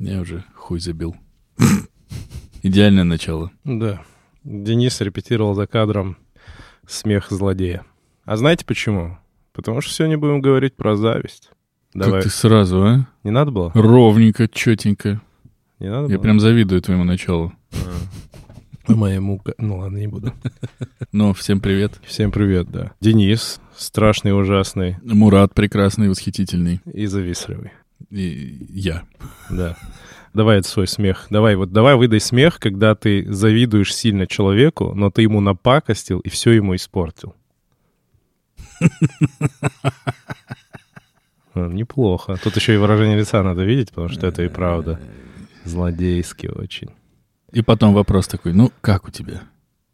Я 0.00 0.20
уже 0.22 0.44
хуй 0.54 0.80
забил. 0.80 1.14
Идеальное 2.62 3.04
начало. 3.04 3.50
Да. 3.64 4.02
Денис 4.44 4.98
репетировал 5.02 5.54
за 5.54 5.66
кадром 5.66 6.16
смех 6.86 7.26
злодея. 7.30 7.84
А 8.24 8.36
знаете 8.38 8.64
почему? 8.64 9.18
Потому 9.52 9.82
что 9.82 9.92
сегодня 9.92 10.16
будем 10.16 10.40
говорить 10.40 10.74
про 10.74 10.96
зависть. 10.96 11.50
Давай. 11.92 12.22
Как 12.22 12.22
ты 12.24 12.30
сразу, 12.30 12.82
а? 12.82 13.06
Не 13.24 13.30
надо 13.30 13.50
было? 13.50 13.72
Ровненько, 13.74 14.48
четенько. 14.48 15.20
Не 15.78 15.90
надо 15.90 16.08
Я 16.08 16.16
было? 16.16 16.22
прям 16.22 16.40
завидую 16.40 16.80
твоему 16.80 17.04
началу. 17.04 17.52
А. 17.72 18.92
Моему... 18.92 19.42
Ну 19.58 19.78
ладно, 19.78 19.98
не 19.98 20.06
буду. 20.06 20.32
Ну, 21.12 21.34
всем 21.34 21.60
привет. 21.60 22.00
Всем 22.04 22.30
привет, 22.30 22.70
да. 22.70 22.92
Денис, 23.00 23.60
страшный, 23.76 24.30
ужасный 24.38 24.96
Мурат 25.02 25.52
прекрасный, 25.52 26.08
восхитительный. 26.08 26.80
и 26.90 27.04
завистливый. 27.06 27.72
И 28.10 28.66
я. 28.70 29.02
Да. 29.50 29.76
Давай 30.32 30.58
это 30.60 30.68
свой 30.68 30.86
смех. 30.86 31.26
Давай, 31.30 31.56
вот 31.56 31.72
давай 31.72 31.96
выдай 31.96 32.20
смех, 32.20 32.58
когда 32.60 32.94
ты 32.94 33.30
завидуешь 33.32 33.94
сильно 33.94 34.26
человеку, 34.26 34.94
но 34.94 35.10
ты 35.10 35.22
ему 35.22 35.40
напакостил 35.40 36.20
и 36.20 36.28
все 36.28 36.52
ему 36.52 36.76
испортил. 36.76 37.34
Неплохо. 41.54 42.36
Тут 42.42 42.56
еще 42.56 42.74
и 42.74 42.76
выражение 42.78 43.18
лица 43.18 43.42
надо 43.42 43.64
видеть, 43.64 43.88
потому 43.90 44.08
что 44.08 44.26
это 44.26 44.42
и 44.42 44.48
правда 44.48 45.00
злодейски 45.64 46.46
очень. 46.46 46.90
И 47.52 47.62
потом 47.62 47.92
вопрос 47.92 48.28
такой, 48.28 48.52
ну, 48.52 48.70
как 48.80 49.08
у 49.08 49.10
тебя? 49.10 49.42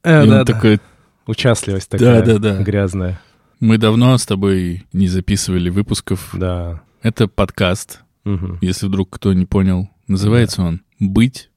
Э, 0.03 0.21
И 0.21 0.23
он 0.25 0.29
да, 0.31 0.45
да. 0.45 0.53
такой, 0.53 0.79
Участливость 1.27 1.89
такая 1.89 2.23
Да, 2.23 2.39
да, 2.39 2.55
да. 2.57 2.63
грязная. 2.63 3.21
мы 3.59 3.79
давно 3.79 4.17
с 4.17 4.27
тобой 4.27 4.87
не 4.93 5.09
записывали 5.09 5.71
выпусков. 5.71 6.31
Да. 6.35 6.83
Это 7.07 7.29
подкаст, 7.29 8.01
Мгм. 8.25 8.59
если 8.61 8.87
вдруг 8.89 9.11
кто 9.11 9.33
не 9.33 9.47
понял. 9.47 9.89
Называется 10.09 10.63
он 10.63 10.83
«Быть 10.99 11.51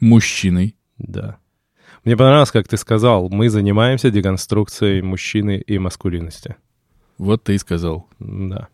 мужчиной». 0.00 0.76
Да. 0.96 1.36
Мне 2.04 2.16
понравилось, 2.16 2.50
как 2.50 2.66
ты 2.68 2.78
сказал, 2.78 3.28
мы 3.28 3.50
занимаемся 3.50 4.10
деконструкцией 4.10 5.02
мужчины 5.02 5.58
и 5.58 5.76
маскулинности. 5.78 6.56
Вот 7.18 7.44
ты 7.44 7.54
и 7.54 7.58
сказал. 7.58 8.08
Да. 8.18 8.68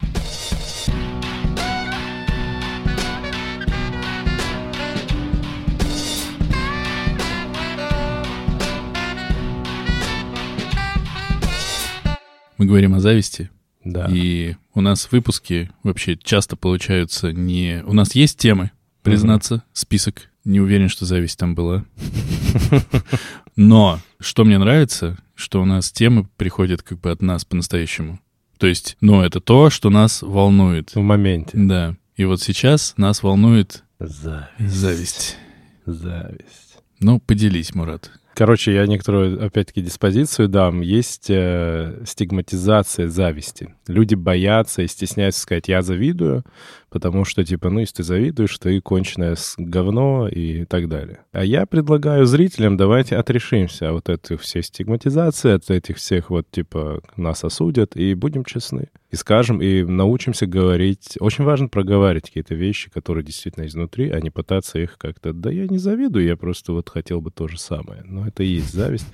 Мы 12.57 12.67
говорим 12.67 12.95
о 12.95 13.01
зависти. 13.01 13.51
Да. 13.85 14.07
И 14.11 14.57
у 14.75 14.81
нас 14.81 15.11
выпуски 15.11 15.71
вообще 15.83 16.17
часто 16.17 16.57
получаются 16.57 17.33
не... 17.33 17.83
У 17.87 17.93
нас 17.93 18.15
есть 18.15 18.39
темы, 18.39 18.71
признаться, 19.03 19.63
список. 19.73 20.29
Не 20.45 20.61
уверен, 20.61 20.89
что 20.89 21.05
зависть 21.05 21.39
там 21.39 21.55
была. 21.55 21.85
Но 23.57 24.01
что 24.19 24.45
мне 24.45 24.59
нравится, 24.59 25.19
что 25.35 25.61
у 25.61 25.65
нас 25.65 25.93
темы 25.93 26.29
приходят 26.37 26.83
как 26.83 27.01
бы 27.01 27.11
от 27.11 27.23
нас 27.23 27.45
по-настоящему. 27.45 28.21
То 28.59 28.67
есть, 28.67 28.97
ну, 29.01 29.23
это 29.23 29.41
то, 29.41 29.71
что 29.71 29.91
нас 29.91 30.23
волнует. 30.23 30.95
В 30.95 31.01
моменте. 31.01 31.53
Да. 31.55 31.97
И 32.17 32.25
вот 32.25 32.43
сейчас 32.43 32.95
нас 32.99 33.23
волнует 33.23 33.85
Зависть. 33.99 34.49
зависть. 34.59 35.37
Зависть. 35.87 36.79
Ну, 37.01 37.21
поделись, 37.21 37.75
Мурат. 37.75 38.11
Короче, 38.41 38.73
я 38.73 38.87
некоторую, 38.87 39.45
опять-таки, 39.45 39.83
диспозицию 39.83 40.49
дам. 40.49 40.81
Есть 40.81 41.29
э, 41.29 42.01
стигматизация 42.07 43.07
зависти. 43.07 43.75
Люди 43.87 44.15
боятся 44.15 44.81
и 44.81 44.87
стесняются 44.87 45.43
сказать 45.43 45.69
«я 45.69 45.83
завидую», 45.83 46.45
потому 46.89 47.27
что, 47.27 47.45
типа, 47.45 47.69
ну, 47.69 47.81
если 47.81 47.97
ты 47.97 48.03
завидуешь, 48.03 48.57
ты 48.57 48.81
конченое 48.81 49.37
говно 49.59 50.27
и 50.27 50.65
так 50.65 50.89
далее. 50.89 51.19
А 51.33 51.45
я 51.45 51.67
предлагаю 51.67 52.25
зрителям, 52.25 52.79
давайте 52.79 53.19
отрешимся 53.19 53.95
от 53.95 54.09
этих 54.09 54.41
всей 54.41 54.63
стигматизации, 54.63 55.53
от 55.53 55.71
этих 55.71 55.99
всех 55.99 56.31
вот, 56.31 56.51
типа, 56.51 57.03
нас 57.17 57.45
осудят, 57.45 57.95
и 57.95 58.15
будем 58.15 58.47
честны. 58.47 58.89
И 59.11 59.17
скажем, 59.17 59.61
и 59.61 59.83
научимся 59.83 60.47
говорить. 60.47 61.17
Очень 61.19 61.45
важно 61.45 61.69
проговаривать 61.69 62.27
какие-то 62.27 62.55
вещи, 62.55 62.91
которые 62.91 63.25
действительно 63.25 63.67
изнутри, 63.67 64.11
а 64.11 64.21
не 64.21 64.31
пытаться 64.31 64.79
их 64.79 64.99
как-то... 64.99 65.33
Да 65.33 65.51
я 65.51 65.67
не 65.67 65.79
завидую, 65.79 66.25
я 66.25 66.37
просто 66.37 66.73
вот 66.73 66.89
хотел 66.89 67.21
бы 67.21 67.31
то 67.33 67.49
же 67.49 67.59
самое. 67.59 68.03
Но 68.05 68.27
это 68.27 68.45
и 68.45 68.49
есть 68.49 68.73
зависть. 68.73 69.09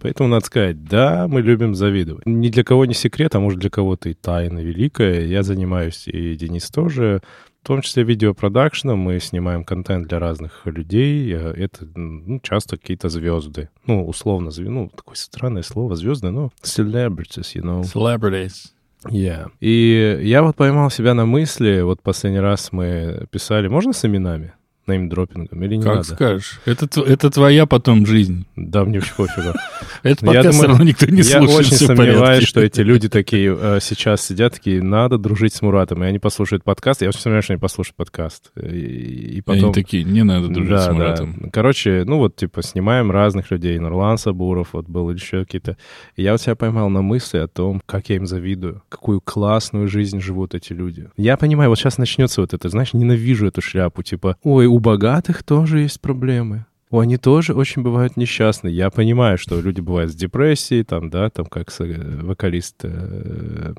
Поэтому 0.00 0.28
надо 0.28 0.44
сказать, 0.44 0.84
да, 0.84 1.26
мы 1.28 1.40
любим 1.40 1.74
завидовать. 1.74 2.26
Ни 2.26 2.48
для 2.50 2.62
кого 2.62 2.84
не 2.84 2.94
секрет, 2.94 3.34
а 3.34 3.40
может 3.40 3.58
для 3.58 3.70
кого-то 3.70 4.10
и 4.10 4.14
тайна 4.14 4.58
великая. 4.58 5.24
Я 5.24 5.42
занимаюсь, 5.42 6.06
и 6.06 6.34
Денис 6.36 6.68
тоже, 6.70 7.22
в 7.62 7.66
том 7.66 7.80
числе 7.80 8.02
видеопродакшеном. 8.02 8.98
Мы 8.98 9.18
снимаем 9.18 9.64
контент 9.64 10.08
для 10.08 10.18
разных 10.18 10.66
людей. 10.66 11.32
Э, 11.32 11.52
Это 11.56 11.86
ну, 11.94 12.38
часто 12.40 12.76
какие-то 12.76 13.08
звезды. 13.08 13.70
Ну, 13.86 14.06
условно, 14.06 14.50
звезды. 14.50 14.72
Ну, 14.72 14.90
такое 14.94 15.16
странное 15.16 15.62
слово, 15.62 15.96
звезды, 15.96 16.30
ну, 16.30 16.50
celebrities, 16.62 17.54
you 17.54 17.62
know. 17.62 17.82
Celebrities. 17.82 18.72
Yeah. 19.04 19.50
И 19.60 20.20
я 20.22 20.42
вот 20.42 20.56
поймал 20.56 20.90
себя 20.90 21.14
на 21.14 21.24
мысли, 21.24 21.80
вот 21.82 22.02
последний 22.02 22.40
раз 22.40 22.72
мы 22.72 23.26
писали, 23.30 23.68
можно 23.68 23.92
с 23.92 24.04
именами? 24.04 24.54
Неймдропингом 24.88 25.62
или 25.62 25.76
не 25.76 25.82
Как 25.82 25.96
надо? 25.96 26.14
скажешь. 26.14 26.60
Это, 26.64 26.88
это 27.02 27.30
твоя 27.30 27.66
потом 27.66 28.06
жизнь. 28.06 28.46
Да, 28.56 28.84
мне 28.84 28.98
очень 28.98 29.14
пофигу. 29.14 29.54
Это 30.02 30.24
Я 30.26 30.32
подкаст 30.32 30.58
все 30.58 30.66
равно 30.68 30.84
никто 30.84 31.06
не 31.06 31.18
Я 31.22 31.38
слушает. 31.38 31.58
очень 31.60 31.76
всё 31.76 31.84
в 31.84 31.96
сомневаюсь, 31.96 32.44
что 32.44 32.60
эти 32.60 32.80
люди 32.80 33.08
такие 33.10 33.56
э, 33.58 33.78
сейчас 33.80 34.24
сидят, 34.24 34.54
такие, 34.54 34.82
надо 34.82 35.18
дружить 35.18 35.54
с 35.54 35.62
Муратом, 35.62 36.04
и 36.04 36.06
они 36.06 36.18
послушают 36.18 36.62
подкаст. 36.64 37.02
Я 37.02 37.08
очень 37.08 37.20
сомневаюсь, 37.20 37.44
что 37.44 37.52
они 37.54 37.60
послушают 37.60 37.96
подкаст. 37.96 38.50
И, 38.56 38.68
и 38.68 39.32
Они 39.46 39.60
потом... 39.60 39.72
такие, 39.72 40.04
не 40.04 40.22
надо 40.24 40.48
дружить 40.48 40.80
с. 40.80 40.88
Муратом. 40.88 41.50
Короче, 41.52 42.04
ну 42.06 42.18
вот, 42.18 42.36
типа, 42.36 42.62
снимаем 42.62 43.10
разных 43.10 43.50
людей. 43.50 43.78
Нурлан 43.78 44.18
Сабуров 44.18 44.68
вот 44.72 44.86
был, 44.88 45.10
или 45.10 45.18
еще 45.18 45.44
какие-то. 45.44 45.76
Я 46.16 46.32
вот 46.32 46.40
себя 46.40 46.54
поймал 46.54 46.88
на 46.90 47.02
мысли 47.02 47.38
о 47.38 47.48
том, 47.48 47.82
как 47.86 48.08
я 48.08 48.16
им 48.16 48.26
завидую, 48.26 48.82
какую 48.88 49.20
классную 49.20 49.88
жизнь 49.88 50.20
живут 50.20 50.54
эти 50.54 50.72
люди. 50.72 51.08
Я 51.16 51.36
понимаю, 51.36 51.70
вот 51.70 51.78
сейчас 51.78 51.98
начнется 51.98 52.40
вот 52.40 52.54
это, 52.54 52.68
знаешь, 52.68 52.92
ненавижу 52.94 53.46
эту 53.46 53.60
шляпу, 53.60 54.02
типа, 54.02 54.36
ой, 54.42 54.66
у 54.78 54.80
богатых 54.80 55.42
тоже 55.42 55.80
есть 55.80 56.00
проблемы. 56.00 56.64
Они 56.92 57.16
тоже 57.16 57.52
очень 57.52 57.82
бывают 57.82 58.16
несчастны. 58.16 58.68
Я 58.68 58.90
понимаю, 58.90 59.36
что 59.36 59.60
люди 59.60 59.80
бывают 59.80 60.12
с 60.12 60.14
депрессией, 60.14 60.84
там, 60.84 61.10
да, 61.10 61.30
там, 61.30 61.46
как 61.46 61.68
э, 61.80 62.20
вокалист 62.22 62.76
э, 62.84 63.74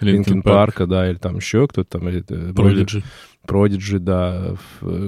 Линкен 0.00 0.42
Парка, 0.42 0.86
да, 0.86 1.10
или 1.10 1.16
там 1.16 1.36
еще 1.36 1.66
кто-то 1.66 1.98
там. 1.98 2.06
э, 2.06 2.20
Prodigy. 2.20 3.02
Продиджи, 3.44 3.98
да, 3.98 4.54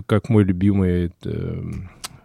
как 0.07 0.29
мой 0.29 0.43
любимый, 0.45 1.13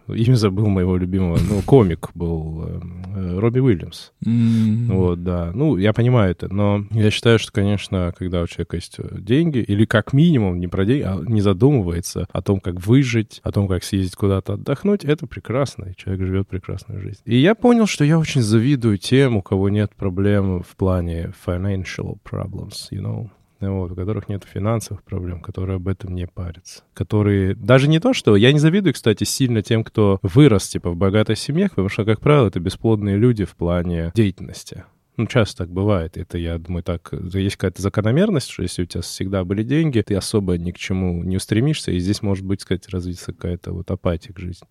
имя 0.08 0.34
забыл 0.34 0.66
моего 0.66 0.96
любимого, 0.96 1.38
ну, 1.48 1.62
комик 1.62 2.10
был 2.14 2.64
э, 2.66 3.38
Робби 3.38 3.60
Уильямс. 3.60 4.12
М. 4.24 4.86
Вот, 4.88 5.22
да. 5.22 5.52
Ну, 5.54 5.76
я 5.76 5.92
понимаю 5.92 6.32
это, 6.32 6.52
но 6.52 6.84
я 6.90 7.10
считаю, 7.10 7.38
что, 7.38 7.52
конечно, 7.52 8.12
когда 8.16 8.42
у 8.42 8.46
человека 8.46 8.76
есть 8.76 8.96
э, 8.98 9.18
деньги, 9.18 9.58
или 9.58 9.84
как 9.84 10.12
минимум 10.12 10.60
не 10.60 10.68
про 10.68 10.84
деньги, 10.84 11.02
а 11.02 11.20
не 11.26 11.40
задумывается 11.40 12.26
о 12.32 12.42
том, 12.42 12.60
как 12.60 12.84
выжить, 12.86 13.40
о 13.42 13.52
том, 13.52 13.68
как 13.68 13.84
съездить 13.84 14.16
куда-то 14.16 14.54
отдохнуть, 14.54 15.04
это 15.04 15.26
прекрасно, 15.26 15.86
и 15.86 15.96
человек 15.96 16.26
живет 16.26 16.48
прекрасную 16.48 17.00
жизнь. 17.00 17.20
И 17.24 17.36
я 17.36 17.54
понял, 17.54 17.86
что 17.86 18.04
я 18.04 18.18
очень 18.18 18.42
завидую 18.42 18.98
тем, 18.98 19.36
у 19.36 19.42
кого 19.42 19.68
нет 19.68 19.94
проблем 19.94 20.62
в 20.62 20.76
плане 20.76 21.32
financial 21.46 22.18
problems, 22.24 22.88
you 22.90 23.00
know, 23.00 23.28
вот, 23.70 23.92
у 23.92 23.94
которых 23.94 24.28
нет 24.28 24.44
финансовых 24.44 25.02
проблем, 25.02 25.40
которые 25.40 25.76
об 25.76 25.88
этом 25.88 26.14
не 26.14 26.26
парятся. 26.26 26.82
Которые... 26.94 27.54
Даже 27.54 27.88
не 27.88 28.00
то, 28.00 28.12
что... 28.12 28.36
Я 28.36 28.52
не 28.52 28.58
завидую, 28.58 28.94
кстати, 28.94 29.24
сильно 29.24 29.62
тем, 29.62 29.84
кто 29.84 30.18
вырос, 30.22 30.68
типа, 30.68 30.90
в 30.90 30.96
богатой 30.96 31.36
семье, 31.36 31.68
потому 31.68 31.88
что, 31.88 32.04
как 32.04 32.20
правило, 32.20 32.48
это 32.48 32.60
бесплодные 32.60 33.16
люди 33.16 33.44
в 33.44 33.54
плане 33.56 34.12
деятельности. 34.14 34.84
Ну, 35.16 35.26
часто 35.26 35.64
так 35.64 35.70
бывает. 35.70 36.16
Это, 36.16 36.38
я 36.38 36.58
думаю, 36.58 36.82
так... 36.82 37.12
Есть 37.34 37.56
какая-то 37.56 37.82
закономерность, 37.82 38.48
что 38.48 38.62
если 38.62 38.82
у 38.82 38.86
тебя 38.86 39.02
всегда 39.02 39.44
были 39.44 39.62
деньги, 39.62 40.00
ты 40.00 40.14
особо 40.14 40.56
ни 40.56 40.70
к 40.70 40.78
чему 40.78 41.22
не 41.22 41.36
устремишься, 41.36 41.92
и 41.92 41.98
здесь 41.98 42.22
может 42.22 42.44
быть, 42.46 42.62
сказать, 42.62 42.88
развиться 42.88 43.32
какая-то 43.32 43.72
вот 43.72 43.90
апатия 43.90 44.32
к 44.32 44.38
жизни. 44.38 44.66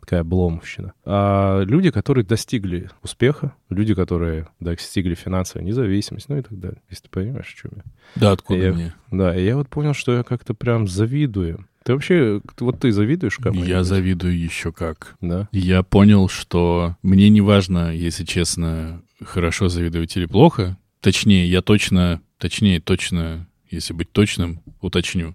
Такая 0.00 0.20
обломовщина. 0.20 0.92
А 1.04 1.62
люди, 1.62 1.90
которые 1.90 2.24
достигли 2.24 2.90
успеха, 3.02 3.54
люди, 3.70 3.94
которые 3.94 4.48
достигли 4.60 5.14
финансовой 5.14 5.66
независимости, 5.66 6.26
ну 6.30 6.38
и 6.38 6.42
так 6.42 6.58
далее. 6.58 6.80
Если 6.90 7.04
ты 7.04 7.10
понимаешь, 7.10 7.54
о 7.54 7.62
чем 7.62 7.70
я. 7.76 7.82
Да, 8.16 8.32
откуда 8.32 8.60
Я- 8.60 8.72
мне? 8.72 8.94
Да, 9.10 9.36
и 9.36 9.44
я 9.44 9.56
вот 9.56 9.68
понял, 9.68 9.94
что 9.94 10.16
я 10.16 10.22
как-то 10.24 10.54
прям 10.54 10.88
завидую. 10.88 11.66
Ты 11.84 11.92
вообще, 11.92 12.40
вот 12.60 12.80
ты 12.80 12.92
завидуешь 12.92 13.36
кому-нибудь? 13.36 13.68
Я 13.68 13.84
завидую 13.84 14.38
еще 14.38 14.72
как. 14.72 15.16
Да? 15.20 15.48
Я 15.52 15.82
понял, 15.82 16.28
что 16.28 16.96
мне 17.02 17.28
не 17.28 17.42
важно, 17.42 17.94
если 17.94 18.24
честно, 18.24 19.02
хорошо 19.24 19.68
завидовать 19.68 20.16
или 20.16 20.26
плохо. 20.26 20.76
Точнее, 21.00 21.46
я 21.48 21.60
точно, 21.62 22.22
точнее, 22.38 22.80
точно, 22.80 23.46
если 23.70 23.92
быть 23.92 24.10
точным, 24.12 24.62
уточню, 24.80 25.34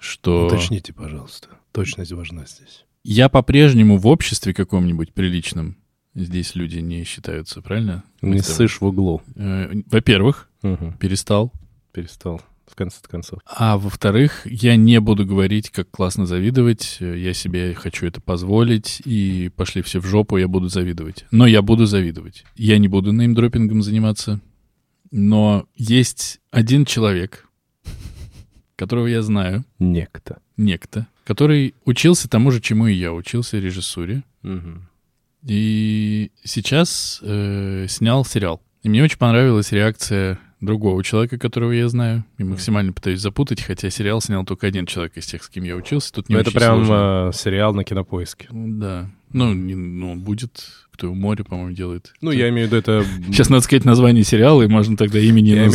что 0.00 0.46
Уточните, 0.46 0.92
пожалуйста. 0.92 1.48
Точность 1.72 2.12
важна 2.12 2.44
здесь. 2.46 2.84
я 3.02 3.28
по-прежнему 3.28 3.96
в 3.98 4.06
обществе 4.06 4.54
каком-нибудь 4.54 5.12
приличном, 5.12 5.76
здесь 6.14 6.54
люди 6.54 6.78
не 6.78 7.02
считаются, 7.04 7.60
правильно? 7.62 8.04
Не 8.22 8.38
с 8.38 8.46
тобой- 8.46 8.68
ссышь 8.68 8.80
в 8.80 8.84
углу. 8.86 9.22
Э, 9.34 9.72
Во-первых, 9.86 10.48
Мгм. 10.62 10.96
перестал. 10.98 11.52
Перестал. 11.92 12.40
В 12.66 12.74
конце 12.76 12.98
концов. 13.08 13.40
А 13.46 13.76
во-вторых, 13.78 14.42
я 14.46 14.76
не 14.76 15.00
буду 15.00 15.26
говорить, 15.26 15.70
как 15.70 15.90
классно 15.90 16.26
завидовать. 16.26 16.98
Я 17.00 17.32
себе 17.34 17.74
хочу 17.74 18.06
это 18.06 18.20
позволить, 18.20 19.02
и 19.04 19.50
пошли 19.56 19.82
все 19.82 20.00
в 20.00 20.06
жопу, 20.06 20.36
я 20.36 20.48
буду 20.48 20.68
завидовать. 20.68 21.24
Но 21.30 21.46
я 21.46 21.62
буду 21.62 21.86
завидовать. 21.86 22.44
Я 22.56 22.78
не 22.78 22.88
буду 22.88 23.12
неймдропингом 23.12 23.82
заниматься. 23.82 24.40
Но 25.10 25.66
есть 25.76 26.40
один 26.50 26.84
человек, 26.84 27.46
которого 28.76 29.06
я 29.06 29.22
знаю, 29.22 29.64
Некто. 29.78 30.38
некто, 30.56 31.06
который 31.24 31.74
учился 31.84 32.28
тому 32.28 32.50
же, 32.50 32.60
чему 32.60 32.88
и 32.88 32.94
я 32.94 33.12
учился, 33.12 33.58
режиссуре. 33.58 34.24
И 35.46 36.30
сейчас 36.42 37.20
э, 37.22 37.86
снял 37.88 38.24
сериал. 38.24 38.62
И 38.82 38.88
мне 38.88 39.02
очень 39.04 39.18
понравилась 39.18 39.72
реакция 39.72 40.38
другого 40.60 41.02
человека, 41.04 41.38
которого 41.38 41.72
я 41.72 41.88
знаю. 41.88 42.24
И 42.38 42.44
максимально 42.44 42.92
пытаюсь 42.92 43.20
запутать, 43.20 43.60
хотя 43.62 43.90
сериал 43.90 44.20
снял 44.20 44.44
только 44.44 44.66
один 44.66 44.86
человек 44.86 45.16
из 45.16 45.26
тех, 45.26 45.42
с 45.42 45.48
кем 45.48 45.64
я 45.64 45.76
учился. 45.76 46.12
Тут 46.12 46.28
не 46.28 46.34
Ну, 46.36 46.40
это 46.40 46.50
прям 46.52 46.84
сложно. 46.86 47.30
э, 47.30 47.36
сериал 47.36 47.74
на 47.74 47.84
кинопоиске. 47.84 48.48
Да. 48.50 49.10
Ну, 49.32 49.52
не- 49.52 49.74
ну, 49.74 50.12
он 50.12 50.20
будет. 50.20 50.64
Кто 50.92 51.06
его 51.08 51.16
море, 51.16 51.42
по-моему, 51.42 51.72
делает. 51.72 52.12
Ну, 52.20 52.30
я 52.30 52.48
имею 52.50 52.68
в 52.68 52.72
виду, 52.72 52.76
это... 52.80 53.04
Сейчас 53.26 53.48
надо 53.50 53.64
сказать 53.64 53.84
название 53.84 54.22
сериала, 54.22 54.62
и 54.62 54.68
можно 54.68 54.96
тогда 54.96 55.18
имени 55.18 55.48
Я 55.48 55.64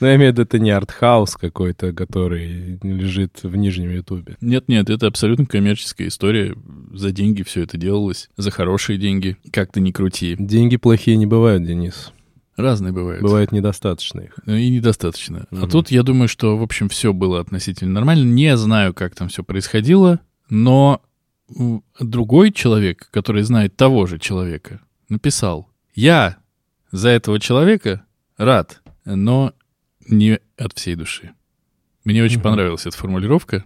Ну, 0.00 0.06
я 0.06 0.16
имею 0.16 0.30
в 0.30 0.34
виду, 0.34 0.42
это 0.42 0.58
не 0.58 0.70
артхаус 0.70 1.36
какой-то, 1.36 1.92
который 1.92 2.78
лежит 2.82 3.40
в 3.42 3.54
нижнем 3.56 3.90
ютубе. 3.90 4.36
Нет-нет, 4.40 4.90
это 4.90 5.06
абсолютно 5.06 5.46
коммерческая 5.46 6.08
история. 6.08 6.56
За 6.92 7.12
деньги 7.12 7.42
все 7.42 7.62
это 7.62 7.76
делалось. 7.76 8.30
За 8.36 8.50
хорошие 8.50 8.98
деньги. 8.98 9.36
Как 9.52 9.72
ты 9.72 9.80
ни 9.80 9.90
крути. 9.92 10.36
Деньги 10.38 10.76
плохие 10.76 11.16
не 11.16 11.26
бывают, 11.26 11.64
Денис. 11.64 12.12
Разные 12.56 12.92
бывают. 12.92 13.22
Бывает 13.22 13.52
недостаточно 13.52 14.20
их. 14.20 14.38
Ну, 14.44 14.54
И 14.54 14.68
недостаточно. 14.68 15.46
А 15.50 15.54
Мгм. 15.54 15.68
тут 15.70 15.90
я 15.90 16.02
думаю, 16.02 16.28
что, 16.28 16.58
в 16.58 16.62
общем, 16.62 16.88
все 16.90 17.12
было 17.12 17.40
относительно 17.40 17.92
нормально. 17.92 18.24
Не 18.24 18.56
знаю, 18.56 18.92
как 18.92 19.14
там 19.14 19.28
все 19.28 19.42
происходило, 19.42 20.20
но 20.50 21.00
другой 21.98 22.52
человек, 22.52 23.08
который 23.10 23.42
знает 23.42 23.76
того 23.76 24.06
же 24.06 24.18
человека, 24.18 24.80
написал, 25.08 25.68
я 25.94 26.36
за 26.92 27.08
этого 27.08 27.40
человека 27.40 28.04
рад, 28.36 28.80
но 29.04 29.52
не 30.10 30.38
от 30.58 30.72
всей 30.76 30.94
души. 30.94 31.30
Мне 32.04 32.22
очень 32.22 32.36
Мгм. 32.36 32.44
понравилась 32.44 32.86
эта 32.86 32.96
формулировка, 32.96 33.64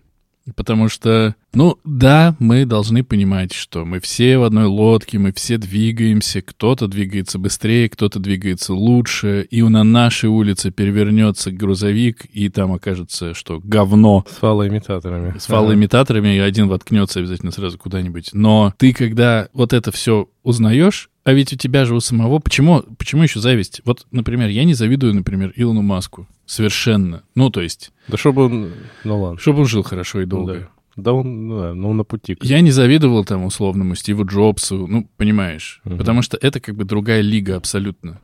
потому 0.56 0.88
что, 0.90 1.34
ну 1.54 1.78
да, 1.84 2.36
мы 2.38 2.66
должны 2.66 3.02
понимать, 3.04 3.52
что 3.54 3.84
мы 3.86 4.00
все 4.00 4.36
в 4.38 4.42
одной 4.42 4.66
лодке, 4.66 5.18
мы 5.18 5.32
все 5.32 5.56
двигаемся, 5.56 6.42
кто-то 6.42 6.86
двигается 6.88 7.38
быстрее, 7.38 7.88
кто-то 7.88 8.18
двигается 8.18 8.74
лучше, 8.74 9.46
и 9.50 9.62
на 9.62 9.84
нашей 9.84 10.28
улице 10.28 10.70
перевернется 10.70 11.50
грузовик, 11.50 12.26
и 12.32 12.48
там 12.50 12.72
окажется, 12.72 13.32
что 13.34 13.60
говно 13.62 14.24
С 14.28 14.34
фалоимитаторами. 14.36 15.38
с 15.38 15.46
фалоимитаторами, 15.46 16.36
и 16.36 16.40
один 16.40 16.68
воткнется 16.68 17.20
обязательно 17.20 17.52
сразу 17.52 17.78
куда-нибудь. 17.78 18.30
Но 18.34 18.74
ты, 18.76 18.92
когда 18.92 19.48
вот 19.54 19.72
это 19.72 19.92
все 19.92 20.28
узнаешь, 20.42 21.08
а 21.24 21.32
ведь 21.32 21.52
у 21.52 21.56
тебя 21.56 21.84
же 21.84 21.94
у 21.94 22.00
самого... 22.00 22.38
Почему, 22.38 22.82
почему 22.98 23.22
еще 23.22 23.40
зависть? 23.40 23.80
Вот, 23.84 24.06
например, 24.10 24.48
я 24.50 24.64
не 24.64 24.74
завидую, 24.74 25.14
например, 25.14 25.52
Илону 25.56 25.82
Маску. 25.82 26.26
Совершенно. 26.46 27.22
Ну, 27.34 27.50
то 27.50 27.60
есть, 27.62 27.92
Да 28.08 28.16
чтобы 28.18 28.44
он... 28.44 28.72
Ну 29.04 29.20
ладно. 29.22 29.38
чтобы 29.38 29.60
он 29.60 29.66
жил 29.66 29.82
хорошо 29.82 30.20
и 30.20 30.26
долго. 30.26 30.54
Да. 30.54 30.68
Да 30.96 31.12
он, 31.12 31.48
ну, 31.48 31.60
да, 31.60 31.74
ну, 31.74 31.92
на 31.92 32.04
пути. 32.04 32.36
Я 32.42 32.60
не 32.60 32.70
завидовал 32.70 33.24
там 33.24 33.44
условному 33.44 33.96
Стиву 33.96 34.24
Джобсу, 34.24 34.86
ну, 34.86 35.08
понимаешь, 35.16 35.80
Мгм. 35.84 35.98
потому 35.98 36.22
что 36.22 36.36
это 36.40 36.60
как 36.60 36.76
бы 36.76 36.84
другая 36.84 37.20
лига 37.20 37.56
абсолютно. 37.56 38.20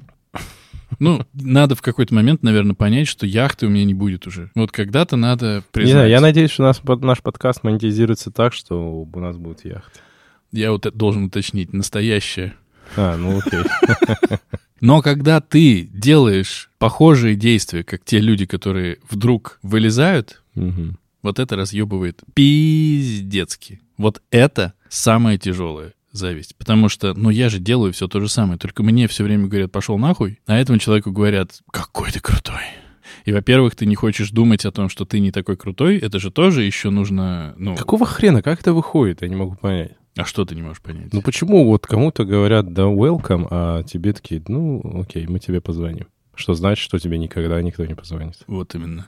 Ну, 0.99 1.25
надо 1.33 1.75
в 1.77 1.83
какой-то 1.83 2.15
момент, 2.15 2.43
наверное, 2.43 2.75
понять, 2.75 3.09
что 3.09 3.25
яхты 3.27 3.67
у 3.67 3.71
меня 3.71 3.85
не 3.85 3.95
будет 3.95 4.27
уже. 4.27 4.51
Вот 4.55 4.71
когда-то 4.73 5.17
надо 5.17 5.65
признать. 5.73 5.87
Не 5.89 5.93
знаю, 5.93 6.11
я 6.11 6.21
надеюсь, 6.21 6.51
что 6.51 6.63
нас, 6.65 6.83
наш 6.85 7.23
подкаст 7.23 7.63
монетизируется 7.65 8.31
так, 8.31 8.53
что 8.53 8.77
у 9.03 9.21
нас 9.21 9.37
будет 9.37 9.65
яхта. 9.65 10.01
Я 10.53 10.73
вот 10.73 10.87
должен 10.95 11.25
уточнить, 11.25 11.73
настоящее. 11.73 12.55
А, 12.97 13.17
ну 13.17 13.39
окей. 13.39 13.61
Но 14.81 15.03
когда 15.03 15.41
ты 15.41 15.83
делаешь 15.93 16.71
похожие 16.79 17.37
действия, 17.37 17.85
как 17.85 18.05
те 18.05 18.19
люди, 18.19 18.47
которые 18.47 18.99
вдруг 19.09 19.59
вылезают, 19.63 20.43
Мгм. 20.55 20.99
вот 21.23 21.39
это 21.39 21.55
разъебывает 21.57 22.23
пиздецки. 22.35 23.81
Вот 23.99 24.23
это 24.31 24.73
самое 24.89 25.39
тяжелое 25.39 25.93
зависть. 26.13 26.57
Потому 26.57 26.89
что, 26.89 27.15
ну, 27.15 27.31
я 27.31 27.49
же 27.51 27.59
делаю 27.59 27.93
все 27.93 28.09
то 28.09 28.21
же 28.21 28.29
самое, 28.29 28.59
только 28.59 28.83
мне 28.83 29.07
все 29.07 29.23
время 29.23 29.47
говорят, 29.47 29.71
пошел 29.71 29.99
нахуй, 29.99 30.41
а 30.47 30.57
этому 30.57 30.79
человеку 30.79 31.13
говорят, 31.13 31.61
какой 31.71 32.11
ты 32.11 32.21
крутой. 32.21 32.63
И, 33.27 33.33
во-первых, 33.33 33.77
ты 33.77 33.87
не 33.87 33.95
хочешь 33.97 34.31
думать 34.31 34.65
о 34.65 34.73
том, 34.73 34.89
что 34.89 35.05
ты 35.05 35.21
не 35.21 35.31
такой 35.31 35.57
крутой, 35.57 35.99
это 35.99 36.19
же 36.19 36.31
тоже 36.31 36.63
еще 36.65 36.91
нужно, 36.91 37.55
ну, 37.59 37.77
Какого 37.77 38.07
хрена? 38.07 38.41
Как 38.43 38.61
это 38.61 38.73
выходит? 38.73 39.23
Я 39.23 39.29
не 39.29 39.37
могу 39.37 39.57
понять. 39.57 39.93
А 40.17 40.25
что 40.25 40.45
ты 40.45 40.55
не 40.55 40.63
можешь 40.63 40.83
понять? 40.83 41.13
Ну 41.13 41.23
почему 41.23 41.65
вот 41.67 41.87
кому-то 41.87 42.25
говорят 42.25 42.73
да 42.73 42.85
welcome, 42.85 43.47
а 43.51 43.83
тебе 43.85 44.13
такие, 44.13 44.43
ну 44.49 44.83
окей, 45.01 45.27
мы 45.27 45.39
тебе 45.39 45.61
позвоним. 45.61 46.07
Что 46.35 46.55
значит, 46.55 46.83
что 46.83 46.99
тебе 46.99 47.19
никогда 47.19 47.61
никто 47.63 47.85
не 47.85 47.95
позвонит. 47.95 48.39
Вот 48.47 48.75
именно. 48.75 49.07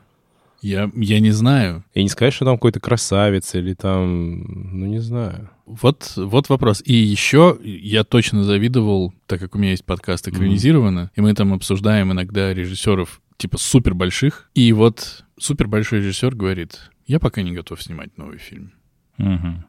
Я, 0.60 0.90
я 0.94 1.18
не 1.18 1.32
знаю. 1.32 1.84
И 1.92 2.02
не 2.02 2.08
сказать, 2.08 2.32
что 2.32 2.44
там 2.44 2.54
какой-то 2.54 2.78
красавец 2.78 3.54
или 3.56 3.74
там, 3.74 4.42
ну 4.78 4.86
не 4.86 5.00
знаю. 5.00 5.50
Вот, 5.66 6.12
вот 6.16 6.48
вопрос. 6.48 6.82
И 6.84 6.94
еще 6.94 7.58
я 7.64 8.04
точно 8.04 8.44
завидовал, 8.44 9.12
так 9.26 9.40
как 9.40 9.56
у 9.56 9.58
меня 9.58 9.72
есть 9.72 9.84
подкаст 9.84 10.28
экранизировано, 10.28 11.10
и 11.16 11.20
мы 11.20 11.34
там 11.34 11.52
обсуждаем 11.52 12.12
иногда 12.12 12.54
режиссеров 12.54 13.20
типа 13.38 13.58
супер 13.58 13.94
больших. 13.94 14.50
И 14.54 14.72
вот 14.72 15.24
супер 15.36 15.66
большой 15.66 15.98
режиссер 15.98 16.36
говорит, 16.36 16.78
я 17.06 17.18
пока 17.18 17.42
не 17.42 17.52
готов 17.52 17.82
снимать 17.82 18.16
новый 18.16 18.38
фильм. 18.38 18.72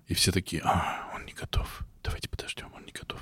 И 0.08 0.14
все 0.14 0.32
такие, 0.32 0.62
а, 0.64 1.13
не 1.34 1.40
готов. 1.40 1.84
Давайте 2.04 2.30
подождем, 2.30 2.68
он 2.76 2.86
не 2.86 2.92
готов. 2.92 3.20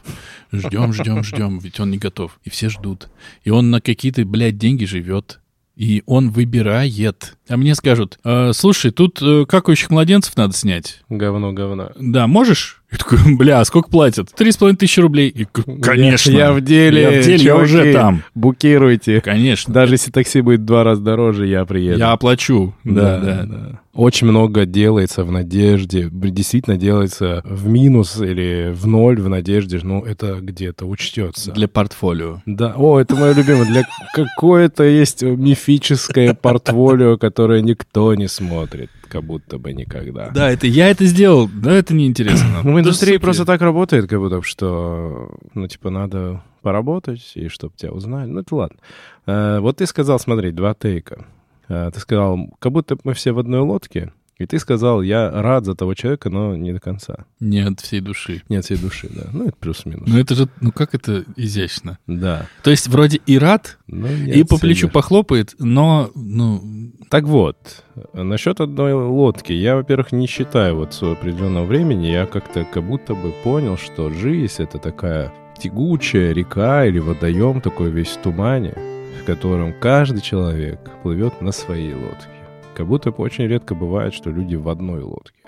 Ждем, 0.51 0.93
ждем, 0.93 1.23
ждем, 1.23 1.59
ведь 1.59 1.79
он 1.79 1.91
не 1.91 1.97
готов. 1.97 2.39
И 2.43 2.49
все 2.49 2.69
ждут. 2.69 3.09
И 3.43 3.49
он 3.49 3.71
на 3.71 3.79
какие-то, 3.79 4.25
блядь, 4.25 4.57
деньги 4.57 4.85
живет. 4.85 5.39
И 5.75 6.03
он 6.05 6.29
выбирает. 6.29 7.37
А 7.51 7.57
мне 7.57 7.75
скажут, 7.75 8.17
«Э, 8.23 8.51
слушай, 8.53 8.91
тут 8.91 9.21
э, 9.21 9.45
какающих 9.45 9.89
младенцев 9.89 10.37
надо 10.37 10.53
снять. 10.53 11.01
Говно, 11.09 11.51
говно. 11.51 11.91
Да, 11.99 12.25
можешь? 12.25 12.81
Я 12.91 12.97
такой, 12.97 13.19
бля, 13.35 13.59
а 13.59 13.65
сколько 13.65 13.89
платят? 13.89 14.29
Три 14.35 14.51
с 14.51 14.57
половиной 14.57 14.77
тысячи 14.77 14.99
рублей. 14.99 15.29
И, 15.29 15.45
конечно. 15.81 16.31
Я, 16.31 16.37
я 16.47 16.53
в 16.53 16.61
деле. 16.61 17.01
Я 17.01 17.09
в 17.09 17.23
деле, 17.23 17.43
я 17.43 17.51
чуваки. 17.51 17.63
уже 17.63 17.93
там. 17.93 18.23
Букируйте. 18.35 19.21
Конечно. 19.21 19.73
Даже 19.73 19.95
если 19.95 20.11
такси 20.11 20.41
будет 20.41 20.65
два 20.65 20.83
раза 20.83 21.01
дороже, 21.01 21.47
я 21.47 21.65
приеду. 21.65 21.99
Я 21.99 22.11
оплачу. 22.11 22.73
Да, 22.83 23.19
да, 23.19 23.43
да. 23.45 23.79
Очень 23.93 24.27
много 24.27 24.65
делается 24.65 25.25
в 25.25 25.31
надежде, 25.31 26.07
действительно 26.09 26.77
делается 26.77 27.41
в 27.43 27.67
минус 27.67 28.21
или 28.21 28.71
в 28.73 28.87
ноль 28.87 29.19
в 29.19 29.27
надежде, 29.27 29.81
ну, 29.83 30.01
это 30.01 30.37
где-то 30.39 30.85
учтется. 30.85 31.51
Для 31.51 31.67
портфолио. 31.67 32.41
Да, 32.45 32.73
о, 32.77 32.99
это 33.01 33.17
мое 33.17 33.33
любимое. 33.33 33.65
Для 33.65 33.83
какое-то 34.13 34.85
есть 34.85 35.23
мифическое 35.23 36.33
портфолио, 36.33 37.17
которое 37.17 37.40
никто 37.47 38.13
не 38.15 38.27
смотрит, 38.27 38.89
как 39.07 39.23
будто 39.23 39.57
бы 39.57 39.73
никогда. 39.73 40.29
Да, 40.29 40.49
это 40.49 40.67
я 40.67 40.89
это 40.89 41.05
сделал. 41.05 41.49
Да, 41.53 41.71
это 41.73 41.93
неинтересно. 41.93 42.61
В 42.63 42.79
индустрии 42.79 43.17
просто 43.17 43.45
так 43.45 43.61
работает, 43.61 44.07
как 44.07 44.19
будто, 44.19 44.41
что, 44.41 45.31
ну, 45.53 45.67
типа, 45.67 45.89
надо 45.89 46.43
поработать, 46.61 47.31
и 47.35 47.47
чтобы 47.47 47.73
тебя 47.75 47.91
узнали. 47.91 48.29
Ну, 48.29 48.41
это 48.41 48.55
ладно. 48.55 48.77
Э, 49.25 49.59
вот 49.59 49.77
ты 49.77 49.85
сказал, 49.85 50.19
смотри, 50.19 50.51
два 50.51 50.73
тейка. 50.73 51.25
Э, 51.67 51.89
ты 51.93 51.99
сказал, 51.99 52.49
как 52.59 52.71
будто 52.71 52.97
мы 53.03 53.13
все 53.13 53.31
в 53.31 53.39
одной 53.39 53.61
лодке, 53.61 54.11
и 54.41 54.45
ты 54.45 54.59
сказал, 54.59 55.01
я 55.01 55.29
рад 55.29 55.65
за 55.65 55.75
того 55.75 55.93
человека, 55.93 56.29
но 56.29 56.55
не 56.55 56.73
до 56.73 56.79
конца. 56.79 57.25
Не 57.39 57.59
от 57.59 57.79
всей 57.79 57.99
души. 57.99 58.41
Не 58.49 58.57
от 58.57 58.65
всей 58.65 58.77
души, 58.77 59.09
да. 59.09 59.29
Ну, 59.31 59.47
это 59.47 59.55
плюс-минус. 59.59 60.07
Ну 60.07 60.17
это 60.19 60.35
же, 60.35 60.47
ну 60.59 60.71
как 60.71 60.95
это 60.95 61.23
изящно. 61.35 61.97
Да. 62.07 62.47
То 62.63 62.71
есть 62.71 62.87
вроде 62.87 63.19
и 63.25 63.37
рад, 63.37 63.77
и 63.87 64.43
по 64.43 64.57
плечу 64.57 64.87
души. 64.87 64.93
похлопает, 64.93 65.55
но, 65.59 66.11
ну, 66.15 66.91
Так 67.09 67.25
вот, 67.25 67.83
насчет 68.13 68.61
одной 68.61 68.93
лодки. 68.93 69.53
Я, 69.53 69.75
во-первых, 69.75 70.11
не 70.11 70.27
считаю 70.27 70.75
вот 70.75 70.93
с 70.93 71.03
определенного 71.03 71.65
времени. 71.65 72.07
Я 72.07 72.25
как-то 72.25 72.65
как 72.65 72.83
будто 72.83 73.13
бы 73.13 73.31
понял, 73.43 73.77
что 73.77 74.09
жизнь— 74.09 74.55
это 74.63 74.77
такая 74.77 75.31
тягучая 75.59 76.33
река 76.33 76.85
или 76.85 76.99
водоем 76.99 77.61
такой 77.61 77.91
весь 77.91 78.09
в 78.09 78.21
тумане, 78.21 78.73
в 79.21 79.25
котором 79.25 79.73
каждый 79.79 80.21
человек 80.21 80.79
плывет 81.03 81.41
на 81.41 81.51
своей 81.51 81.93
лодке. 81.93 82.40
Как 82.81 82.87
будто 82.87 83.11
бы 83.11 83.17
очень 83.23 83.45
редко 83.45 83.75
бывает, 83.75 84.11
что 84.11 84.31
люди 84.31 84.55
в 84.55 84.67
одной 84.67 85.03
лодке. 85.03 85.39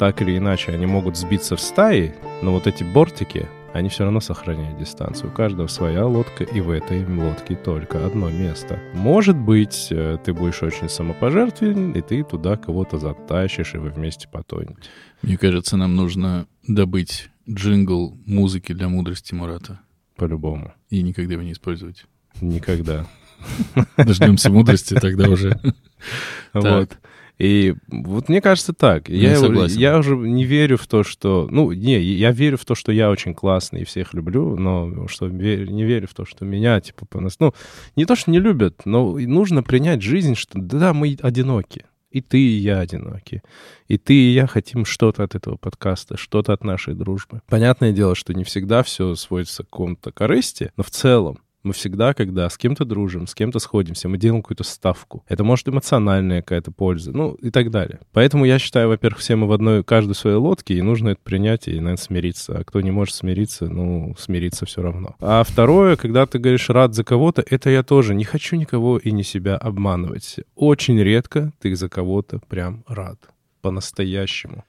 Так 0.00 0.20
или 0.20 0.36
иначе, 0.36 0.72
они 0.72 0.84
могут 0.84 1.16
сбиться 1.16 1.54
в 1.54 1.60
стаи, 1.60 2.12
но 2.42 2.50
вот 2.52 2.66
эти 2.66 2.82
бортики, 2.82 3.46
они 3.72 3.88
все 3.88 4.02
равно 4.02 4.18
сохраняют 4.18 4.80
дистанцию. 4.80 5.30
У 5.30 5.32
каждого 5.32 5.68
своя 5.68 6.04
лодка, 6.04 6.42
и 6.42 6.60
в 6.60 6.70
этой 6.70 7.06
лодке 7.06 7.54
только 7.54 8.04
одно 8.04 8.30
место. 8.30 8.80
Может 8.94 9.36
быть, 9.36 9.92
э, 9.92 10.18
ты 10.24 10.32
будешь 10.32 10.60
очень 10.64 10.88
самопожертвователен, 10.88 11.92
и 11.92 12.00
ты 12.00 12.24
туда 12.24 12.56
кого-то 12.56 12.98
затащишь, 12.98 13.76
и 13.76 13.78
вы 13.78 13.90
вместе 13.90 14.26
потонете. 14.26 14.74
мне 15.22 15.38
кажется, 15.38 15.76
нам 15.76 15.94
нужно 15.94 16.48
добыть 16.66 17.28
джингл 17.48 18.18
музыки 18.26 18.72
для 18.72 18.88
мудрости 18.88 19.34
Мурата 19.34 19.78
По-любому. 20.16 20.72
и 20.90 21.00
никогда 21.00 21.34
его 21.34 21.44
не 21.44 21.52
использовать. 21.52 22.06
Никогда. 22.40 23.06
Дождемся 23.96 24.50
мудрости 24.50 24.94
тогда 24.94 25.28
уже. 25.28 25.60
Вот. 26.52 26.98
И 27.38 27.74
вот 27.88 28.28
мне 28.28 28.40
кажется 28.40 28.72
так. 28.72 29.08
Я, 29.08 29.36
согласен. 29.36 29.78
я 29.78 29.98
уже 29.98 30.16
не 30.16 30.44
верю 30.44 30.76
в 30.76 30.86
то, 30.86 31.02
что... 31.02 31.48
Ну, 31.50 31.72
не, 31.72 31.98
я 32.00 32.30
верю 32.30 32.58
в 32.58 32.64
то, 32.64 32.74
что 32.74 32.92
я 32.92 33.10
очень 33.10 33.34
классный 33.34 33.82
и 33.82 33.84
всех 33.84 34.14
люблю, 34.14 34.56
но 34.56 35.08
что 35.08 35.26
ве- 35.26 35.66
не 35.66 35.84
верю 35.84 36.06
в 36.08 36.14
то, 36.14 36.24
что 36.24 36.44
меня, 36.44 36.80
типа, 36.80 37.06
по 37.06 37.20
нас... 37.20 37.40
Ну, 37.40 37.54
не 37.96 38.04
то, 38.04 38.16
что 38.16 38.30
не 38.30 38.38
любят, 38.38 38.82
но 38.84 39.18
нужно 39.18 39.62
принять 39.62 40.02
жизнь, 40.02 40.34
что 40.34 40.60
да, 40.60 40.92
мы 40.92 41.16
одиноки. 41.20 41.86
И 42.12 42.20
ты, 42.20 42.38
и 42.38 42.58
я 42.58 42.80
одиноки. 42.80 43.42
И 43.88 43.96
ты, 43.96 44.14
и 44.14 44.32
я 44.32 44.46
хотим 44.46 44.84
что-то 44.84 45.24
от 45.24 45.34
этого 45.34 45.56
подкаста, 45.56 46.18
что-то 46.18 46.52
от 46.52 46.62
нашей 46.62 46.94
дружбы. 46.94 47.40
Понятное 47.48 47.92
дело, 47.92 48.14
что 48.14 48.34
не 48.34 48.44
всегда 48.44 48.82
все 48.82 49.14
сводится 49.14 49.64
к 49.64 49.70
какому-то 49.70 50.12
корысти, 50.12 50.70
но 50.76 50.84
в 50.84 50.90
целом 50.90 51.38
мы 51.62 51.72
всегда, 51.72 52.14
когда 52.14 52.48
с 52.48 52.58
кем-то 52.58 52.84
дружим, 52.84 53.26
с 53.26 53.34
кем-то 53.34 53.58
сходимся, 53.58 54.08
мы 54.08 54.18
делаем 54.18 54.42
какую-то 54.42 54.64
ставку. 54.64 55.24
Это 55.28 55.44
может 55.44 55.68
эмоциональная 55.68 56.42
какая-то 56.42 56.72
польза, 56.72 57.12
ну 57.12 57.34
и 57.34 57.50
так 57.50 57.70
далее. 57.70 58.00
Поэтому 58.12 58.44
я 58.44 58.58
считаю, 58.58 58.88
во-первых, 58.88 59.20
все 59.20 59.36
мы 59.36 59.46
в 59.46 59.52
одной, 59.52 59.84
каждой 59.84 60.14
своей 60.14 60.36
лодке, 60.36 60.74
и 60.74 60.82
нужно 60.82 61.10
это 61.10 61.20
принять 61.22 61.68
и, 61.68 61.72
наверное, 61.72 61.96
смириться. 61.96 62.58
А 62.58 62.64
кто 62.64 62.80
не 62.80 62.90
может 62.90 63.14
смириться, 63.14 63.68
ну, 63.68 64.14
смириться 64.18 64.66
все 64.66 64.82
равно. 64.82 65.14
А 65.20 65.44
второе, 65.44 65.96
когда 65.96 66.26
ты 66.26 66.38
говоришь 66.38 66.68
рад 66.70 66.94
за 66.94 67.04
кого-то, 67.04 67.44
это 67.48 67.70
я 67.70 67.82
тоже 67.82 68.14
не 68.14 68.24
хочу 68.24 68.56
никого 68.56 68.98
и 68.98 69.12
не 69.12 69.22
себя 69.22 69.56
обманывать. 69.56 70.40
Очень 70.56 70.98
редко 71.00 71.52
ты 71.60 71.74
за 71.76 71.88
кого-то 71.88 72.40
прям 72.48 72.84
рад. 72.88 73.18
По-настоящему. 73.60 74.64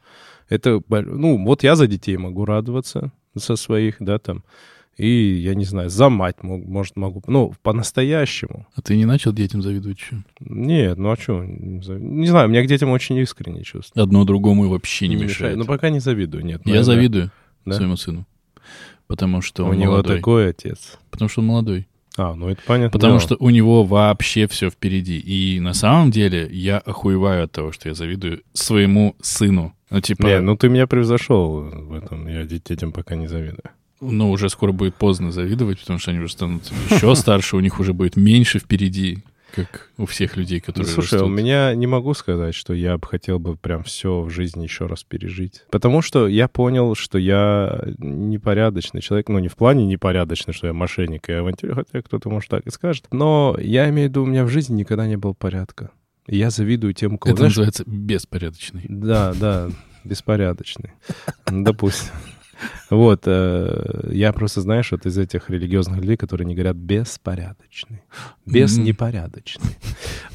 Это, 0.50 0.82
ну, 0.90 1.44
вот 1.44 1.64
я 1.64 1.76
за 1.76 1.88
детей 1.88 2.18
могу 2.18 2.46
радоваться, 2.46 3.12
со 3.36 3.56
своих, 3.56 3.96
да, 4.00 4.20
там, 4.20 4.44
и, 4.98 5.36
я 5.36 5.56
не 5.56 5.66
знаю, 5.66 5.90
за 5.90 6.10
мать, 6.10 6.44
мог, 6.44 6.66
может, 6.66 6.96
могу. 6.96 7.24
Ну, 7.28 7.54
по-настоящему. 7.64 8.68
А 8.76 8.82
ты 8.82 8.96
не 8.96 9.06
начал 9.06 9.34
детям 9.34 9.62
завидовать 9.62 10.00
еще? 10.00 10.24
Нет, 10.40 10.98
ну 10.98 11.12
а 11.12 11.18
что? 11.18 11.44
Не 11.44 12.28
знаю, 12.28 12.48
у 12.48 12.50
меня 12.50 12.64
к 12.64 12.68
детям 12.68 12.92
очень 12.92 13.18
искренне 13.18 13.64
чувство. 13.64 14.02
Одно 14.02 14.24
другому 14.24 14.70
вообще 14.70 15.08
не, 15.08 15.16
не 15.16 15.24
мешает. 15.24 15.40
мешает. 15.40 15.58
Ну, 15.58 15.66
пока 15.66 15.90
не 15.90 16.00
завидую, 16.00 16.46
нет. 16.46 16.62
Я 16.66 16.84
завидую 16.84 17.32
да? 17.66 17.74
своему 17.74 17.98
сыну. 17.98 18.28
Потому 19.08 19.42
что 19.42 19.66
у 19.66 19.70
он 19.70 19.78
него 19.78 19.94
молодой. 19.94 20.18
такой 20.18 20.50
отец. 20.50 20.98
Потому 21.10 21.30
что 21.30 21.42
он 21.42 21.48
молодой. 21.48 21.88
А, 22.16 22.36
ну 22.36 22.50
это 22.50 22.62
понятно. 22.66 22.92
Потому 22.92 23.14
дело. 23.14 23.22
что 23.22 23.36
у 23.40 23.50
него 23.50 23.84
вообще 23.84 24.48
все 24.48 24.70
впереди. 24.70 25.18
И 25.18 25.60
на 25.60 25.74
самом 25.74 26.12
деле 26.12 26.48
я 26.52 26.78
охуеваю 26.78 27.46
от 27.46 27.52
того, 27.52 27.72
что 27.72 27.90
я 27.90 27.96
завидую 27.96 28.44
своему 28.54 29.16
сыну. 29.22 29.76
Ну, 29.90 30.02
типа... 30.02 30.26
Не, 30.26 30.40
ну 30.40 30.56
ты 30.56 30.70
меня 30.70 30.86
превзошел 30.88 31.62
в 31.62 31.94
этом. 31.94 32.28
Я 32.28 32.44
детям 32.46 32.92
пока 32.92 33.16
не 33.16 33.28
завидую. 33.28 33.72
Ну, 34.12 34.32
уже 34.32 34.50
скоро 34.50 34.72
будет 34.72 34.96
поздно 34.96 35.32
завидовать, 35.32 35.80
потому 35.80 36.00
что 36.00 36.12
они 36.12 36.20
уже 36.20 36.32
станут 36.32 36.72
еще 36.90 37.16
старше, 37.16 37.56
у 37.58 37.60
них 37.60 37.80
уже 37.80 37.94
будет 37.94 38.16
меньше 38.16 38.60
впереди, 38.60 39.24
как 39.54 39.90
у 39.98 40.06
всех 40.06 40.36
людей, 40.36 40.60
которые 40.60 40.88
ну, 40.90 40.94
Слушай, 40.94 41.16
растут. 41.16 41.30
у 41.30 41.32
меня 41.32 41.76
не 41.76 41.86
могу 41.86 42.14
сказать, 42.16 42.56
что 42.56 42.74
я 42.74 42.98
бы 42.98 43.08
хотел 43.08 43.38
бы 43.38 43.56
прям 43.56 43.84
все 43.84 44.22
в 44.22 44.30
жизни 44.30 44.64
еще 44.64 44.88
раз 44.88 45.04
пережить. 45.04 45.62
Потому 45.70 46.02
что 46.02 46.28
я 46.28 46.48
понял, 46.48 46.96
что 46.96 47.20
я 47.20 47.84
непорядочный 48.00 49.02
человек. 49.02 49.30
Ну, 49.30 49.38
не 49.40 49.50
в 49.50 49.56
плане 49.56 49.86
непорядочный, 49.86 50.54
что 50.54 50.68
я 50.68 50.74
мошенник 50.74 51.30
и 51.30 51.34
авантюрер, 51.34 51.76
хотя 51.76 52.02
кто-то 52.02 52.30
может 52.30 52.50
так 52.50 52.66
и 52.66 52.72
скажет. 52.72 53.06
Но 53.12 53.56
я 53.60 53.90
имею 53.90 54.08
в 54.08 54.12
виду, 54.12 54.24
у 54.24 54.26
меня 54.26 54.44
в 54.44 54.50
жизни 54.50 54.76
никогда 54.76 55.06
не 55.06 55.18
было 55.18 55.34
порядка. 55.34 55.92
И 56.28 56.38
я 56.38 56.50
завидую 56.50 56.94
тем, 56.94 57.18
кого... 57.18 57.34
Это 57.34 57.42
знаешь, 57.42 57.56
называется 57.56 57.84
беспорядочный. 57.86 58.86
Да, 58.88 59.34
да, 59.34 59.70
беспорядочный. 60.04 60.94
Допустим. 61.46 62.14
Вот, 62.90 63.24
э, 63.26 64.10
я 64.12 64.34
просто, 64.34 64.62
знаешь, 64.62 64.92
вот 64.92 65.06
из 65.06 65.18
этих 65.18 65.50
религиозных 65.50 66.00
людей, 66.00 66.18
которые 66.18 66.46
не 66.46 66.56
говорят 66.56 66.76
беспорядочный, 66.76 68.04
без 68.46 68.78
непорядочный. 68.78 69.78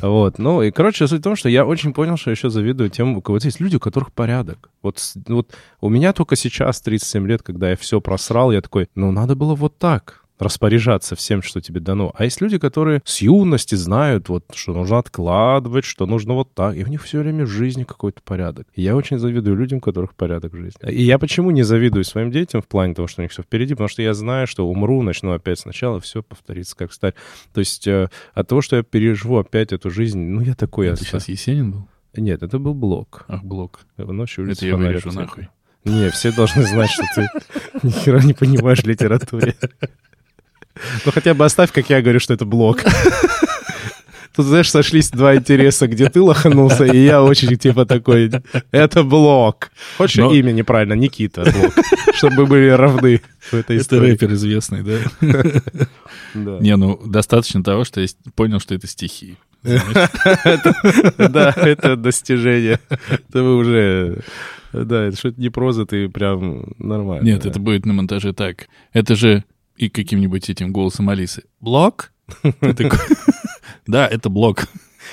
Вот, 0.01 0.39
ну 0.39 0.63
и, 0.63 0.71
короче, 0.71 1.07
суть 1.07 1.21
в 1.21 1.25
том, 1.25 1.37
что 1.37 1.49
я 1.49 1.65
очень 1.67 1.93
понял, 1.93 2.17
что 2.17 2.31
еще 2.31 2.51
завидую 2.51 2.91
тем, 2.91 3.17
у 3.17 3.23
кого 3.23 3.39
есть 3.43 3.61
люди, 3.61 3.77
у 3.77 3.81
которых 3.81 4.13
порядок. 4.13 4.71
Вот, 4.83 5.01
вот 5.27 5.55
у 5.81 5.89
меня 5.89 6.13
только 6.13 6.37
сейчас, 6.37 6.81
37 6.81 7.27
лет, 7.27 7.43
когда 7.43 7.71
я 7.71 7.77
все 7.77 8.01
просрал, 8.01 8.53
я 8.53 8.61
такой, 8.61 8.89
ну 8.95 9.11
надо 9.13 9.35
было 9.35 9.55
вот 9.55 9.79
так 9.79 10.25
распоряжаться 10.39 11.17
всем, 11.17 11.43
что 11.43 11.61
тебе 11.61 11.81
дано. 11.81 12.13
А 12.17 12.25
есть 12.25 12.41
люди, 12.41 12.59
которые 12.59 13.03
с 13.05 13.21
юности 13.21 13.75
знают, 13.75 14.29
вот, 14.29 14.45
что 14.55 14.73
нужно 14.73 14.99
откладывать, 14.99 15.85
что 15.85 16.07
нужно 16.07 16.35
вот 16.35 16.53
так. 16.55 16.77
И 16.77 16.85
у 16.85 16.87
них 16.87 17.03
все 17.03 17.21
время 17.21 17.45
в 17.45 17.49
жизни 17.49 17.85
какой-то 17.85 18.21
порядок. 18.23 18.67
И 18.75 18.83
я 18.83 18.97
очень 18.97 19.19
завидую 19.19 19.57
людям, 19.57 19.79
у 19.79 19.81
которых 19.81 20.15
порядок 20.15 20.53
в 20.53 20.57
жизни. 20.57 20.91
И 20.91 21.03
я 21.03 21.19
почему 21.19 21.51
не 21.51 21.63
завидую 21.63 22.05
своим 22.05 22.31
детям 22.31 22.63
в 22.63 22.67
плане 22.69 22.95
того, 22.95 23.09
что 23.09 23.21
у 23.21 23.25
них 23.25 23.33
все 23.33 23.43
впереди? 23.43 23.75
Потому 23.75 23.89
что 23.89 24.03
я 24.03 24.15
знаю, 24.15 24.47
что 24.47 24.69
умру, 24.69 25.03
начну 25.03 25.33
опять 25.33 25.59
сначала, 25.59 26.01
все 26.01 26.23
повторится 26.23 26.77
как 26.77 26.93
стать. 26.93 27.15
То 27.53 27.61
есть 27.61 27.87
э, 27.87 28.09
от 28.35 28.49
того, 28.49 28.61
что 28.61 28.77
я 28.77 28.83
переживу 28.83 29.39
опять 29.39 29.73
эту 29.73 29.91
жизнь, 29.91 30.21
ну, 30.21 30.41
я 30.41 30.55
такой... 30.55 30.89
Это 30.89 31.05
сейчас 31.05 31.29
Есенин 31.29 31.73
был? 31.73 31.89
Нет, 32.17 32.43
это 32.43 32.59
был 32.59 32.75
блок. 32.75 33.25
Ах, 33.29 33.45
блок. 33.45 33.81
Ночью 33.97 34.51
это 34.51 34.67
я 34.67 34.77
вырежу 34.77 35.13
нахуй. 35.13 35.49
Не, 35.85 36.11
все 36.11 36.33
должны 36.33 36.65
знать, 36.65 36.91
что 36.91 37.05
ты 37.15 37.29
ни 37.83 37.91
хера 37.91 38.21
не 38.23 38.35
понимаешь 38.35 38.83
в 38.83 38.87
литературе. 38.87 39.55
Ну 41.05 41.13
хотя 41.13 41.35
бы 41.35 41.45
оставь, 41.45 41.73
как 41.73 41.89
я 41.91 42.01
говорю, 42.03 42.21
что 42.21 42.35
это 42.35 42.45
блок. 42.45 42.85
Тут, 44.37 44.47
знаешь, 44.47 44.71
сошлись 44.71 45.11
два 45.11 45.35
интереса, 45.35 45.89
где 45.89 46.09
ты 46.09 46.23
лоханулся, 46.23 46.85
и 46.85 47.05
я 47.05 47.25
очень 47.25 47.57
типа 47.57 47.87
такой, 47.87 48.31
это 48.71 49.03
блок. 49.03 49.73
Хочешь 49.97 50.19
Но... 50.19 50.33
имя 50.33 50.53
неправильно? 50.53 50.93
Никита 50.93 51.43
блок. 51.43 51.75
Чтобы 52.15 52.47
были 52.47 52.69
равны 52.69 53.21
в 53.51 53.55
этой 53.55 53.79
истории. 53.79 54.13
Это 54.13 54.27
рэпер 54.27 54.35
известный, 54.35 54.83
да? 54.83 54.99
Да. 56.35 56.59
Не, 56.61 56.77
ну, 56.77 57.01
достаточно 57.05 57.65
того, 57.65 57.83
что 57.83 58.01
я 58.01 58.07
понял, 58.37 58.61
что 58.61 58.77
это 58.77 58.87
стихи. 58.87 59.39
Да, 59.65 61.53
это 61.57 61.97
достижение. 61.97 62.79
Это 62.91 63.43
вы 63.43 63.57
уже... 63.57 64.21
Да, 64.73 65.07
это 65.07 65.17
что-то 65.17 65.41
не 65.41 65.49
проза, 65.49 65.85
ты 65.85 66.09
прям 66.09 66.75
нормально. 66.79 67.25
Нет, 67.25 67.45
это 67.45 67.59
будет 67.59 67.87
на 67.87 67.93
монтаже 67.93 68.35
так. 68.35 68.69
Это 68.93 69.17
же 69.17 69.43
и 69.79 69.89
каким-нибудь 69.89 70.51
этим 70.51 70.73
голосом 70.73 71.09
Алисы. 71.09 71.45
Блок? 71.61 72.13
Да, 73.87 74.07
это 74.07 74.29
блок. 74.29 74.67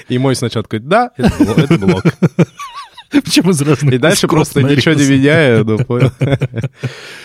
И 0.10 0.17
мой 0.17 0.36
сначала 0.36 0.63
такой, 0.63 0.79
да, 0.79 1.12
это 1.15 1.77
блок. 1.77 2.03
Почему 3.24 3.51
из 3.51 3.62
разных 3.62 3.93
И 3.93 3.98
дальше 3.98 4.27
просто 4.27 4.63
ничего 4.63 4.93
не 4.93 5.07
меняя, 5.07 5.63
ну, 5.63 5.77
понял. 5.77 6.12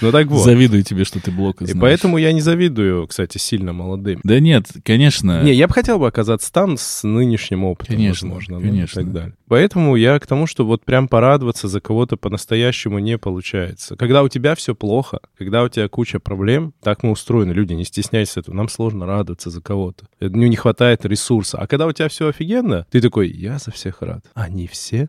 Ну, 0.00 0.12
так 0.12 0.26
вот. 0.28 0.44
Завидую 0.44 0.82
тебе, 0.82 1.04
что 1.04 1.20
ты 1.20 1.30
блок 1.30 1.62
И 1.62 1.74
поэтому 1.74 2.16
я 2.16 2.32
не 2.32 2.40
завидую, 2.40 3.06
кстати, 3.06 3.38
сильно 3.38 3.72
молодым. 3.72 4.20
Да 4.24 4.40
нет, 4.40 4.66
конечно. 4.84 5.42
Не, 5.42 5.52
я 5.52 5.68
бы 5.68 5.74
хотел 5.74 5.98
бы 5.98 6.06
оказаться 6.06 6.52
там 6.52 6.76
с 6.76 7.02
нынешним 7.02 7.64
опытом, 7.64 7.96
конечно, 7.96 8.28
возможно. 8.28 8.60
Конечно. 8.60 9.02
Ну, 9.02 9.02
и 9.02 9.04
так 9.04 9.12
далее. 9.12 9.34
Поэтому 9.48 9.96
я 9.96 10.18
к 10.18 10.26
тому, 10.26 10.46
что 10.46 10.64
вот 10.64 10.84
прям 10.84 11.08
порадоваться 11.08 11.68
за 11.68 11.80
кого-то 11.80 12.16
по-настоящему 12.16 12.98
не 12.98 13.18
получается. 13.18 13.96
Когда 13.96 14.22
у 14.22 14.28
тебя 14.28 14.54
все 14.54 14.74
плохо, 14.74 15.20
когда 15.36 15.62
у 15.62 15.68
тебя 15.68 15.88
куча 15.88 16.20
проблем, 16.20 16.72
так 16.82 17.02
мы 17.02 17.10
устроены, 17.10 17.52
люди, 17.52 17.72
не 17.72 17.84
стесняйся 17.84 18.40
этого, 18.40 18.54
нам 18.54 18.68
сложно 18.68 19.06
радоваться 19.06 19.50
за 19.50 19.60
кого-то. 19.60 20.06
Ну, 20.20 20.46
не 20.46 20.56
хватает 20.56 21.04
ресурса. 21.04 21.58
А 21.58 21.66
когда 21.66 21.86
у 21.86 21.92
тебя 21.92 22.08
все 22.08 22.28
офигенно, 22.28 22.86
ты 22.90 23.00
такой, 23.00 23.28
я 23.28 23.58
за 23.58 23.70
всех 23.70 24.02
рад. 24.02 24.24
Они 24.34 24.66
все 24.66 25.08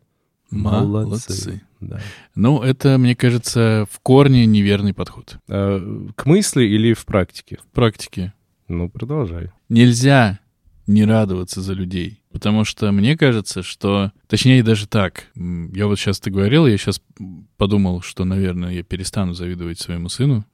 Молодцы. 0.52 1.62
Да. 1.80 2.00
Ну, 2.36 2.62
это, 2.62 2.98
мне 2.98 3.16
кажется, 3.16 3.88
в 3.90 4.00
корне 4.02 4.46
неверный 4.46 4.94
подход. 4.94 5.38
А, 5.50 6.12
к 6.16 6.26
мысли 6.26 6.64
или 6.64 6.94
в 6.94 7.06
практике? 7.06 7.58
В 7.58 7.74
практике. 7.74 8.34
Ну, 8.68 8.90
продолжай. 8.90 9.52
Нельзя 9.70 10.40
не 10.88 11.06
радоваться 11.06 11.62
за 11.62 11.74
людей. 11.74 12.22
Потому 12.32 12.64
что 12.66 12.92
мне 12.92 13.18
кажется, 13.18 13.64
что... 13.64 14.12
Точнее, 14.28 14.64
даже 14.64 14.88
так. 14.88 15.26
Я 15.36 15.88
вот 15.88 16.00
сейчас 16.00 16.20
ты 16.20 16.32
говорил, 16.32 16.68
я 16.68 16.78
сейчас 16.78 17.02
подумал, 17.58 18.02
что, 18.02 18.26
наверное, 18.26 18.72
я 18.72 18.84
перестану 18.84 19.34
завидовать 19.34 19.80
своему 19.80 20.10
сыну. 20.10 20.46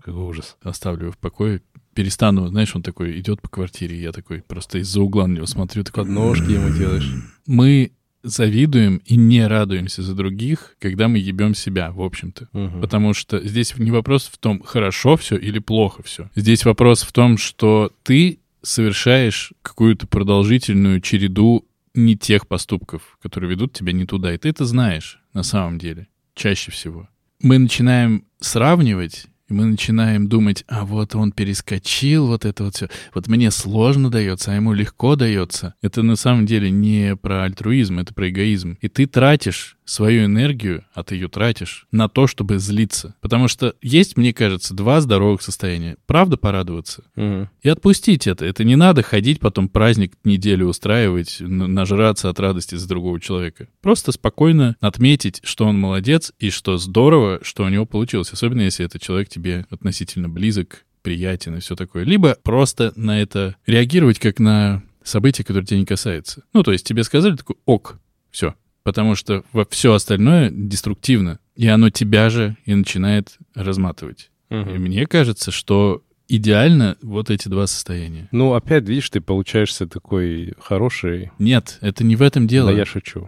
Какой 0.00 0.22
ужас. 0.22 0.56
Оставлю 0.62 1.04
его 1.04 1.12
в 1.12 1.18
покое. 1.18 1.62
Перестану, 1.94 2.46
знаешь, 2.48 2.76
он 2.76 2.82
такой 2.82 3.18
идет 3.18 3.40
по 3.40 3.48
квартире, 3.48 3.98
я 4.00 4.12
такой 4.12 4.42
просто 4.42 4.78
из-за 4.78 5.00
угла 5.00 5.26
на 5.26 5.36
него 5.36 5.46
смотрю. 5.46 5.82
Такой, 5.82 6.04
Подножки 6.04 6.52
ему 6.52 6.70
делаешь. 6.70 7.10
Мы 7.46 7.92
завидуем 8.26 8.98
и 9.04 9.16
не 9.16 9.46
радуемся 9.46 10.02
за 10.02 10.14
других, 10.14 10.76
когда 10.78 11.08
мы 11.08 11.18
ебем 11.18 11.54
себя, 11.54 11.92
в 11.92 12.02
общем-то. 12.02 12.48
Угу. 12.52 12.80
Потому 12.80 13.14
что 13.14 13.40
здесь 13.46 13.76
не 13.78 13.90
вопрос 13.90 14.26
в 14.26 14.38
том, 14.38 14.62
хорошо 14.62 15.16
все 15.16 15.36
или 15.36 15.58
плохо 15.58 16.02
все. 16.02 16.28
Здесь 16.34 16.64
вопрос 16.64 17.02
в 17.02 17.12
том, 17.12 17.38
что 17.38 17.92
ты 18.02 18.40
совершаешь 18.62 19.52
какую-то 19.62 20.06
продолжительную 20.06 21.00
череду 21.00 21.64
не 21.94 22.16
тех 22.16 22.46
поступков, 22.46 23.16
которые 23.22 23.50
ведут 23.50 23.72
тебя 23.72 23.92
не 23.92 24.04
туда. 24.04 24.34
И 24.34 24.38
ты 24.38 24.48
это 24.48 24.64
знаешь 24.64 25.20
на 25.32 25.42
самом 25.42 25.78
деле, 25.78 26.08
чаще 26.34 26.70
всего. 26.70 27.08
Мы 27.40 27.58
начинаем 27.58 28.24
сравнивать 28.40 29.26
и 29.48 29.52
мы 29.52 29.64
начинаем 29.66 30.28
думать, 30.28 30.64
а 30.66 30.84
вот 30.84 31.14
он 31.14 31.32
перескочил, 31.32 32.26
вот 32.26 32.44
это 32.44 32.64
вот 32.64 32.76
все. 32.76 32.88
Вот 33.14 33.28
мне 33.28 33.50
сложно 33.50 34.10
дается, 34.10 34.52
а 34.52 34.54
ему 34.54 34.72
легко 34.72 35.14
дается. 35.14 35.74
Это 35.82 36.02
на 36.02 36.16
самом 36.16 36.46
деле 36.46 36.70
не 36.70 37.16
про 37.16 37.44
альтруизм, 37.44 37.98
это 37.98 38.12
про 38.12 38.28
эгоизм. 38.28 38.76
И 38.80 38.88
ты 38.88 39.06
тратишь 39.06 39.75
свою 39.86 40.26
энергию, 40.26 40.84
а 40.92 41.02
ты 41.04 41.14
ее 41.14 41.28
тратишь, 41.28 41.86
на 41.92 42.08
то, 42.08 42.26
чтобы 42.26 42.58
злиться. 42.58 43.14
Потому 43.22 43.48
что 43.48 43.74
есть, 43.80 44.16
мне 44.16 44.34
кажется, 44.34 44.74
два 44.74 45.00
здоровых 45.00 45.40
состояния. 45.40 45.96
Правда 46.06 46.36
порадоваться 46.36 47.04
Мгм. 47.14 47.48
и 47.62 47.68
отпустить 47.68 48.26
это. 48.26 48.44
Это 48.44 48.64
не 48.64 48.76
надо 48.76 49.02
ходить 49.02 49.40
потом 49.40 49.68
праздник 49.68 50.12
неделю 50.24 50.66
устраивать, 50.66 51.36
нажраться 51.40 52.28
от 52.28 52.38
радости 52.40 52.74
за 52.74 52.88
другого 52.88 53.20
человека. 53.20 53.68
Просто 53.80 54.12
спокойно 54.12 54.76
отметить, 54.80 55.40
что 55.44 55.64
он 55.66 55.78
молодец 55.78 56.32
и 56.38 56.50
что 56.50 56.76
здорово, 56.76 57.38
что 57.42 57.64
у 57.64 57.68
него 57.68 57.86
получилось. 57.86 58.32
Особенно, 58.32 58.62
если 58.62 58.84
этот 58.84 59.00
человек 59.00 59.28
тебе 59.28 59.66
относительно 59.70 60.28
близок, 60.28 60.84
приятен 61.02 61.54
и 61.56 61.60
все 61.60 61.76
такое. 61.76 62.02
Либо 62.02 62.36
просто 62.42 62.92
на 62.96 63.22
это 63.22 63.54
реагировать 63.66 64.18
как 64.18 64.40
на 64.40 64.82
событие, 65.04 65.44
которое 65.44 65.64
тебя 65.64 65.78
не 65.78 65.86
касается. 65.86 66.42
Ну, 66.52 66.64
то 66.64 66.72
есть 66.72 66.84
тебе 66.84 67.04
сказали 67.04 67.36
такой 67.36 67.54
ок, 67.64 68.00
все. 68.32 68.56
Потому 68.86 69.16
что 69.16 69.42
во 69.52 69.66
все 69.68 69.94
остальное 69.94 70.48
деструктивно. 70.48 71.40
И 71.56 71.66
оно 71.66 71.90
тебя 71.90 72.30
же 72.30 72.56
и 72.66 72.72
начинает 72.72 73.36
разматывать. 73.56 74.30
И 74.48 74.54
Мгм. 74.54 74.74
мне 74.80 75.08
кажется, 75.08 75.50
что 75.50 76.04
идеально 76.28 76.96
вот 77.02 77.30
эти 77.30 77.48
два 77.48 77.66
состояния. 77.66 78.28
Ну, 78.32 78.54
опять, 78.54 78.88
видишь, 78.88 79.10
ты 79.10 79.20
получаешься 79.20 79.86
такой 79.86 80.52
хороший. 80.60 81.30
Нет, 81.38 81.78
это 81.80 82.04
не 82.04 82.16
в 82.16 82.22
этом 82.22 82.46
дело. 82.46 82.70
Да 82.70 82.76
я 82.78 82.84
шучу. 82.84 83.26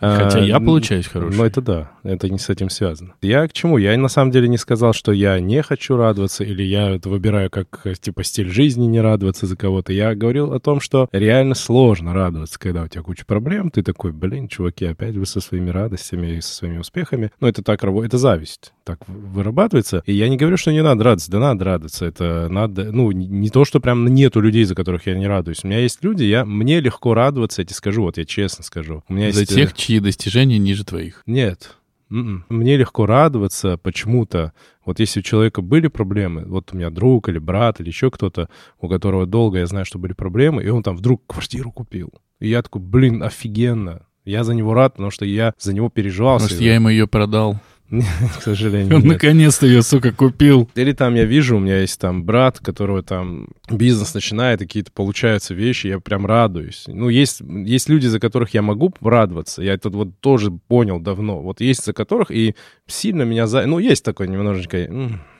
Хотя 0.00 0.38
А, 0.38 0.44
я 0.44 0.58
получаюсь 0.58 1.06
хороший. 1.06 1.36
Ну, 1.36 1.44
это 1.44 1.60
да, 1.60 1.92
это 2.02 2.28
не 2.28 2.38
с 2.38 2.48
этим 2.50 2.68
связано. 2.68 3.14
Я 3.22 3.46
к 3.46 3.52
чему? 3.52 3.78
Я 3.78 3.96
на 3.96 4.08
самом 4.08 4.30
деле 4.30 4.48
не 4.48 4.58
сказал, 4.58 4.92
что 4.92 5.12
я 5.12 5.38
не 5.40 5.62
хочу 5.62 5.96
радоваться, 5.96 6.44
или 6.44 6.62
я 6.62 6.90
это 6.90 7.08
выбираю 7.08 7.50
как, 7.50 7.86
типа, 8.00 8.24
стиль 8.24 8.50
жизни 8.50 8.86
не 8.86 9.00
радоваться 9.00 9.46
за 9.46 9.56
кого-то. 9.56 9.92
Я 9.92 10.14
говорил 10.14 10.52
о 10.52 10.60
том, 10.60 10.80
что 10.80 11.08
реально 11.12 11.54
сложно 11.54 12.12
радоваться, 12.12 12.58
когда 12.58 12.82
у 12.82 12.88
тебя 12.88 13.02
куча 13.02 13.24
проблем. 13.24 13.70
Ты 13.70 13.82
такой, 13.82 14.12
блин, 14.12 14.48
чуваки, 14.48 14.84
опять 14.84 15.14
вы 15.16 15.26
со 15.26 15.40
своими 15.40 15.70
радостями 15.70 16.36
и 16.36 16.40
со 16.40 16.54
своими 16.54 16.78
успехами. 16.78 17.30
Ну, 17.40 17.46
это 17.46 17.62
так 17.62 17.82
работает, 17.84 18.10
это 18.10 18.18
зависть. 18.18 18.72
Так 18.84 18.98
вырабатывается. 19.06 20.02
И 20.06 20.12
я 20.12 20.28
не 20.28 20.36
говорю, 20.36 20.56
что 20.56 20.72
не 20.72 20.82
надо 20.82 21.04
радоваться. 21.04 21.30
Да 21.30 21.38
надо 21.38 21.64
радоваться. 21.64 22.04
Это 22.04 22.48
надо, 22.50 22.90
ну, 22.92 23.12
не- 23.12 23.48
то, 23.50 23.64
что 23.64 23.78
прям 23.80 24.06
нету 24.06 24.40
людей, 24.40 24.64
за 24.64 24.74
которых 24.74 25.06
я 25.06 25.14
не 25.14 25.26
радуюсь. 25.26 25.60
У 25.62 25.68
меня 25.68 25.78
есть 25.78 26.02
люди, 26.02 26.24
я, 26.24 26.44
мне 26.44 26.80
легко 26.80 27.14
радоваться, 27.14 27.62
я 27.62 27.66
тебе 27.66 27.76
скажу, 27.76 28.02
вот 28.02 28.18
я 28.18 28.24
честно 28.24 28.64
скажу. 28.64 29.04
У 29.08 29.12
меня 29.14 29.30
За 29.30 29.40
есть... 29.40 29.52
э, 29.52 29.54
тех, 29.54 29.74
чьи 29.74 30.00
достижения 30.00 30.58
ниже 30.58 30.84
твоих. 30.84 31.22
нет. 31.26 31.76
М-м. 32.10 32.44
Мне 32.50 32.76
легко 32.76 33.06
радоваться 33.06 33.78
почему-то. 33.78 34.52
Вот 34.84 35.00
если 35.00 35.20
у 35.20 35.22
человека 35.22 35.62
были 35.62 35.86
проблемы, 35.86 36.44
вот 36.44 36.70
у 36.72 36.76
меня 36.76 36.90
друг 36.90 37.30
или 37.30 37.38
брат 37.38 37.80
или 37.80 37.88
еще 37.88 38.10
кто-то, 38.10 38.50
у 38.80 38.88
которого 38.88 39.24
долго 39.24 39.60
я 39.60 39.66
знаю, 39.66 39.86
что 39.86 39.98
были 39.98 40.12
проблемы, 40.12 40.62
и 40.62 40.68
он 40.68 40.82
там 40.82 40.94
вдруг 40.94 41.22
квартиру 41.26 41.70
купил. 41.72 42.10
И 42.38 42.50
я 42.50 42.60
такой, 42.62 42.82
блин, 42.82 43.22
офигенно. 43.22 44.02
Я 44.26 44.44
за 44.44 44.52
него 44.54 44.74
рад, 44.74 44.92
потому 44.92 45.10
что 45.10 45.24
я 45.24 45.54
за 45.58 45.72
него 45.72 45.88
переживал. 45.88 46.34
Может, 46.34 46.48
всегда. 46.48 46.64
я 46.66 46.74
ему 46.74 46.90
ее 46.90 47.06
продал. 47.06 47.58
К 48.38 48.42
сожалению, 48.42 48.96
Он 48.96 49.06
наконец-то 49.06 49.66
ее, 49.66 49.82
сука, 49.82 50.12
купил. 50.12 50.70
Или 50.74 50.92
там 50.92 51.14
я 51.14 51.24
вижу, 51.24 51.56
у 51.56 51.60
меня 51.60 51.80
есть 51.80 52.00
там 52.00 52.24
брат, 52.24 52.58
которого 52.58 53.02
там 53.02 53.48
бизнес 53.70 54.14
начинает, 54.14 54.60
какие-то 54.60 54.90
получаются 54.92 55.52
вещи, 55.52 55.88
я 55.88 56.00
прям 56.00 56.24
радуюсь. 56.24 56.84
Ну, 56.86 57.10
есть, 57.10 57.40
есть 57.40 57.90
люди, 57.90 58.06
за 58.06 58.18
которых 58.18 58.54
я 58.54 58.62
могу 58.62 58.94
радоваться, 59.02 59.62
я 59.62 59.74
это 59.74 59.90
вот 59.90 60.18
тоже 60.20 60.50
понял 60.50 61.00
давно. 61.00 61.42
Вот 61.42 61.60
есть 61.60 61.84
за 61.84 61.92
которых, 61.92 62.30
и 62.30 62.54
сильно 62.86 63.22
меня... 63.22 63.46
За... 63.46 63.66
Ну, 63.66 63.78
есть 63.78 64.04
такое 64.04 64.26
немножечко... 64.26 64.88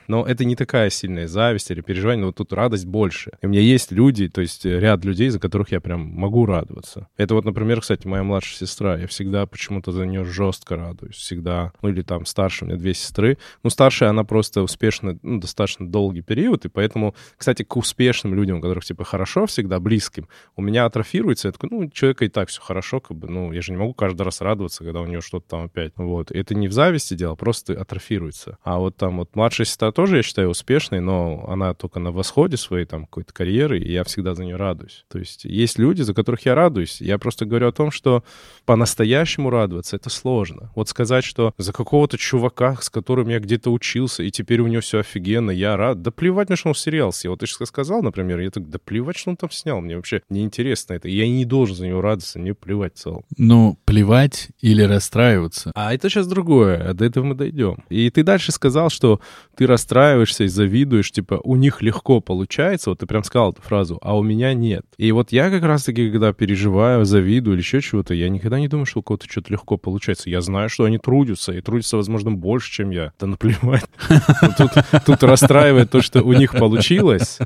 Но 0.07 0.25
это 0.25 0.45
не 0.45 0.55
такая 0.55 0.89
сильная 0.89 1.27
зависть 1.27 1.71
или 1.71 1.81
переживание, 1.81 2.21
но 2.21 2.27
вот 2.27 2.35
тут 2.35 2.53
радость 2.53 2.85
больше. 2.85 3.31
И 3.41 3.45
у 3.45 3.49
меня 3.49 3.61
есть 3.61 3.91
люди, 3.91 4.27
то 4.27 4.41
есть 4.41 4.65
э, 4.65 4.79
ряд 4.79 5.03
людей, 5.05 5.29
за 5.29 5.39
которых 5.39 5.71
я 5.71 5.79
прям 5.79 6.01
могу 6.01 6.45
радоваться. 6.45 7.07
Это 7.17 7.35
вот, 7.35 7.45
например, 7.45 7.81
кстати, 7.81 8.07
моя 8.07 8.23
младшая 8.23 8.57
сестра. 8.57 8.97
Я 8.97 9.07
всегда 9.07 9.45
почему-то 9.45 9.91
за 9.91 10.05
нее 10.05 10.23
жестко 10.25 10.75
радуюсь. 10.75 11.15
Всегда. 11.15 11.73
Ну, 11.81 11.89
или 11.89 12.01
там 12.01 12.25
старше, 12.25 12.65
у 12.65 12.67
меня 12.67 12.77
две 12.77 12.93
сестры. 12.93 13.37
Ну, 13.63 13.69
старшая, 13.69 14.09
она 14.09 14.23
просто 14.23 14.61
успешно, 14.61 15.17
ну, 15.21 15.39
достаточно 15.39 15.87
долгий 15.87 16.21
период, 16.21 16.65
и 16.65 16.69
поэтому, 16.69 17.15
кстати, 17.37 17.63
к 17.63 17.75
успешным 17.77 18.33
людям, 18.33 18.57
у 18.57 18.61
которых, 18.61 18.83
типа, 18.85 19.03
хорошо 19.03 19.45
всегда, 19.45 19.79
близким, 19.79 20.27
у 20.55 20.61
меня 20.61 20.85
атрофируется, 20.85 21.47
я 21.47 21.51
такой, 21.51 21.69
ну, 21.71 21.89
человека 21.89 22.25
и 22.25 22.29
так 22.29 22.49
все 22.49 22.61
хорошо, 22.61 22.99
как 22.99 23.17
бы, 23.17 23.27
ну, 23.27 23.51
я 23.51 23.61
же 23.61 23.71
не 23.71 23.77
могу 23.77 23.93
каждый 23.93 24.23
раз 24.23 24.41
радоваться, 24.41 24.83
когда 24.83 25.01
у 25.01 25.05
него 25.05 25.21
что-то 25.21 25.47
там 25.47 25.65
опять. 25.65 25.93
Вот. 25.95 26.31
И 26.31 26.37
это 26.37 26.55
не 26.55 26.67
в 26.67 26.73
зависти 26.73 27.13
дело, 27.13 27.35
просто 27.35 27.73
атрофируется. 27.79 28.57
А 28.63 28.79
вот 28.79 28.97
там 28.97 29.17
вот 29.17 29.35
младшая 29.35 29.65
сестра 29.65 29.91
тоже, 29.93 30.17
я 30.17 30.23
считаю, 30.23 30.49
успешной, 30.49 30.99
но 30.99 31.45
она 31.47 31.73
только 31.73 31.99
на 31.99 32.11
восходе 32.11 32.57
своей 32.57 32.85
там 32.85 33.05
какой-то 33.05 33.33
карьеры, 33.33 33.79
и 33.79 33.91
я 33.91 34.03
всегда 34.03 34.35
за 34.35 34.43
нее 34.43 34.57
радуюсь. 34.57 35.05
То 35.09 35.19
есть 35.19 35.45
есть 35.45 35.79
люди, 35.79 36.01
за 36.01 36.13
которых 36.13 36.45
я 36.45 36.55
радуюсь. 36.55 36.99
Я 36.99 37.17
просто 37.17 37.45
говорю 37.45 37.67
о 37.69 37.71
том, 37.71 37.91
что 37.91 38.23
по-настоящему 38.65 39.49
радоваться— 39.49 39.95
это 39.97 40.09
сложно. 40.09 40.71
Вот 40.75 40.89
сказать, 40.89 41.23
что 41.23 41.53
за 41.57 41.71
какого-то 41.73 42.17
чувака, 42.17 42.75
с 42.81 42.89
которым 42.89 43.29
я 43.29 43.39
где-то 43.39 43.71
учился, 43.71 44.23
и 44.23 44.31
теперь 44.31 44.61
у 44.61 44.67
него 44.67 44.81
все 44.81 44.99
офигенно, 44.99 45.51
я 45.51 45.77
рад. 45.77 46.01
Да 46.01 46.11
плевать 46.11 46.49
мне, 46.49 46.55
что 46.55 46.69
он 46.69 46.75
сериал 46.75 47.13
съел. 47.13 47.37
Ты 47.37 47.47
же 47.47 47.53
сказал, 47.65 48.01
например, 48.01 48.39
я 48.39 48.49
так, 48.49 48.69
да 48.69 48.79
плевать, 48.83 49.17
что 49.17 49.29
он 49.29 49.37
там 49.37 49.51
снял. 49.51 49.79
Мне 49.81 49.95
вообще 49.95 50.21
неинтересно 50.29 50.93
это. 50.93 51.07
Я 51.07 51.27
не 51.27 51.45
должен 51.45 51.75
за 51.75 51.87
него 51.87 52.01
радоваться, 52.01 52.39
мне 52.39 52.53
плевать 52.53 52.95
в 52.95 52.99
целом. 52.99 53.23
Ну, 53.37 53.77
плевать 53.85 54.49
или 54.61 54.81
расстраиваться. 54.81 55.71
А 55.75 55.93
это 55.93 56.09
сейчас 56.09 56.27
другое, 56.27 56.89
а 56.89 56.93
до 56.93 57.05
этого 57.05 57.23
мы 57.23 57.35
дойдем. 57.35 57.83
И 57.89 58.09
ты 58.09 58.23
дальше 58.23 58.51
сказал, 58.51 58.89
что 58.89 59.19
ты 59.55 59.67
расстраиваешься 59.67 59.82
и 60.43 60.47
завидуешь, 60.47 61.11
типа, 61.11 61.39
у 61.43 61.55
них 61.55 61.81
легко 61.81 62.21
получается, 62.21 62.89
вот 62.89 62.99
ты 62.99 63.05
прям 63.05 63.23
сказал 63.23 63.51
эту 63.51 63.61
фразу, 63.61 63.99
а 64.01 64.17
у 64.17 64.23
меня 64.23 64.53
нет. 64.53 64.85
И 64.97 65.11
вот 65.11 65.31
я 65.31 65.49
как 65.49 65.63
раз-таки, 65.63 66.09
когда 66.09 66.33
переживаю, 66.33 67.05
завидую 67.05 67.55
или 67.55 67.61
еще 67.61 67.81
чего-то, 67.81 68.13
я 68.13 68.29
никогда 68.29 68.59
не 68.59 68.67
думаю, 68.67 68.85
что 68.85 68.99
у 68.99 69.03
кого-то 69.03 69.27
что-то 69.29 69.51
легко 69.51 69.77
получается. 69.77 70.29
Я 70.29 70.41
знаю, 70.41 70.69
что 70.69 70.85
они 70.85 70.97
трудятся, 70.97 71.53
и 71.53 71.61
трудятся, 71.61 71.97
возможно, 71.97 72.31
больше, 72.31 72.71
чем 72.71 72.91
я. 72.91 73.11
Да 73.19 73.27
наплевать. 73.27 73.85
Тут 75.05 75.23
расстраивает 75.23 75.91
то, 75.91 76.01
что 76.01 76.23
у 76.23 76.33
них 76.33 76.53
получилось, 76.53 77.39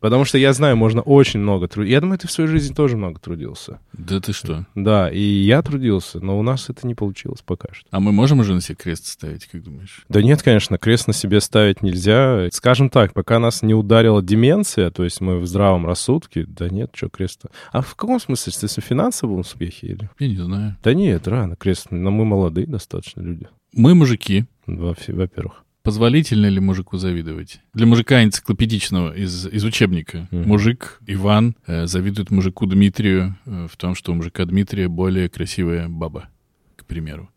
потому 0.00 0.24
что 0.24 0.38
я 0.38 0.52
знаю, 0.52 0.76
можно 0.76 1.02
очень 1.02 1.40
много 1.40 1.68
трудиться. 1.68 1.92
Я 1.92 2.00
думаю, 2.00 2.18
ты 2.18 2.28
в 2.28 2.32
своей 2.32 2.48
жизни 2.48 2.74
тоже 2.74 2.96
много 2.96 3.20
трудился. 3.20 3.80
Да 3.92 4.20
ты 4.20 4.32
что? 4.32 4.66
Да, 4.74 5.10
и 5.10 5.20
я 5.20 5.62
трудился, 5.62 6.20
но 6.20 6.38
у 6.38 6.42
нас 6.42 6.68
это 6.68 6.86
не 6.86 6.94
получилось 6.94 7.42
пока 7.44 7.68
что. 7.72 7.86
А 7.90 8.00
мы 8.00 8.12
можем 8.12 8.40
уже 8.40 8.54
на 8.54 8.60
себе 8.60 8.76
крест 8.76 9.06
ставить, 9.06 9.46
как 9.46 9.62
думаешь? 9.62 10.04
Да 10.08 10.22
нет, 10.22 10.42
конечно, 10.42 10.78
крест 10.78 11.06
на 11.06 11.12
себе 11.12 11.40
ставить 11.40 11.81
нельзя. 11.82 12.48
Скажем 12.52 12.90
так, 12.90 13.12
пока 13.12 13.38
нас 13.38 13.62
не 13.62 13.74
ударила 13.74 14.22
деменция, 14.22 14.90
то 14.90 15.04
есть 15.04 15.20
мы 15.20 15.38
в 15.38 15.46
здравом 15.46 15.86
рассудке, 15.86 16.44
да 16.46 16.68
нет, 16.68 16.90
что 16.94 17.08
креста. 17.08 17.48
А 17.72 17.80
в 17.82 17.94
каком 17.94 18.20
смысле? 18.20 18.52
Ты 18.52 18.66
в 18.80 18.84
финансовом 18.84 19.40
успехе 19.40 19.86
или? 19.88 20.10
Я 20.18 20.28
не 20.28 20.36
знаю. 20.36 20.76
Да 20.82 20.94
нет, 20.94 21.26
рано, 21.28 21.56
крест. 21.56 21.88
Но 21.90 22.10
мы 22.10 22.24
молодые 22.24 22.66
достаточно 22.66 23.20
люди, 23.20 23.46
Мы 23.72 23.94
мужики. 23.94 24.44
во- 24.66 24.94
во-первых. 25.08 25.64
Позволительно 25.82 26.46
ли 26.46 26.60
мужику 26.60 26.96
завидовать? 26.96 27.60
Для 27.74 27.86
мужика 27.86 28.22
энциклопедичного 28.22 29.12
из, 29.16 29.46
из 29.48 29.64
учебника. 29.64 30.28
Мгм. 30.30 30.46
Мужик 30.48 31.00
Иван 31.08 31.56
э, 31.66 31.86
завидует 31.88 32.30
мужику 32.30 32.66
Дмитрию 32.66 33.36
э, 33.46 33.66
в 33.68 33.76
том, 33.76 33.96
что 33.96 34.12
у 34.12 34.14
мужика 34.14 34.44
Дмитрия 34.44 34.86
более 34.86 35.28
красивая 35.28 35.88
баба, 35.88 36.28
к 36.76 36.84
примеру. 36.84 37.30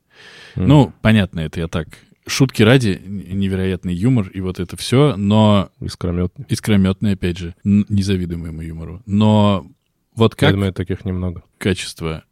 Ну, 0.56 0.94
понятно, 1.02 1.40
это 1.40 1.60
я 1.60 1.68
так. 1.68 1.88
Шутки 2.28 2.64
ради, 2.64 3.02
невероятный 3.06 3.94
юмор 3.94 4.28
и 4.30 4.42
вот 4.42 4.60
это 4.60 4.76
все, 4.78 5.16
но 5.16 5.70
Искрометный. 5.80 6.46
искрометный, 6.50 7.12
опять 7.14 7.38
же, 7.38 7.56
не 7.64 8.02
моему 8.36 8.62
юмору. 8.62 9.02
Но 9.06 9.68
вот 10.16 10.34
Я 10.34 10.48
как 10.48 10.52
думаю, 10.56 10.74
таких 10.74 11.06
немного. 11.06 11.44
качество 11.60 12.24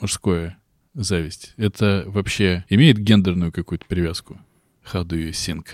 мужское, 0.00 0.58
зависть, 0.94 1.54
это 1.56 2.04
вообще 2.06 2.64
имеет 2.68 2.98
гендерную 2.98 3.50
какую-то 3.52 3.86
привязку? 3.86 4.38
How 4.92 5.04
do 5.04 5.16
you 5.16 5.30
think? 5.30 5.66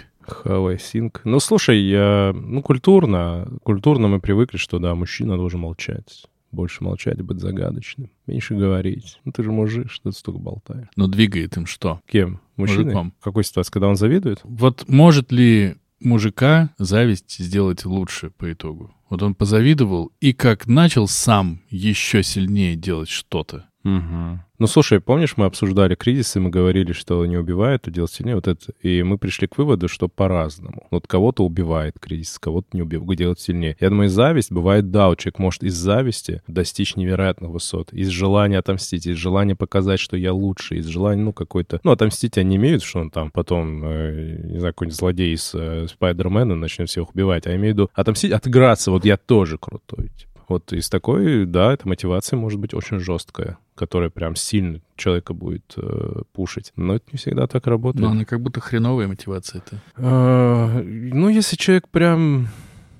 How 0.45 0.71
I 0.71 0.77
think. 0.77 1.21
Ну, 1.25 1.41
слушай, 1.41 1.81
я... 1.81 2.33
Ну, 2.35 2.61
культурно. 2.63 3.49
Культурно 3.63 4.09
мы 4.09 4.21
привыкли, 4.21 4.57
что, 4.59 4.79
да, 4.81 4.95
мужчина 4.95 5.37
должен 5.37 5.61
молчать. 5.61 6.25
Больше 6.51 6.85
молчать, 6.85 7.21
быть 7.23 7.41
загадочным. 7.41 8.11
Меньше 8.27 8.55
говорить. 8.55 9.21
Ну, 9.25 9.33
ты 9.33 9.43
же 9.43 9.53
мужик, 9.53 9.91
что 9.91 10.11
ты 10.11 10.17
столько 10.17 10.41
болтаешь. 10.41 10.89
Но 10.97 11.07
двигает 11.07 11.57
им 11.57 11.67
что? 11.67 12.01
Кем? 12.07 12.41
Мужчиной? 12.57 12.85
Мужиком. 12.85 13.15
В 13.21 13.25
какой 13.25 13.45
ситуации? 13.45 13.73
Когда 13.73 13.89
он 13.89 13.97
завидует? 13.97 14.41
Вот 14.45 14.85
может 14.89 15.33
ли 15.33 15.77
мужика 16.01 16.71
зависть 16.79 17.39
сделать 17.39 17.85
лучше 17.85 18.31
по 18.31 18.53
итогу? 18.53 18.95
Вот 19.09 19.23
он 19.23 19.35
позавидовал 19.35 20.13
и 20.21 20.33
как 20.33 20.67
начал 20.67 21.07
сам 21.07 21.63
еще 21.69 22.23
сильнее 22.23 22.77
делать 22.77 23.09
что-то. 23.09 23.67
Угу. 23.87 24.41
Ну, 24.59 24.67
слушай, 24.67 25.01
помнишь, 25.01 25.37
мы 25.37 25.45
обсуждали 25.45 25.95
кризис, 25.95 26.35
и 26.35 26.41
мы 26.41 26.51
говорили, 26.51 26.93
что 26.93 27.25
не 27.25 27.37
убивает, 27.37 27.83
то 27.83 27.91
делать 27.93 28.11
сильнее. 28.11 28.35
Вот 28.35 28.49
это. 28.49 28.73
И 28.81 29.03
мы 29.05 29.17
пришли 29.17 29.47
к 29.47 29.59
выводу, 29.59 29.87
что 29.87 30.09
по-разному. 30.09 30.89
Вот 30.91 31.07
кого-то 31.07 31.45
убивает 31.45 31.97
кризис, 32.01 32.39
кого-то 32.41 32.69
не 32.73 32.83
убивает, 32.83 33.19
делать 33.19 33.39
сильнее. 33.39 33.77
Я 33.79 33.91
думаю, 33.91 34.09
зависть 34.09 34.51
бывает, 34.51 34.91
да, 34.91 35.09
у 35.09 35.15
человека 35.15 35.41
может 35.41 35.63
из 35.63 35.75
зависти 35.75 36.43
достичь 36.49 36.97
невероятных 36.97 37.51
высот. 37.51 37.93
Из 37.93 38.09
желания 38.09 38.59
отомстить, 38.59 39.07
из 39.07 39.17
желания 39.17 39.55
показать, 39.55 40.01
что 40.01 40.17
я 40.17 40.33
лучше, 40.33 40.77
из 40.77 40.87
желания, 40.87 41.23
ну, 41.23 41.33
какой-то... 41.33 41.79
Ну, 41.85 41.93
отомстить 41.93 42.39
они 42.39 42.57
имеют, 42.57 42.83
что 42.83 42.99
он 42.99 43.11
там 43.11 43.31
потом, 43.31 43.85
э, 43.85 44.41
не 44.43 44.59
знаю, 44.59 44.75
какой-нибудь 44.75 44.99
злодей 44.99 45.35
из 45.35 45.53
э, 45.55 45.87
Спайдермена 45.89 46.57
начнет 46.57 46.89
всех 46.89 47.15
убивать, 47.15 47.47
а 47.47 47.51
я 47.51 47.57
имею 47.57 47.75
в 47.75 47.77
виду 47.77 47.91
отомстить, 47.95 48.33
отыграться, 48.33 48.91
вот 48.91 49.05
я 49.05 49.17
тоже 49.17 49.59
крутой, 49.59 50.09
типа. 50.17 50.36
Вот 50.49 50.73
из 50.73 50.89
такой, 50.89 51.45
да, 51.45 51.73
эта 51.73 51.89
мотивация 51.89 52.37
может 52.37 52.61
быть 52.61 52.73
очень 52.73 53.01
жесткая, 53.01 53.59
которая 53.75 54.11
прям 54.11 54.37
сильно 54.37 54.81
человека 54.97 55.35
будет 55.35 55.75
э, 55.77 56.23
пушить. 56.33 56.73
Но 56.77 56.95
это 56.95 57.07
не 57.13 57.19
всегда 57.19 57.47
так 57.47 57.67
работает. 57.67 58.05
Но 58.05 58.13
она 58.13 58.25
как 58.25 58.41
будто 58.41 58.61
хреновая 58.61 59.09
мотивация 59.09 59.61
это. 59.67 59.81
А, 59.97 60.81
ну, 60.83 61.29
если 61.29 61.57
человек 61.57 61.89
прям... 61.89 62.49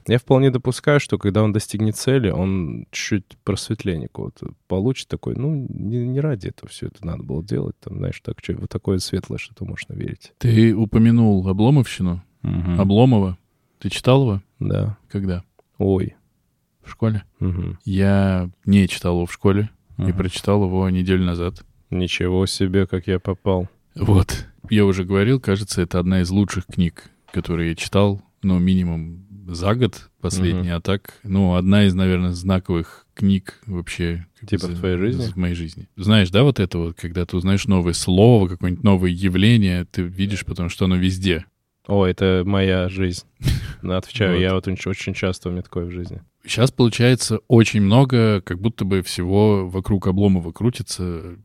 Я 0.09 0.19
вполне 0.19 0.53
допускаю, 0.53 1.01
что 1.01 1.19
когда 1.19 1.43
он 1.43 1.53
достигнет 1.53 1.97
цели, 1.97 2.31
он 2.31 2.87
чуть-чуть 2.93 3.37
просветление 3.43 4.07
какого-то 4.07 4.51
получит 4.69 5.09
такой, 5.09 5.35
ну, 5.35 5.67
не, 5.69 6.07
не 6.07 6.21
ради 6.21 6.49
этого 6.49 6.69
все 6.69 6.87
это 6.87 7.05
надо 7.05 7.25
было 7.25 7.43
делать, 7.43 7.75
там, 7.81 7.97
знаешь, 7.99 8.21
так, 8.23 8.37
что, 8.41 8.55
вот 8.55 8.71
такое 8.71 8.99
светлое, 8.99 9.39
что-то 9.39 9.65
можно 9.65 9.95
верить. 9.95 10.33
Ты 10.39 10.75
упомянул 10.77 11.47
Обломовщину, 11.49 12.23
Мгм. 12.43 12.81
Обломова. 12.81 13.37
Ты 13.81 13.91
читал 13.91 14.23
его? 14.23 14.43
Да. 14.61 14.97
Когда? 15.09 15.43
Ой. 15.79 16.15
В 16.87 16.91
школе? 16.93 17.25
Мгм. 17.41 17.79
Я 17.85 18.49
не 18.65 18.89
читал 18.89 19.15
его 19.17 19.27
в 19.27 19.33
школе 19.33 19.71
и 19.99 20.03
Мгм. 20.03 20.13
прочитал 20.17 20.65
его 20.65 20.89
неделю 20.89 21.25
назад. 21.25 21.65
Ничего 21.91 22.47
себе, 22.47 22.87
как 22.87 23.07
я 23.07 23.19
попал. 23.19 23.69
Вот. 23.95 24.47
Я 24.71 24.85
уже 24.85 25.05
говорил, 25.05 25.41
кажется, 25.41 25.83
это 25.83 25.99
одна 26.01 26.21
из 26.23 26.31
лучших 26.31 26.67
книг, 26.67 27.11
которые 27.33 27.71
я 27.71 27.75
читал, 27.75 28.23
ну, 28.43 28.59
минимум 28.59 29.27
за 29.49 29.75
год 29.75 30.11
последний, 30.21 30.71
а 30.71 30.81
так, 30.81 31.21
ну, 31.23 31.55
одна 31.55 31.85
из, 31.85 31.95
наверное, 31.95 32.33
знаковых 32.33 33.07
книг 33.15 33.61
вообще. 33.67 34.27
Типа 34.47 34.67
в 34.67 34.71
за- 34.73 34.77
твоей 34.77 34.97
жизни? 34.99 35.23
В 35.33 35.37
моей 35.37 35.55
жизни. 35.55 35.89
Знаешь, 35.97 36.31
да, 36.31 36.43
вот 36.43 36.59
это 36.61 36.79
вот, 36.79 36.97
когда 36.97 37.25
ты 37.25 37.37
узнаешь 37.37 37.67
новое 37.67 37.93
слово, 37.93 38.49
какое-нибудь 38.49 38.83
новое 38.85 39.11
явление, 39.11 39.85
ты 39.85 40.03
видишь, 40.03 40.45
потому 40.45 40.69
что 40.69 40.85
оно 40.87 40.97
везде. 40.97 41.45
О, 41.87 42.05
это 42.05 42.43
моя 42.45 42.89
жизнь. 42.89 43.25
Отвечаю, 43.83 44.35
Вот. 44.35 44.41
я 44.41 44.55
вот 44.55 44.67
очень, 44.67 44.91
очень 44.91 45.15
часто 45.15 45.49
у 45.49 45.53
меня 45.53 45.63
такое 45.63 45.87
в 45.87 45.93
жизни. 45.93 46.21
Сейчас 46.47 46.71
получается 46.71 47.41
очень 47.49 47.81
много, 47.81 48.41
как 48.41 48.61
будто 48.61 48.85
бы 48.85 49.03
всего 49.03 49.69
вокруг 49.69 50.07
Обломова 50.07 50.53
крутится, 50.53 51.37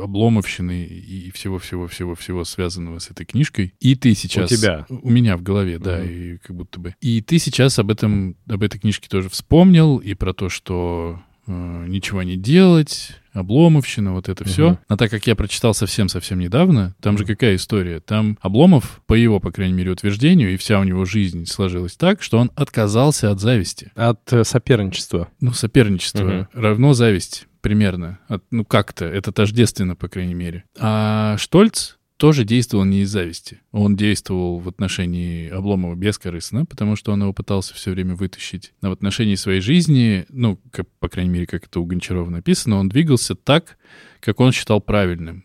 обломовщины 0.00 0.84
и 0.84 1.30
всего-всего-всего-всего 1.32 2.44
связанного 2.44 2.98
с 2.98 3.10
этой 3.10 3.26
книжкой. 3.26 3.74
И 3.80 3.94
ты 3.94 4.14
сейчас... 4.14 4.50
У 4.50 4.54
тебя? 4.56 4.86
У 4.88 5.10
меня 5.10 5.36
в 5.36 5.42
голове, 5.42 5.78
да, 5.78 5.98
Мгм. 5.98 6.08
и 6.08 6.36
как 6.38 6.56
будто 6.56 6.78
бы. 6.80 6.94
И 7.00 7.20
ты 7.20 7.38
сейчас 7.38 7.78
об 7.78 7.90
этом, 7.90 8.36
об 8.48 8.62
этой 8.62 8.78
книжке 8.78 9.08
тоже 9.08 9.28
вспомнил, 9.28 9.98
и 9.98 10.14
про 10.14 10.32
то, 10.34 10.48
что 10.48 11.20
ничего 11.52 12.22
не 12.22 12.36
делать, 12.36 13.12
обломовщина, 13.32 14.12
вот 14.12 14.28
это 14.28 14.44
все. 14.44 14.70
Мгм. 14.70 14.78
А 14.88 14.96
так 14.96 15.10
как 15.10 15.26
я 15.26 15.34
прочитал 15.36 15.74
совсем-совсем 15.74 16.38
недавно, 16.38 16.94
там 17.00 17.16
же 17.18 17.24
какая 17.24 17.56
история? 17.56 18.00
Там 18.00 18.38
Обломов, 18.40 19.00
по 19.06 19.14
его, 19.14 19.40
по 19.40 19.50
крайней 19.52 19.74
мере, 19.74 19.90
утверждению, 19.90 20.52
и 20.52 20.56
вся 20.56 20.78
у 20.80 20.84
него 20.84 21.04
жизнь 21.04 21.46
сложилась 21.46 21.96
так, 21.96 22.22
что 22.22 22.38
он 22.38 22.50
отказался 22.56 23.30
от 23.30 23.40
зависти. 23.40 23.92
От 23.94 24.32
э, 24.32 24.44
соперничества. 24.44 25.28
Ну, 25.40 25.52
соперничество 25.52 26.48
равно 26.52 26.92
зависть 26.92 27.46
примерно. 27.60 28.18
От- 28.28 28.44
ну, 28.50 28.64
как-то. 28.64 29.04
Это 29.04 29.32
тождественно, 29.32 29.96
по 29.96 30.08
крайней 30.08 30.34
мере. 30.34 30.64
А 30.78 31.36
Штольц 31.38 31.97
тоже 32.18 32.44
действовал 32.44 32.84
не 32.84 33.02
из 33.02 33.10
зависти. 33.10 33.60
Он 33.70 33.96
действовал 33.96 34.58
в 34.58 34.68
отношении 34.68 35.48
Обломова 35.48 35.94
бескорыстно, 35.94 36.66
потому 36.66 36.96
что 36.96 37.12
он 37.12 37.22
его 37.22 37.32
пытался 37.32 37.74
все 37.74 37.92
время 37.92 38.16
вытащить. 38.16 38.72
Но 38.82 38.90
в 38.90 38.92
отношении 38.92 39.36
своей 39.36 39.60
жизни, 39.60 40.26
ну, 40.28 40.60
как, 40.72 40.88
по 40.98 41.08
крайней 41.08 41.30
мере, 41.30 41.46
как 41.46 41.66
это 41.66 41.78
у 41.78 41.84
Гончарова 41.84 42.28
написано, 42.28 42.76
он 42.76 42.88
двигался 42.88 43.36
так, 43.36 43.78
как 44.20 44.40
он 44.40 44.50
считал 44.50 44.80
правильным. 44.80 45.44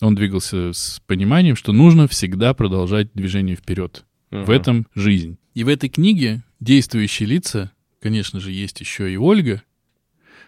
Он 0.00 0.14
двигался 0.14 0.72
с 0.72 1.02
пониманием, 1.06 1.56
что 1.56 1.72
нужно 1.72 2.06
всегда 2.06 2.54
продолжать 2.54 3.12
движение 3.14 3.56
вперед. 3.56 4.04
В 4.30 4.50
этом 4.50 4.86
жизнь. 4.94 5.38
И 5.54 5.64
в 5.64 5.68
этой 5.68 5.90
книге 5.90 6.44
действующие 6.60 7.28
лица, 7.28 7.72
конечно 8.00 8.38
же, 8.38 8.52
есть 8.52 8.80
еще 8.80 9.12
и 9.12 9.16
Ольга, 9.16 9.62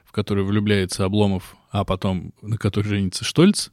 в 0.04 0.12
которую 0.12 0.46
влюбляется 0.46 1.04
Обломов, 1.04 1.56
а 1.70 1.84
потом 1.84 2.32
на 2.40 2.56
которой 2.58 2.88
женится 2.88 3.24
Штольц. 3.24 3.70